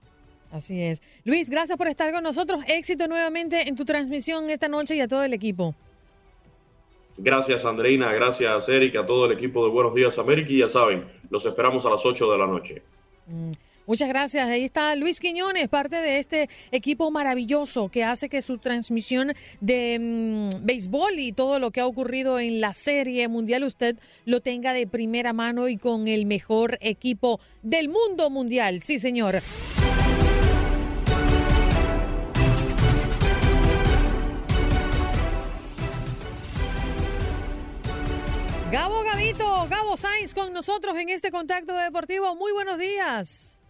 Así 0.57 0.81
es. 0.83 1.03
Luis, 1.25 1.51
gracias 1.51 1.77
por 1.77 1.87
estar 1.87 2.11
con 2.13 2.23
nosotros. 2.23 2.65
Éxito 2.67 3.09
nuevamente 3.09 3.69
en 3.69 3.77
tu 3.77 3.85
transmisión 3.85 4.49
esta 4.49 4.69
noche 4.69 4.97
y 4.97 5.01
a 5.01 5.09
todo 5.09 5.23
el 5.23 5.35
equipo. 5.35 5.75
Gracias 7.19 7.65
Andreina, 7.65 8.13
gracias 8.13 8.69
Erika, 8.69 9.01
a 9.01 9.07
todo 9.07 9.27
el 9.27 9.33
equipo 9.33 9.65
de 9.65 9.71
Buenos 9.71 9.95
Días 9.95 10.19
América 10.19 10.53
y 10.53 10.59
ya 10.59 10.69
saben, 10.69 11.07
los 11.31 11.47
esperamos 11.47 11.87
a 11.87 11.91
las 11.91 12.05
8 12.05 12.31
de 12.31 12.39
la 12.39 12.47
noche. 12.47 12.83
Mm, 13.27 13.53
muchas 13.87 14.09
gracias. 14.09 14.47
Ahí 14.49 14.65
está 14.65 14.95
Luis 14.97 15.19
Quiñones, 15.19 15.69
parte 15.69 15.97
de 15.97 16.19
este 16.19 16.51
equipo 16.73 17.11
maravilloso 17.11 17.89
que 17.89 18.05
hace 18.05 18.29
que 18.29 18.43
su 18.43 18.59
transmisión 18.59 19.33
de 19.61 19.99
mm, 19.99 20.65
béisbol 20.67 21.19
y 21.19 21.33
todo 21.33 21.59
lo 21.59 21.71
que 21.71 21.81
ha 21.81 21.87
ocurrido 21.87 22.39
en 22.39 22.61
la 22.61 22.75
serie 22.75 23.29
mundial 23.29 23.65
usted 23.65 23.97
lo 24.27 24.41
tenga 24.41 24.75
de 24.75 24.87
primera 24.87 25.33
mano 25.33 25.69
y 25.69 25.79
con 25.79 26.09
el 26.09 26.27
mejor 26.27 26.77
equipo 26.83 27.41
del 27.63 27.89
mundo 27.89 28.29
mundial. 28.29 28.83
Sí, 28.83 28.99
señor. 28.99 29.43
Gabo 39.87 39.97
Sainz 39.97 40.35
con 40.35 40.53
nosotros 40.53 40.97
en 40.97 41.11
este 41.11 41.31
contacto 41.31 41.73
deportivo. 41.73 42.35
Muy 42.35 42.51
buenos 42.51 42.77
días. 42.77 43.63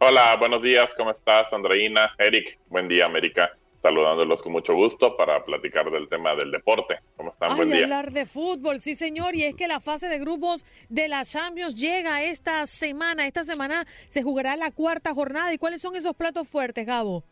Hola, 0.00 0.34
buenos 0.40 0.60
días, 0.60 0.92
¿cómo 0.96 1.12
estás, 1.12 1.52
Andreina? 1.52 2.12
Eric, 2.18 2.58
buen 2.66 2.88
día, 2.88 3.06
América. 3.06 3.56
Saludándolos 3.80 4.42
con 4.42 4.50
mucho 4.50 4.74
gusto 4.74 5.16
para 5.16 5.44
platicar 5.44 5.88
del 5.88 6.08
tema 6.08 6.34
del 6.34 6.50
deporte. 6.50 6.98
¿Cómo 7.16 7.30
están? 7.30 7.54
buen 7.54 7.70
día. 7.70 7.84
hablar 7.84 8.10
de 8.10 8.26
fútbol, 8.26 8.80
sí, 8.80 8.96
señor. 8.96 9.36
Y 9.36 9.44
es 9.44 9.54
que 9.54 9.68
la 9.68 9.78
fase 9.78 10.08
de 10.08 10.18
grupos 10.18 10.64
de 10.88 11.06
la 11.06 11.24
Champions 11.24 11.76
llega 11.76 12.24
esta 12.24 12.66
semana. 12.66 13.28
Esta 13.28 13.44
semana 13.44 13.86
se 14.08 14.24
jugará 14.24 14.56
la 14.56 14.72
cuarta 14.72 15.14
jornada. 15.14 15.54
¿Y 15.54 15.58
cuáles 15.58 15.80
son 15.80 15.94
esos 15.94 16.16
platos 16.16 16.48
fuertes, 16.48 16.84
Gabo? 16.84 17.22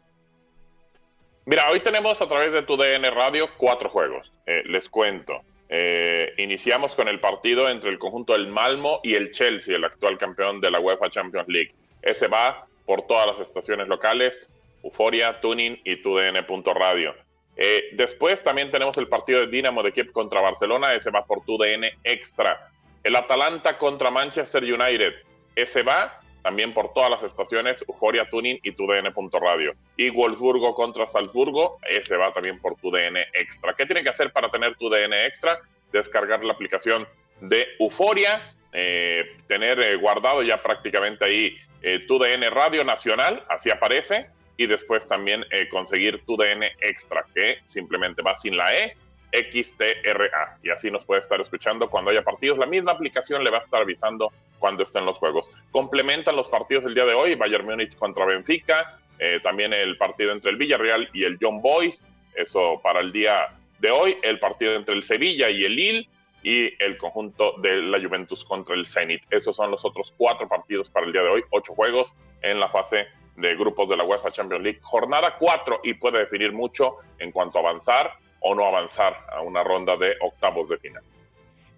Mira, 1.47 1.69
hoy 1.73 1.83
tenemos 1.83 2.23
a 2.23 2.29
través 2.29 2.53
de 2.53 2.63
tu 2.63 2.77
DN 2.77 3.11
Radio 3.11 3.49
cuatro 3.59 3.89
juegos. 3.89 4.33
Eh, 4.47 4.63
les 4.67 4.89
cuento. 4.89 5.43
Eh, 5.73 6.35
iniciamos 6.39 6.97
con 6.97 7.07
el 7.07 7.21
partido 7.21 7.71
entre 7.71 7.91
el 7.91 7.99
conjunto 8.01 8.33
del 8.33 8.49
Malmo 8.49 8.99
y 9.05 9.15
el 9.15 9.31
Chelsea, 9.31 9.77
el 9.77 9.85
actual 9.85 10.19
campeón 10.19 10.61
de 10.61 10.71
la 10.71 10.81
UEFA 10.81 11.11
Champions 11.11 11.49
League. 11.49 11.73
Ese 12.03 12.27
va 12.27 12.67
por 12.85 13.07
todas 13.07 13.29
las 13.29 13.39
estaciones 13.39 13.87
locales, 13.87 14.51
Euforia, 14.83 15.41
Tuning 15.41 15.81
y 15.85 16.03
TUDN.radio. 16.03 17.15
Eh, 17.57 17.91
después 17.93 18.43
también 18.43 18.73
tenemos 18.73 18.99
el 18.99 19.07
partido 19.07 19.41
de 19.41 19.47
Dinamo 19.47 19.83
de 19.85 19.93
Kiev 19.93 20.11
contra 20.11 20.41
Barcelona, 20.41 20.93
ese 20.95 21.11
va 21.11 21.25
por 21.25 21.45
TUDN 21.45 21.85
Extra. 22.03 22.69
El 23.05 23.15
Atalanta 23.15 23.79
contra 23.79 24.11
Manchester 24.11 24.65
United, 24.65 25.15
ese 25.55 25.83
va 25.83 26.20
también 26.43 26.73
por 26.73 26.93
todas 26.93 27.11
las 27.11 27.23
estaciones, 27.23 27.85
Euforia 27.89 28.29
Tuning 28.29 28.59
y 28.63 28.73
TUDN.radio. 28.73 29.75
Y 29.97 30.11
Wolfsburgo 30.11 30.75
contra 30.75 31.07
Salzburgo, 31.07 31.79
ese 31.89 32.17
va 32.17 32.33
también 32.33 32.61
por 32.61 32.77
TUDN 32.77 33.17
Extra. 33.35 33.75
¿Qué 33.75 33.87
tienen 33.87 34.05
que 34.05 34.11
hacer 34.11 34.33
para 34.33 34.51
tener 34.51 34.77
TUDN 34.77 35.13
Extra? 35.13 35.59
Descargar 35.93 36.45
la 36.45 36.53
aplicación 36.53 37.07
de 37.41 37.67
Euforia, 37.79 38.53
eh, 38.73 39.37
tener 39.47 39.81
eh, 39.81 39.97
guardado 39.97 40.43
ya 40.43 40.63
prácticamente 40.63 41.25
ahí 41.25 41.57
eh, 41.83 42.01
TUDN 42.07 42.51
Radio 42.51 42.85
Nacional, 42.85 43.45
así 43.49 43.71
aparece, 43.71 44.29
y 44.57 44.67
después 44.67 45.07
también 45.07 45.43
conseguir 45.71 46.23
TUDN 46.27 46.65
Extra, 46.81 47.25
que 47.35 47.61
simplemente 47.65 48.21
va 48.21 48.37
sin 48.37 48.59
la 48.59 48.77
E 48.77 48.95
XTRA 49.33 50.59
y 50.63 50.71
así 50.71 50.91
nos 50.91 51.05
puede 51.05 51.21
estar 51.21 51.41
escuchando 51.41 51.89
cuando 51.89 52.11
haya 52.11 52.23
partidos. 52.23 52.59
La 52.59 52.67
misma 52.67 52.93
aplicación 52.93 53.45
le 53.45 53.51
va 53.51 53.59
a 53.59 53.63
estar 53.63 53.83
avisando 53.83 54.33
cuando 54.59 54.83
estén 54.83 55.07
los 55.07 55.19
juegos. 55.19 55.51
Complementan 55.71 56.37
los 56.37 56.49
partidos 56.49 56.85
del 56.85 56.95
día 56.95 57.05
de 57.05 57.15
hoy, 57.15 57.35
Bayern 57.35 57.67
Múnich 57.67 57.95
contra 57.97 58.25
Benfica, 58.25 58.99
eh, 59.19 59.41
también 59.43 59.73
el 59.73 59.97
partido 59.97 60.33
entre 60.33 60.51
el 60.51 60.57
Villarreal 60.57 61.09
y 61.13 61.25
el 61.25 61.39
John 61.41 61.61
Boys, 61.61 62.03
eso 62.35 62.81
para 62.83 63.01
el 63.01 63.13
día 63.13 63.49
de 63.79 63.91
hoy, 63.91 64.17
el 64.23 64.39
partido 64.39 64.75
entre 64.75 64.95
el 64.95 65.03
Sevilla 65.03 65.51
y 65.51 65.65
el 65.65 65.77
Lille 65.77 66.09
y 66.43 66.83
el 66.83 66.97
conjunto 66.97 67.55
de 67.59 67.83
la 67.83 68.01
Juventus 68.01 68.45
contra 68.45 68.75
el 68.75 68.87
Zenit. 68.87 69.23
Esos 69.31 69.57
son 69.57 69.71
los 69.71 69.85
otros 69.85 70.15
cuatro 70.17 70.49
partidos 70.49 70.91
para 70.91 71.07
el 71.07 71.13
día 71.13 71.23
de 71.23 71.29
hoy, 71.29 71.45
ocho 71.51 71.75
juegos 71.75 72.15
en 72.43 72.61
la 72.61 72.69
fase 72.69 73.07
de 73.37 73.55
grupos 73.57 73.89
de 73.89 73.97
la 73.97 74.05
UEFA 74.05 74.31
Champions 74.31 74.63
League. 74.63 74.79
Jornada 74.83 75.37
cuatro 75.39 75.81
y 75.83 75.95
puede 75.95 76.19
definir 76.19 76.53
mucho 76.53 76.97
en 77.19 77.33
cuanto 77.33 77.59
a 77.59 77.63
avanzar 77.63 78.13
o 78.41 78.55
no 78.55 78.67
avanzar 78.67 79.15
a 79.33 79.41
una 79.43 79.63
ronda 79.63 79.97
de 79.97 80.15
octavos 80.21 80.69
de 80.69 80.79
final. 80.79 81.03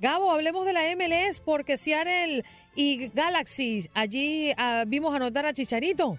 Gabo, 0.00 0.32
hablemos 0.32 0.66
de 0.66 0.72
la 0.72 0.82
MLS 0.96 1.40
porque 1.40 1.76
Seattle 1.76 2.44
y 2.74 3.08
Galaxy, 3.10 3.88
allí 3.94 4.52
ah, 4.56 4.84
vimos 4.86 5.14
anotar 5.14 5.46
a 5.46 5.52
Chicharito. 5.52 6.18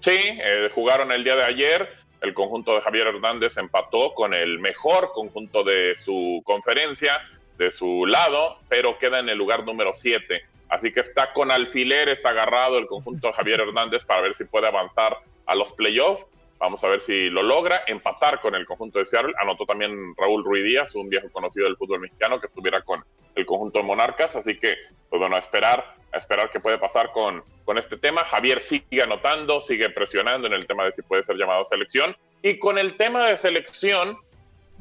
Sí, 0.00 0.10
eh, 0.14 0.68
jugaron 0.74 1.12
el 1.12 1.24
día 1.24 1.36
de 1.36 1.44
ayer. 1.44 1.88
El 2.20 2.34
conjunto 2.34 2.74
de 2.74 2.80
Javier 2.80 3.08
Hernández 3.08 3.56
empató 3.56 4.14
con 4.14 4.32
el 4.32 4.60
mejor 4.60 5.10
conjunto 5.12 5.64
de 5.64 5.96
su 5.96 6.40
conferencia, 6.44 7.20
de 7.58 7.72
su 7.72 8.06
lado, 8.06 8.58
pero 8.68 8.98
queda 8.98 9.18
en 9.18 9.28
el 9.28 9.38
lugar 9.38 9.64
número 9.64 9.92
7. 9.92 10.42
Así 10.68 10.92
que 10.92 11.00
está 11.00 11.32
con 11.32 11.50
alfileres 11.50 12.24
agarrado 12.24 12.78
el 12.78 12.86
conjunto 12.86 13.26
de 13.28 13.32
Javier 13.32 13.60
Hernández 13.66 14.04
para 14.04 14.22
ver 14.22 14.34
si 14.34 14.44
puede 14.44 14.68
avanzar 14.68 15.18
a 15.46 15.54
los 15.54 15.72
playoffs. 15.72 16.26
Vamos 16.62 16.84
a 16.84 16.86
ver 16.86 17.02
si 17.02 17.28
lo 17.28 17.42
logra 17.42 17.82
empatar 17.88 18.40
con 18.40 18.54
el 18.54 18.64
conjunto 18.66 19.00
de 19.00 19.04
Seattle. 19.04 19.34
Anotó 19.42 19.66
también 19.66 20.14
Raúl 20.16 20.44
Ruiz 20.44 20.62
Díaz, 20.62 20.94
un 20.94 21.08
viejo 21.08 21.28
conocido 21.32 21.66
del 21.66 21.76
fútbol 21.76 21.98
mexicano 21.98 22.38
que 22.38 22.46
estuviera 22.46 22.82
con 22.82 23.04
el 23.34 23.44
conjunto 23.44 23.80
de 23.80 23.84
Monarcas. 23.84 24.36
Así 24.36 24.56
que, 24.56 24.76
pues 25.10 25.18
bueno, 25.18 25.34
a 25.34 25.40
esperar, 25.40 25.96
a 26.12 26.18
esperar 26.18 26.50
qué 26.50 26.60
puede 26.60 26.78
pasar 26.78 27.10
con, 27.10 27.42
con 27.64 27.78
este 27.78 27.98
tema. 27.98 28.22
Javier 28.22 28.60
sigue 28.60 29.02
anotando, 29.02 29.60
sigue 29.60 29.90
presionando 29.90 30.46
en 30.46 30.52
el 30.52 30.64
tema 30.68 30.84
de 30.84 30.92
si 30.92 31.02
puede 31.02 31.24
ser 31.24 31.34
llamado 31.34 31.62
a 31.62 31.64
selección. 31.64 32.16
Y 32.42 32.60
con 32.60 32.78
el 32.78 32.96
tema 32.96 33.26
de 33.26 33.36
selección, 33.36 34.16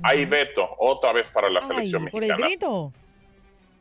hay 0.03 0.25
veto 0.25 0.75
otra 0.77 1.13
vez 1.13 1.31
para 1.31 1.49
la 1.49 1.63
selección 1.63 2.03
mexicana. 2.03 2.35
¿Por 2.35 2.43
el 2.43 2.47
grito? 2.47 2.93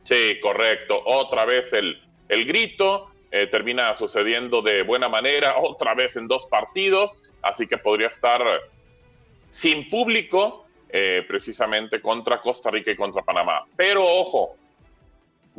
Sí, 0.01 0.39
correcto. 0.41 1.03
Otra 1.05 1.45
vez 1.45 1.71
el, 1.73 2.01
el 2.29 2.45
grito. 2.45 3.10
Eh, 3.33 3.47
termina 3.47 3.95
sucediendo 3.95 4.61
de 4.61 4.83
buena 4.83 5.07
manera, 5.07 5.55
otra 5.57 5.95
vez 5.95 6.17
en 6.17 6.27
dos 6.27 6.45
partidos, 6.47 7.17
así 7.41 7.65
que 7.65 7.77
podría 7.77 8.07
estar 8.07 8.41
sin 9.49 9.89
público 9.89 10.65
eh, 10.89 11.23
precisamente 11.25 12.01
contra 12.01 12.41
Costa 12.41 12.69
Rica 12.69 12.91
y 12.91 12.95
contra 12.97 13.21
Panamá. 13.21 13.65
Pero 13.77 14.05
ojo, 14.05 14.57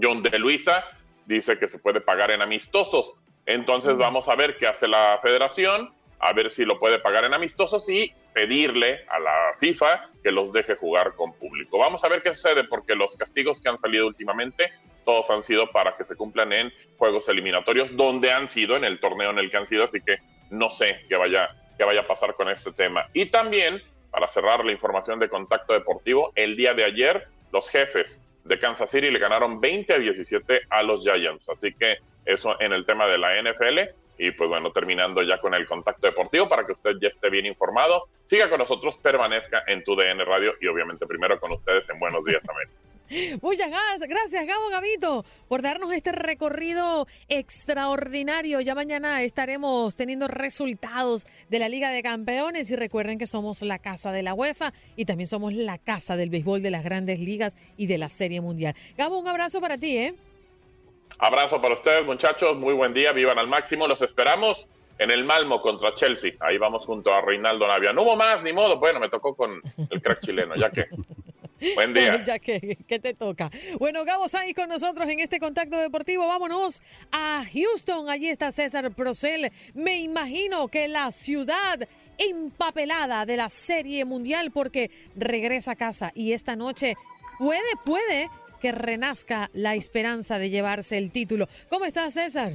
John 0.00 0.22
de 0.22 0.38
Luisa 0.38 0.84
dice 1.24 1.58
que 1.58 1.66
se 1.66 1.78
puede 1.78 2.02
pagar 2.02 2.30
en 2.30 2.42
amistosos, 2.42 3.14
entonces 3.46 3.96
vamos 3.96 4.28
a 4.28 4.34
ver 4.34 4.58
qué 4.58 4.66
hace 4.66 4.86
la 4.86 5.18
federación 5.22 5.94
a 6.22 6.32
ver 6.32 6.50
si 6.50 6.64
lo 6.64 6.78
puede 6.78 7.00
pagar 7.00 7.24
en 7.24 7.34
amistosos 7.34 7.88
y 7.88 8.12
pedirle 8.32 9.04
a 9.08 9.18
la 9.18 9.54
FIFA 9.58 10.08
que 10.22 10.30
los 10.30 10.52
deje 10.52 10.76
jugar 10.76 11.14
con 11.16 11.32
público. 11.34 11.78
Vamos 11.78 12.04
a 12.04 12.08
ver 12.08 12.22
qué 12.22 12.32
sucede 12.32 12.64
porque 12.64 12.94
los 12.94 13.16
castigos 13.16 13.60
que 13.60 13.68
han 13.68 13.78
salido 13.78 14.06
últimamente, 14.06 14.70
todos 15.04 15.30
han 15.30 15.42
sido 15.42 15.70
para 15.70 15.96
que 15.96 16.04
se 16.04 16.16
cumplan 16.16 16.52
en 16.52 16.72
juegos 16.96 17.28
eliminatorios, 17.28 17.96
donde 17.96 18.32
han 18.32 18.48
sido, 18.48 18.76
en 18.76 18.84
el 18.84 19.00
torneo 19.00 19.30
en 19.30 19.38
el 19.38 19.50
que 19.50 19.56
han 19.56 19.66
sido, 19.66 19.84
así 19.84 20.00
que 20.00 20.18
no 20.50 20.70
sé 20.70 21.00
qué 21.08 21.16
vaya, 21.16 21.50
qué 21.78 21.84
vaya 21.84 22.00
a 22.00 22.06
pasar 22.06 22.34
con 22.34 22.48
este 22.48 22.72
tema. 22.72 23.08
Y 23.12 23.26
también, 23.26 23.82
para 24.10 24.28
cerrar 24.28 24.64
la 24.64 24.72
información 24.72 25.18
de 25.18 25.28
contacto 25.28 25.72
deportivo, 25.72 26.32
el 26.34 26.56
día 26.56 26.74
de 26.74 26.84
ayer 26.84 27.26
los 27.52 27.68
jefes 27.68 28.20
de 28.44 28.58
Kansas 28.58 28.90
City 28.90 29.10
le 29.10 29.18
ganaron 29.18 29.60
20 29.60 29.94
a 29.94 29.98
17 29.98 30.62
a 30.68 30.82
los 30.82 31.02
Giants. 31.02 31.48
Así 31.48 31.72
que 31.74 31.98
eso 32.24 32.60
en 32.60 32.72
el 32.72 32.84
tema 32.84 33.06
de 33.06 33.18
la 33.18 33.40
NFL. 33.40 33.78
Y 34.18 34.30
pues 34.32 34.48
bueno, 34.48 34.70
terminando 34.70 35.22
ya 35.22 35.38
con 35.38 35.54
el 35.54 35.66
contacto 35.66 36.06
deportivo 36.06 36.48
para 36.48 36.64
que 36.64 36.72
usted 36.72 36.92
ya 37.00 37.08
esté 37.08 37.30
bien 37.30 37.46
informado. 37.46 38.08
Siga 38.24 38.48
con 38.48 38.58
nosotros, 38.58 38.98
permanezca 38.98 39.64
en 39.66 39.82
tu 39.82 39.96
DN 39.96 40.24
Radio 40.24 40.54
y 40.60 40.66
obviamente 40.66 41.06
primero 41.06 41.40
con 41.40 41.52
ustedes 41.52 41.88
en 41.90 41.98
Buenos 41.98 42.24
Días 42.24 42.42
América. 42.48 42.81
Muchas 43.42 43.68
gracias, 44.08 44.46
Gabo 44.46 44.68
Gabito, 44.70 45.24
por 45.48 45.62
darnos 45.62 45.92
este 45.92 46.12
recorrido 46.12 47.06
extraordinario. 47.28 48.60
Ya 48.60 48.74
mañana 48.74 49.22
estaremos 49.22 49.96
teniendo 49.96 50.28
resultados 50.28 51.26
de 51.48 51.58
la 51.58 51.68
Liga 51.68 51.90
de 51.90 52.02
Campeones 52.02 52.70
y 52.70 52.76
recuerden 52.76 53.18
que 53.18 53.26
somos 53.26 53.62
la 53.62 53.78
casa 53.78 54.12
de 54.12 54.22
la 54.22 54.34
UEFA 54.34 54.72
y 54.96 55.04
también 55.04 55.26
somos 55.26 55.52
la 55.52 55.78
casa 55.78 56.16
del 56.16 56.30
béisbol 56.30 56.62
de 56.62 56.70
las 56.70 56.84
grandes 56.84 57.18
ligas 57.18 57.56
y 57.76 57.86
de 57.86 57.98
la 57.98 58.08
Serie 58.08 58.40
Mundial. 58.40 58.74
Gabo, 58.96 59.18
un 59.18 59.28
abrazo 59.28 59.60
para 59.60 59.76
ti, 59.76 59.98
¿eh? 59.98 60.14
Abrazo 61.18 61.60
para 61.60 61.74
ustedes, 61.74 62.04
muchachos. 62.04 62.56
Muy 62.56 62.74
buen 62.74 62.94
día. 62.94 63.12
Vivan 63.12 63.38
al 63.38 63.46
máximo. 63.46 63.86
Los 63.86 64.02
esperamos 64.02 64.66
en 64.98 65.10
el 65.10 65.24
Malmo 65.24 65.60
contra 65.60 65.94
Chelsea. 65.94 66.32
Ahí 66.40 66.58
vamos 66.58 66.86
junto 66.86 67.12
a 67.12 67.20
Reinaldo 67.20 67.66
Navia. 67.66 67.92
No 67.92 68.02
hubo 68.02 68.16
más, 68.16 68.42
ni 68.42 68.52
modo. 68.52 68.78
Bueno, 68.78 68.98
me 69.00 69.08
tocó 69.08 69.34
con 69.34 69.60
el 69.90 70.02
crack 70.02 70.20
chileno, 70.20 70.56
ya 70.56 70.70
que. 70.70 70.86
Buen 71.74 71.94
día. 71.94 72.22
ya 72.24 72.38
que, 72.38 72.78
¿qué 72.86 72.98
te 72.98 73.14
toca. 73.14 73.50
Bueno, 73.78 74.04
Gabo 74.04 74.26
ahí 74.34 74.54
con 74.54 74.68
nosotros 74.68 75.08
en 75.08 75.20
este 75.20 75.38
contacto 75.38 75.76
deportivo. 75.76 76.26
Vámonos 76.26 76.82
a 77.10 77.44
Houston. 77.52 78.08
Allí 78.08 78.28
está 78.28 78.52
César 78.52 78.90
Procel. 78.94 79.50
Me 79.74 79.98
imagino 80.00 80.68
que 80.68 80.88
la 80.88 81.10
ciudad 81.10 81.80
empapelada 82.18 83.26
de 83.26 83.36
la 83.36 83.50
Serie 83.50 84.04
Mundial 84.04 84.50
porque 84.52 84.90
regresa 85.16 85.72
a 85.72 85.76
casa 85.76 86.12
y 86.14 86.32
esta 86.32 86.56
noche 86.56 86.94
puede, 87.38 87.60
puede 87.84 88.30
que 88.60 88.72
renazca 88.72 89.50
la 89.54 89.74
esperanza 89.74 90.38
de 90.38 90.50
llevarse 90.50 90.96
el 90.98 91.10
título. 91.10 91.48
¿Cómo 91.68 91.84
estás, 91.84 92.14
César? 92.14 92.52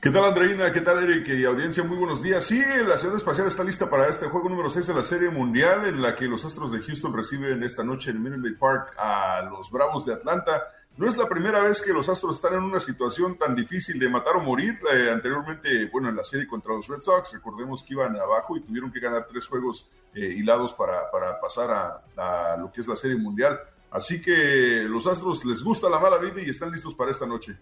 ¿Qué 0.00 0.10
tal, 0.10 0.26
Andreina? 0.26 0.70
¿Qué 0.70 0.80
tal, 0.80 1.02
Eric? 1.02 1.26
Y 1.26 1.44
audiencia, 1.44 1.82
muy 1.82 1.96
buenos 1.96 2.22
días. 2.22 2.44
Sí, 2.44 2.62
la 2.86 2.96
Ciudad 2.96 3.16
Espacial 3.16 3.48
está 3.48 3.64
lista 3.64 3.90
para 3.90 4.06
este 4.06 4.26
juego 4.26 4.48
número 4.48 4.70
6 4.70 4.86
de 4.86 4.94
la 4.94 5.02
Serie 5.02 5.28
Mundial, 5.28 5.86
en 5.86 6.00
la 6.00 6.14
que 6.14 6.26
los 6.26 6.44
Astros 6.44 6.70
de 6.70 6.80
Houston 6.80 7.12
reciben 7.12 7.64
esta 7.64 7.82
noche 7.82 8.12
en 8.12 8.22
Minute 8.22 8.56
Park 8.60 8.94
a 8.96 9.42
los 9.50 9.72
Bravos 9.72 10.06
de 10.06 10.12
Atlanta. 10.14 10.62
No 10.96 11.08
es 11.08 11.16
la 11.16 11.28
primera 11.28 11.64
vez 11.64 11.80
que 11.80 11.92
los 11.92 12.08
Astros 12.08 12.36
están 12.36 12.54
en 12.54 12.62
una 12.62 12.78
situación 12.78 13.36
tan 13.38 13.56
difícil 13.56 13.98
de 13.98 14.08
matar 14.08 14.36
o 14.36 14.40
morir. 14.40 14.78
Eh, 14.94 15.10
anteriormente, 15.12 15.86
bueno, 15.86 16.10
en 16.10 16.14
la 16.14 16.22
serie 16.22 16.46
contra 16.46 16.74
los 16.74 16.86
Red 16.86 17.00
Sox, 17.00 17.32
recordemos 17.32 17.82
que 17.82 17.94
iban 17.94 18.16
abajo 18.16 18.56
y 18.56 18.60
tuvieron 18.60 18.92
que 18.92 19.00
ganar 19.00 19.26
tres 19.28 19.48
juegos 19.48 19.90
eh, 20.14 20.20
hilados 20.20 20.74
para, 20.74 21.10
para 21.10 21.40
pasar 21.40 21.72
a, 21.72 22.52
a 22.52 22.56
lo 22.56 22.70
que 22.70 22.82
es 22.82 22.86
la 22.86 22.94
Serie 22.94 23.16
Mundial. 23.16 23.58
Así 23.90 24.22
que 24.22 24.84
los 24.88 25.08
Astros 25.08 25.44
les 25.44 25.60
gusta 25.60 25.90
la 25.90 25.98
mala 25.98 26.18
vida 26.18 26.40
y 26.40 26.50
están 26.50 26.70
listos 26.70 26.94
para 26.94 27.10
esta 27.10 27.26
noche. 27.26 27.58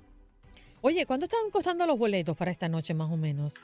Oye, 0.87 1.05
¿cuánto 1.05 1.25
están 1.25 1.51
costando 1.51 1.85
los 1.85 1.99
boletos 1.99 2.37
para 2.37 2.53
esta 2.53 2.69
noche 2.69 2.95
más 2.95 3.11
o 3.11 3.17
menos? 3.17 3.55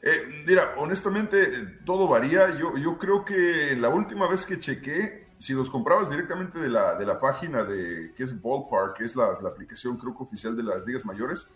Eh, 0.00 0.44
mira, 0.46 0.74
honestamente, 0.78 1.78
todo 1.84 2.08
varía. 2.08 2.52
Yo, 2.52 2.78
yo 2.78 2.98
creo 2.98 3.22
que 3.22 3.76
la 3.76 3.90
última 3.90 4.26
vez 4.26 4.46
que 4.46 4.58
chequé, 4.58 5.26
si 5.36 5.52
los 5.52 5.68
comprabas 5.68 6.08
directamente 6.08 6.58
de 6.58 6.70
la, 6.70 6.94
de 6.94 7.04
la 7.04 7.20
página 7.20 7.64
de 7.64 8.14
que 8.14 8.22
es 8.22 8.40
Ballpark, 8.40 8.96
que 8.96 9.04
es 9.04 9.14
la, 9.14 9.38
la 9.42 9.50
aplicación 9.50 9.98
creo 9.98 10.16
que 10.16 10.22
oficial 10.22 10.56
de 10.56 10.62
las 10.62 10.86
ligas 10.86 11.04
mayores, 11.04 11.48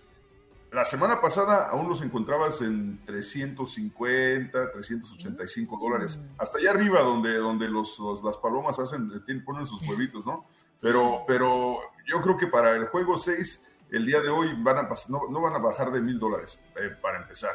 la 0.72 0.84
semana 0.84 1.22
pasada 1.22 1.70
aún 1.70 1.88
los 1.88 2.02
encontrabas 2.02 2.60
en 2.60 3.02
350, 3.06 4.72
385 4.72 5.78
dólares. 5.80 6.18
Mm. 6.18 6.34
Hasta 6.36 6.58
allá 6.58 6.72
arriba, 6.72 7.00
donde, 7.00 7.38
donde 7.38 7.66
los, 7.70 7.98
las 8.22 8.36
palomas 8.36 8.78
hacen, 8.78 9.10
ponen 9.46 9.64
sus 9.64 9.80
huevitos, 9.88 10.26
¿no? 10.26 10.44
Pero, 10.82 11.24
pero 11.26 11.78
yo 12.06 12.20
creo 12.20 12.36
que 12.36 12.46
para 12.46 12.76
el 12.76 12.88
juego 12.88 13.16
6, 13.16 13.67
el 13.90 14.06
día 14.06 14.20
de 14.20 14.28
hoy 14.28 14.54
van 14.58 14.78
a, 14.78 14.88
no, 15.08 15.22
no 15.30 15.40
van 15.40 15.54
a 15.54 15.58
bajar 15.58 15.90
de 15.90 16.00
mil 16.00 16.18
dólares 16.18 16.60
eh, 16.76 16.90
para 17.00 17.18
empezar. 17.22 17.52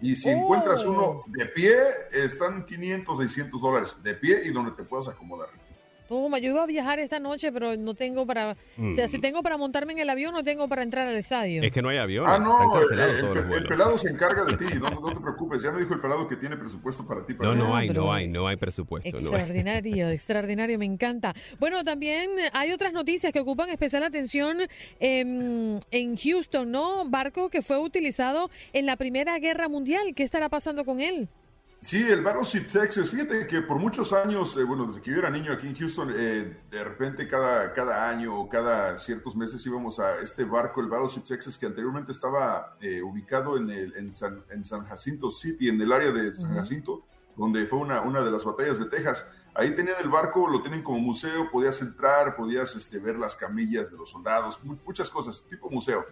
Y 0.00 0.14
si 0.16 0.28
encuentras 0.28 0.84
uno 0.84 1.02
Oh. 1.02 1.24
de 1.28 1.46
pie, 1.46 1.78
están 2.12 2.66
500, 2.66 3.18
600 3.18 3.60
dólares 3.60 3.96
de 4.02 4.14
pie 4.14 4.42
y 4.44 4.50
donde 4.50 4.72
te 4.72 4.82
puedas 4.82 5.08
acomodar. 5.08 5.48
Toma, 6.08 6.38
yo 6.38 6.50
iba 6.50 6.62
a 6.62 6.66
viajar 6.66 6.98
esta 7.00 7.18
noche, 7.18 7.50
pero 7.52 7.76
no 7.76 7.94
tengo 7.94 8.26
para. 8.26 8.56
O 8.78 8.92
sea, 8.92 9.06
Mm. 9.06 9.08
si 9.08 9.18
tengo 9.18 9.42
para 9.42 9.56
montarme 9.56 9.92
en 9.92 9.98
el 9.98 10.10
avión, 10.10 10.32
no 10.34 10.44
tengo 10.44 10.68
para 10.68 10.82
entrar 10.82 11.08
al 11.08 11.16
estadio. 11.16 11.62
Es 11.62 11.72
que 11.72 11.82
no 11.82 11.88
hay 11.88 11.98
avión. 11.98 12.26
Ah, 12.28 12.38
no, 12.38 12.62
el, 12.74 12.80
cancelados 12.80 13.14
el- 13.14 13.20
todos 13.20 13.36
los 13.36 13.56
el 13.56 13.66
pelado 13.66 13.98
se 13.98 14.10
encarga 14.10 14.44
de 14.44 14.56
ti, 14.56 14.64
no, 14.78 14.88
no 14.90 15.08
te 15.08 15.20
preocupes. 15.20 15.62
Ya 15.62 15.72
me 15.72 15.80
dijo 15.80 15.94
el 15.94 16.00
pelado 16.00 16.28
que 16.28 16.36
tiene 16.36 16.56
presupuesto 16.56 17.06
para 17.06 17.24
ti. 17.26 17.34
Para 17.34 17.50
No, 17.50 17.54
ti. 17.54 17.60
no 17.60 17.76
hay, 17.76 17.88
pero- 17.88 18.02
no 18.04 18.12
hay, 18.12 18.28
no 18.28 18.46
hay 18.46 18.56
presupuesto. 18.56 19.10
no 19.10 19.16
hay. 19.16 19.24
Extraordinario, 19.26 20.08
extraordinario, 20.10 20.78
me 20.78 20.84
encanta. 20.86 21.34
Bueno, 21.58 21.82
también 21.84 22.30
hay 22.52 22.72
otras 22.72 22.92
noticias 22.92 23.32
que 23.32 23.40
ocupan 23.40 23.68
especial 23.70 24.02
atención 24.04 24.58
em, 25.00 25.78
en 25.90 26.16
Houston, 26.16 26.70
¿no? 26.70 27.08
Barco 27.08 27.48
que 27.50 27.62
fue 27.62 27.78
utilizado 27.78 28.50
en 28.72 28.86
la 28.86 28.96
Primera 28.96 29.38
Guerra 29.38 29.68
Mundial. 29.68 30.14
¿Qué 30.14 30.22
estará 30.22 30.48
pasando 30.48 30.84
con 30.84 31.00
él? 31.00 31.28
Sí, 31.86 32.02
el 32.02 32.20
Battleship 32.20 32.66
Texas. 32.66 33.10
Fíjate 33.10 33.46
que 33.46 33.62
por 33.62 33.78
muchos 33.78 34.12
años, 34.12 34.56
eh, 34.56 34.64
bueno, 34.64 34.86
desde 34.86 35.00
que 35.00 35.12
yo 35.12 35.18
era 35.18 35.30
niño 35.30 35.52
aquí 35.52 35.68
en 35.68 35.74
Houston, 35.76 36.12
eh, 36.16 36.58
de 36.68 36.82
repente 36.82 37.28
cada, 37.28 37.72
cada 37.74 38.08
año 38.10 38.36
o 38.40 38.48
cada 38.48 38.98
ciertos 38.98 39.36
meses 39.36 39.64
íbamos 39.66 40.00
a 40.00 40.18
este 40.18 40.42
barco, 40.44 40.80
el 40.80 40.88
Battleship 40.88 41.22
Texas, 41.22 41.56
que 41.56 41.66
anteriormente 41.66 42.10
estaba 42.10 42.76
eh, 42.80 43.00
ubicado 43.02 43.56
en, 43.56 43.70
el, 43.70 43.94
en, 43.96 44.12
San, 44.12 44.42
en 44.50 44.64
San 44.64 44.84
Jacinto 44.84 45.30
City, 45.30 45.68
en 45.68 45.80
el 45.80 45.92
área 45.92 46.10
de 46.10 46.34
San. 46.34 46.52
Jacinto, 46.56 47.04
donde 47.36 47.64
fue 47.66 47.78
una, 47.78 48.00
una 48.00 48.20
de 48.24 48.32
las 48.32 48.44
batallas 48.44 48.80
de 48.80 48.86
Texas. 48.86 49.24
Ahí 49.54 49.70
tenían 49.76 49.94
el 50.02 50.08
barco, 50.08 50.48
lo 50.48 50.62
tienen 50.62 50.82
como 50.82 50.98
museo, 50.98 51.48
podías 51.52 51.80
entrar, 51.82 52.34
podías 52.34 52.74
este, 52.74 52.98
ver 52.98 53.16
las 53.16 53.36
camillas 53.36 53.92
de 53.92 53.96
los 53.96 54.10
soldados, 54.10 54.58
mu- 54.64 54.76
muchas 54.84 55.08
cosas, 55.08 55.46
tipo 55.48 55.70
museo. 55.70 56.04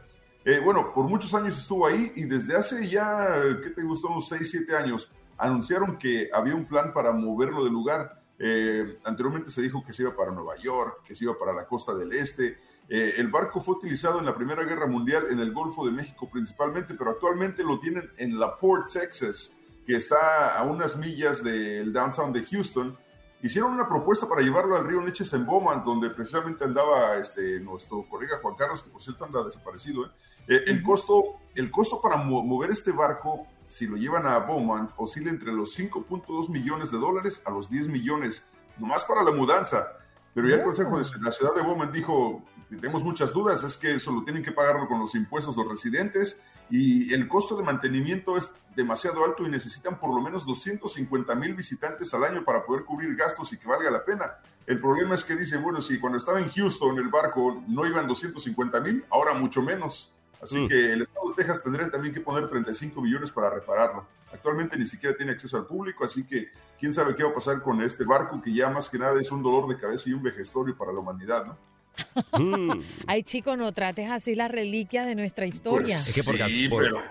Eh, 0.44 0.60
bueno, 0.62 0.92
por 0.94 1.08
muchos 1.08 1.34
años 1.34 1.58
estuvo 1.58 1.84
ahí 1.84 2.12
y 2.14 2.26
desde 2.26 2.54
hace 2.54 2.86
ya, 2.86 3.40
¿qué 3.60 3.70
te 3.70 3.82
gustó? 3.82 4.06
Unos 4.08 4.28
6, 4.28 4.48
7 4.48 4.76
años, 4.76 5.10
anunciaron 5.38 5.98
que 5.98 6.30
había 6.32 6.54
un 6.54 6.66
plan 6.66 6.92
para 6.92 7.12
moverlo 7.12 7.64
del 7.64 7.72
lugar. 7.72 8.22
Eh, 8.38 8.98
anteriormente 9.04 9.50
se 9.50 9.62
dijo 9.62 9.84
que 9.84 9.92
se 9.92 10.02
iba 10.02 10.14
para 10.16 10.32
Nueva 10.32 10.56
York, 10.56 11.02
que 11.04 11.14
se 11.14 11.24
iba 11.24 11.38
para 11.38 11.52
la 11.52 11.66
costa 11.66 11.94
del 11.94 12.12
este. 12.12 12.58
Eh, 12.88 13.14
el 13.16 13.28
barco 13.28 13.60
fue 13.60 13.76
utilizado 13.76 14.18
en 14.18 14.26
la 14.26 14.34
Primera 14.34 14.62
Guerra 14.64 14.86
Mundial 14.86 15.26
en 15.30 15.38
el 15.38 15.52
Golfo 15.52 15.86
de 15.86 15.92
México 15.92 16.28
principalmente, 16.30 16.94
pero 16.94 17.12
actualmente 17.12 17.62
lo 17.62 17.78
tienen 17.80 18.10
en 18.18 18.38
La 18.38 18.56
Port, 18.56 18.92
Texas, 18.92 19.52
que 19.86 19.96
está 19.96 20.56
a 20.58 20.64
unas 20.64 20.96
millas 20.96 21.42
del 21.42 21.92
downtown 21.92 22.32
de 22.32 22.44
Houston. 22.44 22.98
Hicieron 23.42 23.72
una 23.72 23.88
propuesta 23.88 24.26
para 24.28 24.42
llevarlo 24.42 24.76
al 24.76 24.86
río 24.86 25.00
Neches 25.00 25.32
en 25.34 25.46
Beaumont, 25.46 25.84
donde 25.84 26.10
precisamente 26.10 26.64
andaba 26.64 27.16
este, 27.16 27.60
nuestro 27.60 28.06
colega 28.08 28.38
Juan 28.42 28.54
Carlos, 28.54 28.82
que 28.82 28.90
por 28.90 29.00
cierto 29.02 29.24
anda 29.24 29.44
desaparecido. 29.44 30.06
¿eh? 30.48 30.62
El, 30.66 30.82
costo, 30.82 31.40
el 31.54 31.70
costo 31.70 32.00
para 32.00 32.16
mo- 32.16 32.42
mover 32.42 32.70
este 32.70 32.90
barco, 32.92 33.46
si 33.74 33.88
lo 33.88 33.96
llevan 33.96 34.24
a 34.24 34.38
Beaumont, 34.38 34.92
oscila 34.96 35.30
entre 35.30 35.52
los 35.52 35.76
5.2 35.76 36.48
millones 36.48 36.92
de 36.92 36.98
dólares 36.98 37.42
a 37.44 37.50
los 37.50 37.68
10 37.68 37.88
millones, 37.88 38.46
nomás 38.78 39.04
para 39.04 39.24
la 39.24 39.32
mudanza. 39.32 39.88
Pero 40.32 40.48
ya 40.48 40.56
el 40.56 40.62
Consejo 40.62 40.96
de 40.96 41.04
la 41.20 41.32
Ciudad 41.32 41.52
de 41.56 41.62
Beaumont 41.62 41.90
dijo, 41.90 42.44
tenemos 42.70 43.02
muchas 43.02 43.32
dudas, 43.32 43.64
es 43.64 43.76
que 43.76 43.96
eso 43.96 44.12
lo 44.12 44.22
tienen 44.22 44.44
que 44.44 44.52
pagarlo 44.52 44.86
con 44.86 45.00
los 45.00 45.16
impuestos 45.16 45.56
los 45.56 45.68
residentes 45.68 46.40
y 46.70 47.12
el 47.12 47.26
costo 47.26 47.56
de 47.56 47.64
mantenimiento 47.64 48.36
es 48.36 48.52
demasiado 48.76 49.24
alto 49.24 49.44
y 49.44 49.50
necesitan 49.50 49.98
por 49.98 50.14
lo 50.14 50.22
menos 50.22 50.46
250 50.46 51.34
mil 51.34 51.54
visitantes 51.54 52.14
al 52.14 52.22
año 52.22 52.44
para 52.44 52.64
poder 52.64 52.84
cubrir 52.84 53.16
gastos 53.16 53.52
y 53.52 53.58
que 53.58 53.66
valga 53.66 53.90
la 53.90 54.04
pena. 54.04 54.36
El 54.66 54.80
problema 54.80 55.16
es 55.16 55.24
que 55.24 55.34
dicen, 55.34 55.64
bueno, 55.64 55.80
si 55.80 55.98
cuando 55.98 56.16
estaba 56.16 56.40
en 56.40 56.48
Houston 56.48 56.96
el 56.98 57.08
barco 57.08 57.60
no 57.66 57.86
iban 57.86 58.06
250 58.06 58.80
mil, 58.80 59.04
ahora 59.10 59.34
mucho 59.34 59.62
menos. 59.62 60.13
Así 60.44 60.58
Mm. 60.58 60.68
que 60.68 60.92
el 60.92 61.02
estado 61.02 61.28
de 61.30 61.34
Texas 61.34 61.62
tendría 61.62 61.90
también 61.90 62.14
que 62.14 62.20
poner 62.20 62.48
35 62.48 63.00
millones 63.02 63.32
para 63.32 63.50
repararlo. 63.50 64.06
Actualmente 64.32 64.76
ni 64.78 64.86
siquiera 64.86 65.16
tiene 65.16 65.32
acceso 65.32 65.56
al 65.56 65.66
público, 65.66 66.04
así 66.04 66.24
que 66.24 66.50
quién 66.78 66.92
sabe 66.94 67.14
qué 67.16 67.24
va 67.24 67.30
a 67.30 67.34
pasar 67.34 67.60
con 67.62 67.80
este 67.82 68.04
barco 68.04 68.40
que 68.42 68.52
ya 68.52 68.68
más 68.68 68.88
que 68.88 68.98
nada 68.98 69.20
es 69.20 69.30
un 69.32 69.42
dolor 69.42 69.68
de 69.68 69.76
cabeza 69.78 70.08
y 70.08 70.12
un 70.12 70.22
vejestorio 70.22 70.76
para 70.76 70.92
la 70.92 71.00
humanidad, 71.00 71.46
¿no? 71.46 71.56
Mm. 72.38 72.80
Ay, 73.06 73.22
chico, 73.22 73.56
no 73.56 73.72
trates 73.72 74.10
así 74.10 74.34
las 74.34 74.50
reliquias 74.50 75.06
de 75.06 75.14
nuestra 75.14 75.46
historia. 75.46 75.96
Es 75.96 76.12
que 76.14 76.22
por, 76.24 76.36
Sí, 76.48 76.68
por- 76.68 76.82
pero- 76.82 77.02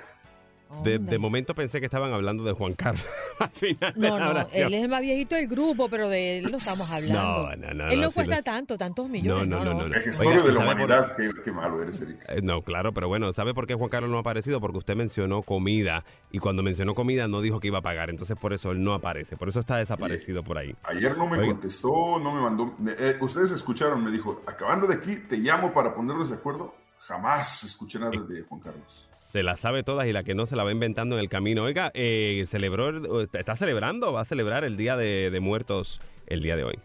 de, 0.83 0.99
de 0.99 1.17
momento 1.17 1.53
pensé 1.55 1.79
que 1.79 1.85
estaban 1.85 2.13
hablando 2.13 2.43
de 2.43 2.53
Juan 2.53 2.73
Carlos 2.73 3.05
al 3.39 3.49
final 3.51 3.93
de 3.95 4.09
No, 4.09 4.17
la 4.19 4.25
no, 4.25 4.31
oración. 4.31 4.67
él 4.67 4.73
es 4.73 4.83
el 4.83 4.89
más 4.89 5.01
viejito 5.01 5.35
del 5.35 5.47
grupo, 5.47 5.89
pero 5.89 6.09
de 6.09 6.39
él 6.39 6.51
no 6.51 6.57
estamos 6.57 6.89
hablando. 6.91 7.21
No, 7.21 7.55
no, 7.55 7.73
no, 7.73 7.87
Él 7.89 7.99
no, 7.99 8.07
no 8.07 8.11
cuesta 8.11 8.37
lo- 8.37 8.43
tanto, 8.43 8.77
tantos 8.77 9.05
No, 9.05 9.11
millones. 9.11 9.47
no, 9.47 9.63
no, 9.63 9.73
no. 9.73 9.83
no. 9.83 9.89
Vejestorio 9.89 10.31
Oiga, 10.31 10.43
de 10.43 10.49
¿y 10.49 10.51
la 10.53 10.57
sabe 10.59 10.71
por- 10.75 10.85
humanidad, 10.85 11.15
qué, 11.15 11.29
qué 11.43 11.51
malo 11.51 11.81
eres, 11.81 12.01
Eric. 12.01 12.17
Eh, 12.27 12.41
No, 12.41 12.61
claro, 12.61 12.93
pero 12.93 13.07
bueno, 13.07 13.31
¿sabe 13.33 13.53
por 13.53 13.67
qué 13.67 13.75
Juan 13.75 13.89
Carlos 13.89 14.09
no 14.11 14.17
ha 14.17 14.21
aparecido? 14.21 14.59
Porque 14.61 14.77
usted 14.79 14.95
mencionó 14.95 15.41
comida 15.43 16.03
y 16.31 16.39
cuando 16.39 16.63
mencionó 16.63 16.95
comida 16.95 17.27
no 17.27 17.41
dijo 17.41 17.59
que 17.59 17.67
iba 17.67 17.79
a 17.79 17.83
pagar, 17.83 18.09
entonces 18.09 18.37
por 18.37 18.53
eso 18.53 18.71
él 18.71 18.83
no 18.83 18.93
aparece, 18.93 19.37
por 19.37 19.49
eso 19.49 19.59
está 19.59 19.77
desaparecido 19.77 20.43
por 20.43 20.57
ahí. 20.57 20.75
Ayer 20.83 21.17
no 21.17 21.27
me 21.27 21.37
Oiga. 21.37 21.53
contestó, 21.53 22.19
no 22.19 22.31
me 22.33 22.41
mandó. 22.41 22.75
eh, 22.99 23.17
ustedes 23.21 23.51
escucharon, 23.51 24.03
me 24.03 24.11
dijo, 24.11 24.41
acabando 24.47 24.87
de 24.87 24.95
aquí, 24.95 25.15
te 25.17 25.37
llamo 25.37 25.73
para 25.73 25.93
ponernos 25.93 26.29
de 26.29 26.35
acuerdo. 26.35 26.73
Jamás 27.07 27.63
escuché 27.63 27.99
nada 27.99 28.11
de 28.11 28.43
Juan 28.43 28.61
Carlos. 28.61 29.09
Se 29.11 29.43
la 29.43 29.57
sabe 29.57 29.83
todas 29.83 30.07
y 30.07 30.13
la 30.13 30.23
que 30.23 30.35
no 30.35 30.45
se 30.45 30.55
la 30.55 30.63
va 30.63 30.71
inventando 30.71 31.15
en 31.15 31.21
el 31.21 31.29
camino. 31.29 31.63
Oiga, 31.63 31.91
eh, 31.93 32.43
celebró, 32.47 32.89
el- 32.89 33.29
está 33.33 33.55
celebrando, 33.55 34.13
va 34.13 34.21
a 34.21 34.25
celebrar 34.25 34.63
el 34.63 34.77
Día 34.77 34.95
de, 34.95 35.29
de 35.31 35.39
Muertos 35.39 35.99
el 36.27 36.41
día 36.41 36.55
de 36.55 36.63
hoy. 36.63 36.79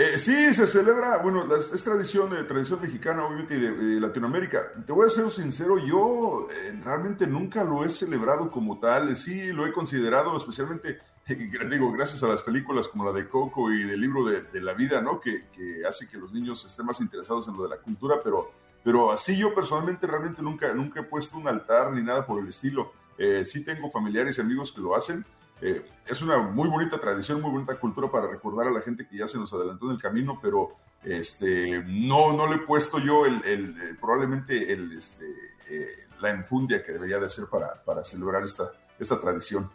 Eh, 0.00 0.16
sí, 0.16 0.54
se 0.54 0.68
celebra, 0.68 1.16
bueno, 1.18 1.44
es 1.56 1.82
tradición, 1.82 2.30
de 2.30 2.44
tradición 2.44 2.80
mexicana, 2.80 3.26
obviamente, 3.26 3.56
y 3.56 3.58
de, 3.58 4.00
Latinoamérica. 4.00 4.72
Te 4.86 4.92
voy 4.92 5.06
a 5.06 5.10
ser 5.10 5.28
sincero, 5.28 5.76
yo 5.76 6.46
eh, 6.52 6.80
realmente 6.84 7.26
nunca 7.26 7.64
lo 7.64 7.84
he 7.84 7.90
celebrado 7.90 8.48
como 8.48 8.78
tal. 8.78 9.16
Sí, 9.16 9.52
lo 9.52 9.66
he 9.66 9.72
considerado, 9.72 10.36
especialmente, 10.36 11.00
digo, 11.26 11.90
gracias 11.90 12.22
a 12.22 12.28
las 12.28 12.44
películas 12.44 12.86
como 12.86 13.06
la 13.06 13.12
de 13.12 13.28
Coco 13.28 13.72
y 13.72 13.82
del 13.82 14.00
libro 14.00 14.24
de, 14.24 14.60
la 14.60 14.72
vida, 14.72 15.00
¿no? 15.00 15.20
Que, 15.20 15.46
hace 15.88 16.08
que 16.08 16.16
los 16.16 16.32
niños 16.32 16.64
estén 16.64 16.86
más 16.86 17.00
interesados 17.00 17.48
en 17.48 17.56
lo 17.56 17.64
de 17.64 17.70
la 17.70 17.78
cultura, 17.78 18.20
pero, 18.22 18.52
pero 18.84 19.12
así 19.12 19.36
yo 19.36 19.54
personalmente 19.54 20.06
realmente 20.06 20.42
nunca, 20.42 20.72
nunca 20.72 21.00
he 21.00 21.04
puesto 21.04 21.36
un 21.36 21.48
altar 21.48 21.92
ni 21.92 22.02
nada 22.02 22.26
por 22.26 22.40
el 22.40 22.48
estilo. 22.48 22.92
Eh, 23.18 23.44
sí 23.44 23.64
tengo 23.64 23.90
familiares 23.90 24.38
y 24.38 24.40
amigos 24.40 24.72
que 24.72 24.80
lo 24.80 24.94
hacen. 24.94 25.24
Eh, 25.60 25.84
es 26.06 26.22
una 26.22 26.38
muy 26.38 26.68
bonita 26.68 26.98
tradición, 26.98 27.40
muy 27.40 27.50
bonita 27.50 27.78
cultura 27.78 28.10
para 28.10 28.28
recordar 28.28 28.68
a 28.68 28.70
la 28.70 28.80
gente 28.80 29.06
que 29.06 29.16
ya 29.16 29.26
se 29.26 29.38
nos 29.38 29.52
adelantó 29.52 29.86
en 29.86 29.92
el 29.92 30.00
camino, 30.00 30.38
pero 30.40 30.76
este, 31.02 31.82
no, 31.86 32.32
no 32.32 32.46
le 32.46 32.56
he 32.56 32.66
puesto 32.66 32.98
yo 32.98 33.26
el, 33.26 33.40
eh, 33.44 33.94
probablemente 34.00 34.72
el, 34.72 34.96
este, 34.96 35.24
eh, 35.68 36.06
la 36.20 36.30
enfundia 36.30 36.82
que 36.82 36.92
debería 36.92 37.18
de 37.18 37.28
ser 37.28 37.46
para, 37.50 37.82
para 37.84 38.04
celebrar 38.04 38.44
esta, 38.44 38.72
esta 38.98 39.18
tradición. 39.20 39.70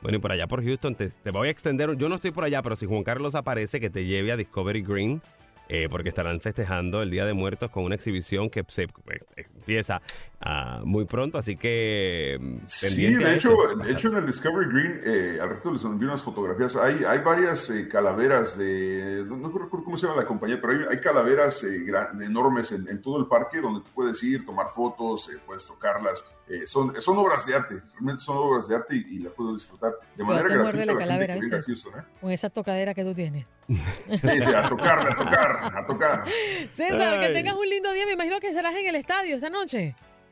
Bueno, 0.00 0.18
y 0.18 0.20
por 0.20 0.32
allá 0.32 0.46
por 0.46 0.62
Houston, 0.62 0.94
te, 0.94 1.08
te, 1.10 1.30
voy 1.30 1.48
a 1.48 1.50
extender, 1.50 1.96
yo 1.96 2.08
no 2.08 2.16
estoy 2.16 2.30
por 2.30 2.44
allá, 2.44 2.62
pero 2.62 2.76
si 2.76 2.86
Juan 2.86 3.02
Carlos 3.02 3.34
aparece, 3.34 3.80
que 3.80 3.90
te 3.90 4.04
lleve 4.04 4.30
a 4.30 4.36
Discovery 4.36 4.82
Green 4.82 5.22
eh, 5.68 5.88
porque 5.90 6.08
estarán 6.08 6.40
festejando 6.40 7.02
el 7.02 7.10
Día 7.10 7.26
de 7.26 7.34
Muertos 7.34 7.70
con 7.70 7.84
una 7.84 7.94
exhibición 7.94 8.50
que 8.50 8.64
se 8.68 8.88
pues, 8.88 9.20
empieza 9.68 10.00
ah, 10.40 10.80
muy 10.82 11.04
pronto, 11.04 11.36
así 11.36 11.56
que 11.56 12.38
mm, 12.40 12.56
Sí, 12.66 13.14
de 13.14 13.34
hecho, 13.34 13.54
de 13.76 13.92
hecho 13.92 14.08
en 14.08 14.16
el 14.16 14.26
Discovery 14.26 14.66
Green, 14.72 15.00
eh, 15.04 15.38
al 15.42 15.50
resto 15.50 15.70
les 15.70 15.84
envié 15.84 16.08
unas 16.08 16.22
fotografías, 16.22 16.74
hay, 16.76 17.04
hay 17.04 17.18
varias 17.18 17.68
eh, 17.68 17.86
calaveras 17.86 18.56
de, 18.56 19.24
no, 19.26 19.48
recuerdo 19.48 19.84
cómo 19.84 19.96
se 19.98 20.06
llama 20.06 20.22
la 20.22 20.26
compañía, 20.26 20.58
pero 20.58 20.72
hay, 20.72 20.96
hay 20.96 21.00
calaveras 21.00 21.62
enormes 21.64 22.72
en, 22.72 22.88
en, 22.88 23.02
todo 23.02 23.18
el 23.18 23.26
parque 23.26 23.60
donde 23.60 23.80
tú 23.80 23.90
puedes 23.94 24.22
ir, 24.22 24.46
tomar 24.46 24.68
fotos, 24.68 25.30
puedes 25.44 25.66
tocarlas, 25.66 26.24
son, 26.64 26.98
son 26.98 27.18
obras 27.18 27.44
de 27.44 27.54
arte, 27.54 27.82
realmente 27.92 28.22
son 28.22 28.38
obras 28.38 28.66
de 28.66 28.76
arte 28.76 28.96
y, 28.96 29.18
las 29.18 29.34
puedo 29.34 29.52
disfrutar 29.52 29.92
de 30.16 30.24
manera 30.24 30.48
gratuita 30.48 30.86
la, 30.86 30.98
calavera, 30.98 31.34
a 31.34 31.62
Houston. 31.62 31.92
Con 32.22 32.30
esa 32.30 32.48
tocadera 32.48 32.94
que 32.94 33.04
tú 33.04 33.14
tienes. 33.14 33.44
Sí, 33.68 34.42
a 34.54 34.66
tocar, 34.66 34.98
a 35.06 35.14
tocar, 35.14 35.76
a 35.76 35.86
tocar. 35.86 36.24
César, 36.70 37.20
que 37.20 37.34
tengas 37.34 37.54
un 37.54 37.68
lindo 37.68 37.92
día. 37.92 38.06
Me 38.06 38.12
imagino 38.12 38.40
que 38.40 38.48
estarás 38.48 38.74
en 38.74 38.86
el 38.86 38.94
estadio 38.94 39.36
esta 39.36 39.50
noche. 39.50 39.57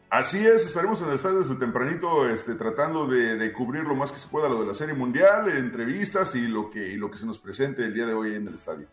Así 0.09 0.39
es, 0.47 0.65
estaremos 0.65 1.01
en 1.03 1.09
el 1.09 1.17
estadio 1.17 1.39
desde 1.39 1.57
tempranito 1.57 2.29
este, 2.29 2.55
tratando 2.55 3.07
de, 3.07 3.53
cubrir 3.53 3.83
lo 3.83 3.97
más 3.97 4.13
que 4.13 4.19
se 4.19 4.29
pueda 4.29 4.49
lo 4.49 4.61
de 4.61 4.67
la 4.67 4.75
Serie 4.75 4.95
Mundial, 4.95 5.49
entrevistas 5.49 6.35
y 6.37 6.47
lo, 6.47 6.71
que, 6.71 6.89
y 6.89 6.97
lo 6.97 7.11
que 7.11 7.19
se 7.19 7.27
nos 7.27 7.39
presente 7.39 7.83
el 7.83 7.93
día 7.93 8.07
de 8.07 8.15
hoy 8.15 8.35
en 8.35 8.47
el 8.47 8.55
estadio. 8.55 8.87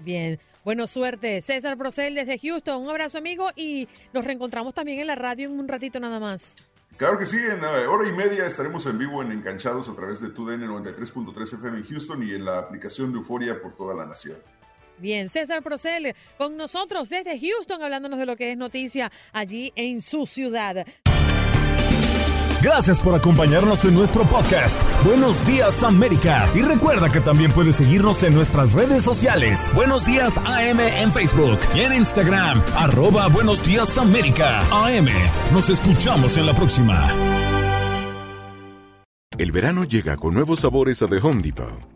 Bien, 0.00 0.38
bueno, 0.64 0.86
suerte. 0.86 1.40
César 1.40 1.78
Procel 1.78 2.16
desde 2.16 2.38
Houston, 2.38 2.82
un 2.82 2.90
abrazo 2.90 3.18
amigo 3.18 3.48
y 3.54 3.88
nos 4.12 4.24
reencontramos 4.24 4.74
también 4.74 4.98
en 4.98 5.06
la 5.06 5.14
radio 5.14 5.46
en 5.48 5.58
un 5.58 5.68
ratito 5.68 6.00
nada 6.00 6.18
más. 6.18 6.56
Claro 6.96 7.18
que 7.18 7.26
sí, 7.26 7.36
en 7.36 7.62
eh, 7.62 7.86
hora 7.86 8.08
y 8.08 8.12
media 8.12 8.46
estaremos 8.46 8.86
en 8.86 8.98
vivo 8.98 9.22
en 9.22 9.30
Enganchados 9.30 9.88
a 9.88 9.94
través 9.94 10.20
de 10.20 10.30
TUDN 10.30 10.62
93.3 10.62 11.42
FM 11.42 11.78
en 11.78 11.84
Houston 11.84 12.22
y 12.22 12.34
en 12.34 12.44
la 12.44 12.58
aplicación 12.58 13.12
de 13.12 13.18
Euforia 13.18 13.60
por 13.60 13.76
toda 13.76 13.94
la 13.94 14.06
nación. 14.06 14.36
Bien, 14.98 15.28
César 15.28 15.62
Procel 15.62 16.14
con 16.38 16.56
nosotros 16.56 17.08
desde 17.08 17.38
Houston 17.38 17.82
hablándonos 17.82 18.18
de 18.18 18.26
lo 18.26 18.36
que 18.36 18.52
es 18.52 18.56
noticia 18.56 19.10
allí 19.32 19.72
en 19.76 20.00
su 20.00 20.26
ciudad. 20.26 20.86
Gracias 22.62 22.98
por 22.98 23.14
acompañarnos 23.14 23.84
en 23.84 23.94
nuestro 23.94 24.24
podcast. 24.24 24.80
Buenos 25.04 25.46
días 25.46 25.82
América. 25.82 26.50
Y 26.54 26.62
recuerda 26.62 27.10
que 27.10 27.20
también 27.20 27.52
puedes 27.52 27.76
seguirnos 27.76 28.22
en 28.22 28.34
nuestras 28.34 28.72
redes 28.72 29.04
sociales. 29.04 29.70
Buenos 29.74 30.04
días 30.06 30.38
AM 30.38 30.80
en 30.80 31.12
Facebook 31.12 31.60
y 31.74 31.80
en 31.82 31.92
Instagram. 31.92 32.62
Arroba 32.76 33.28
Buenos 33.28 33.62
días 33.62 33.96
América. 33.98 34.60
AM. 34.72 35.08
Nos 35.52 35.68
escuchamos 35.68 36.36
en 36.38 36.46
la 36.46 36.54
próxima. 36.54 37.12
El 39.38 39.52
verano 39.52 39.84
llega 39.84 40.16
con 40.16 40.34
nuevos 40.34 40.60
sabores 40.60 41.02
a 41.02 41.08
The 41.08 41.18
Home 41.18 41.42
Depot. 41.42 41.95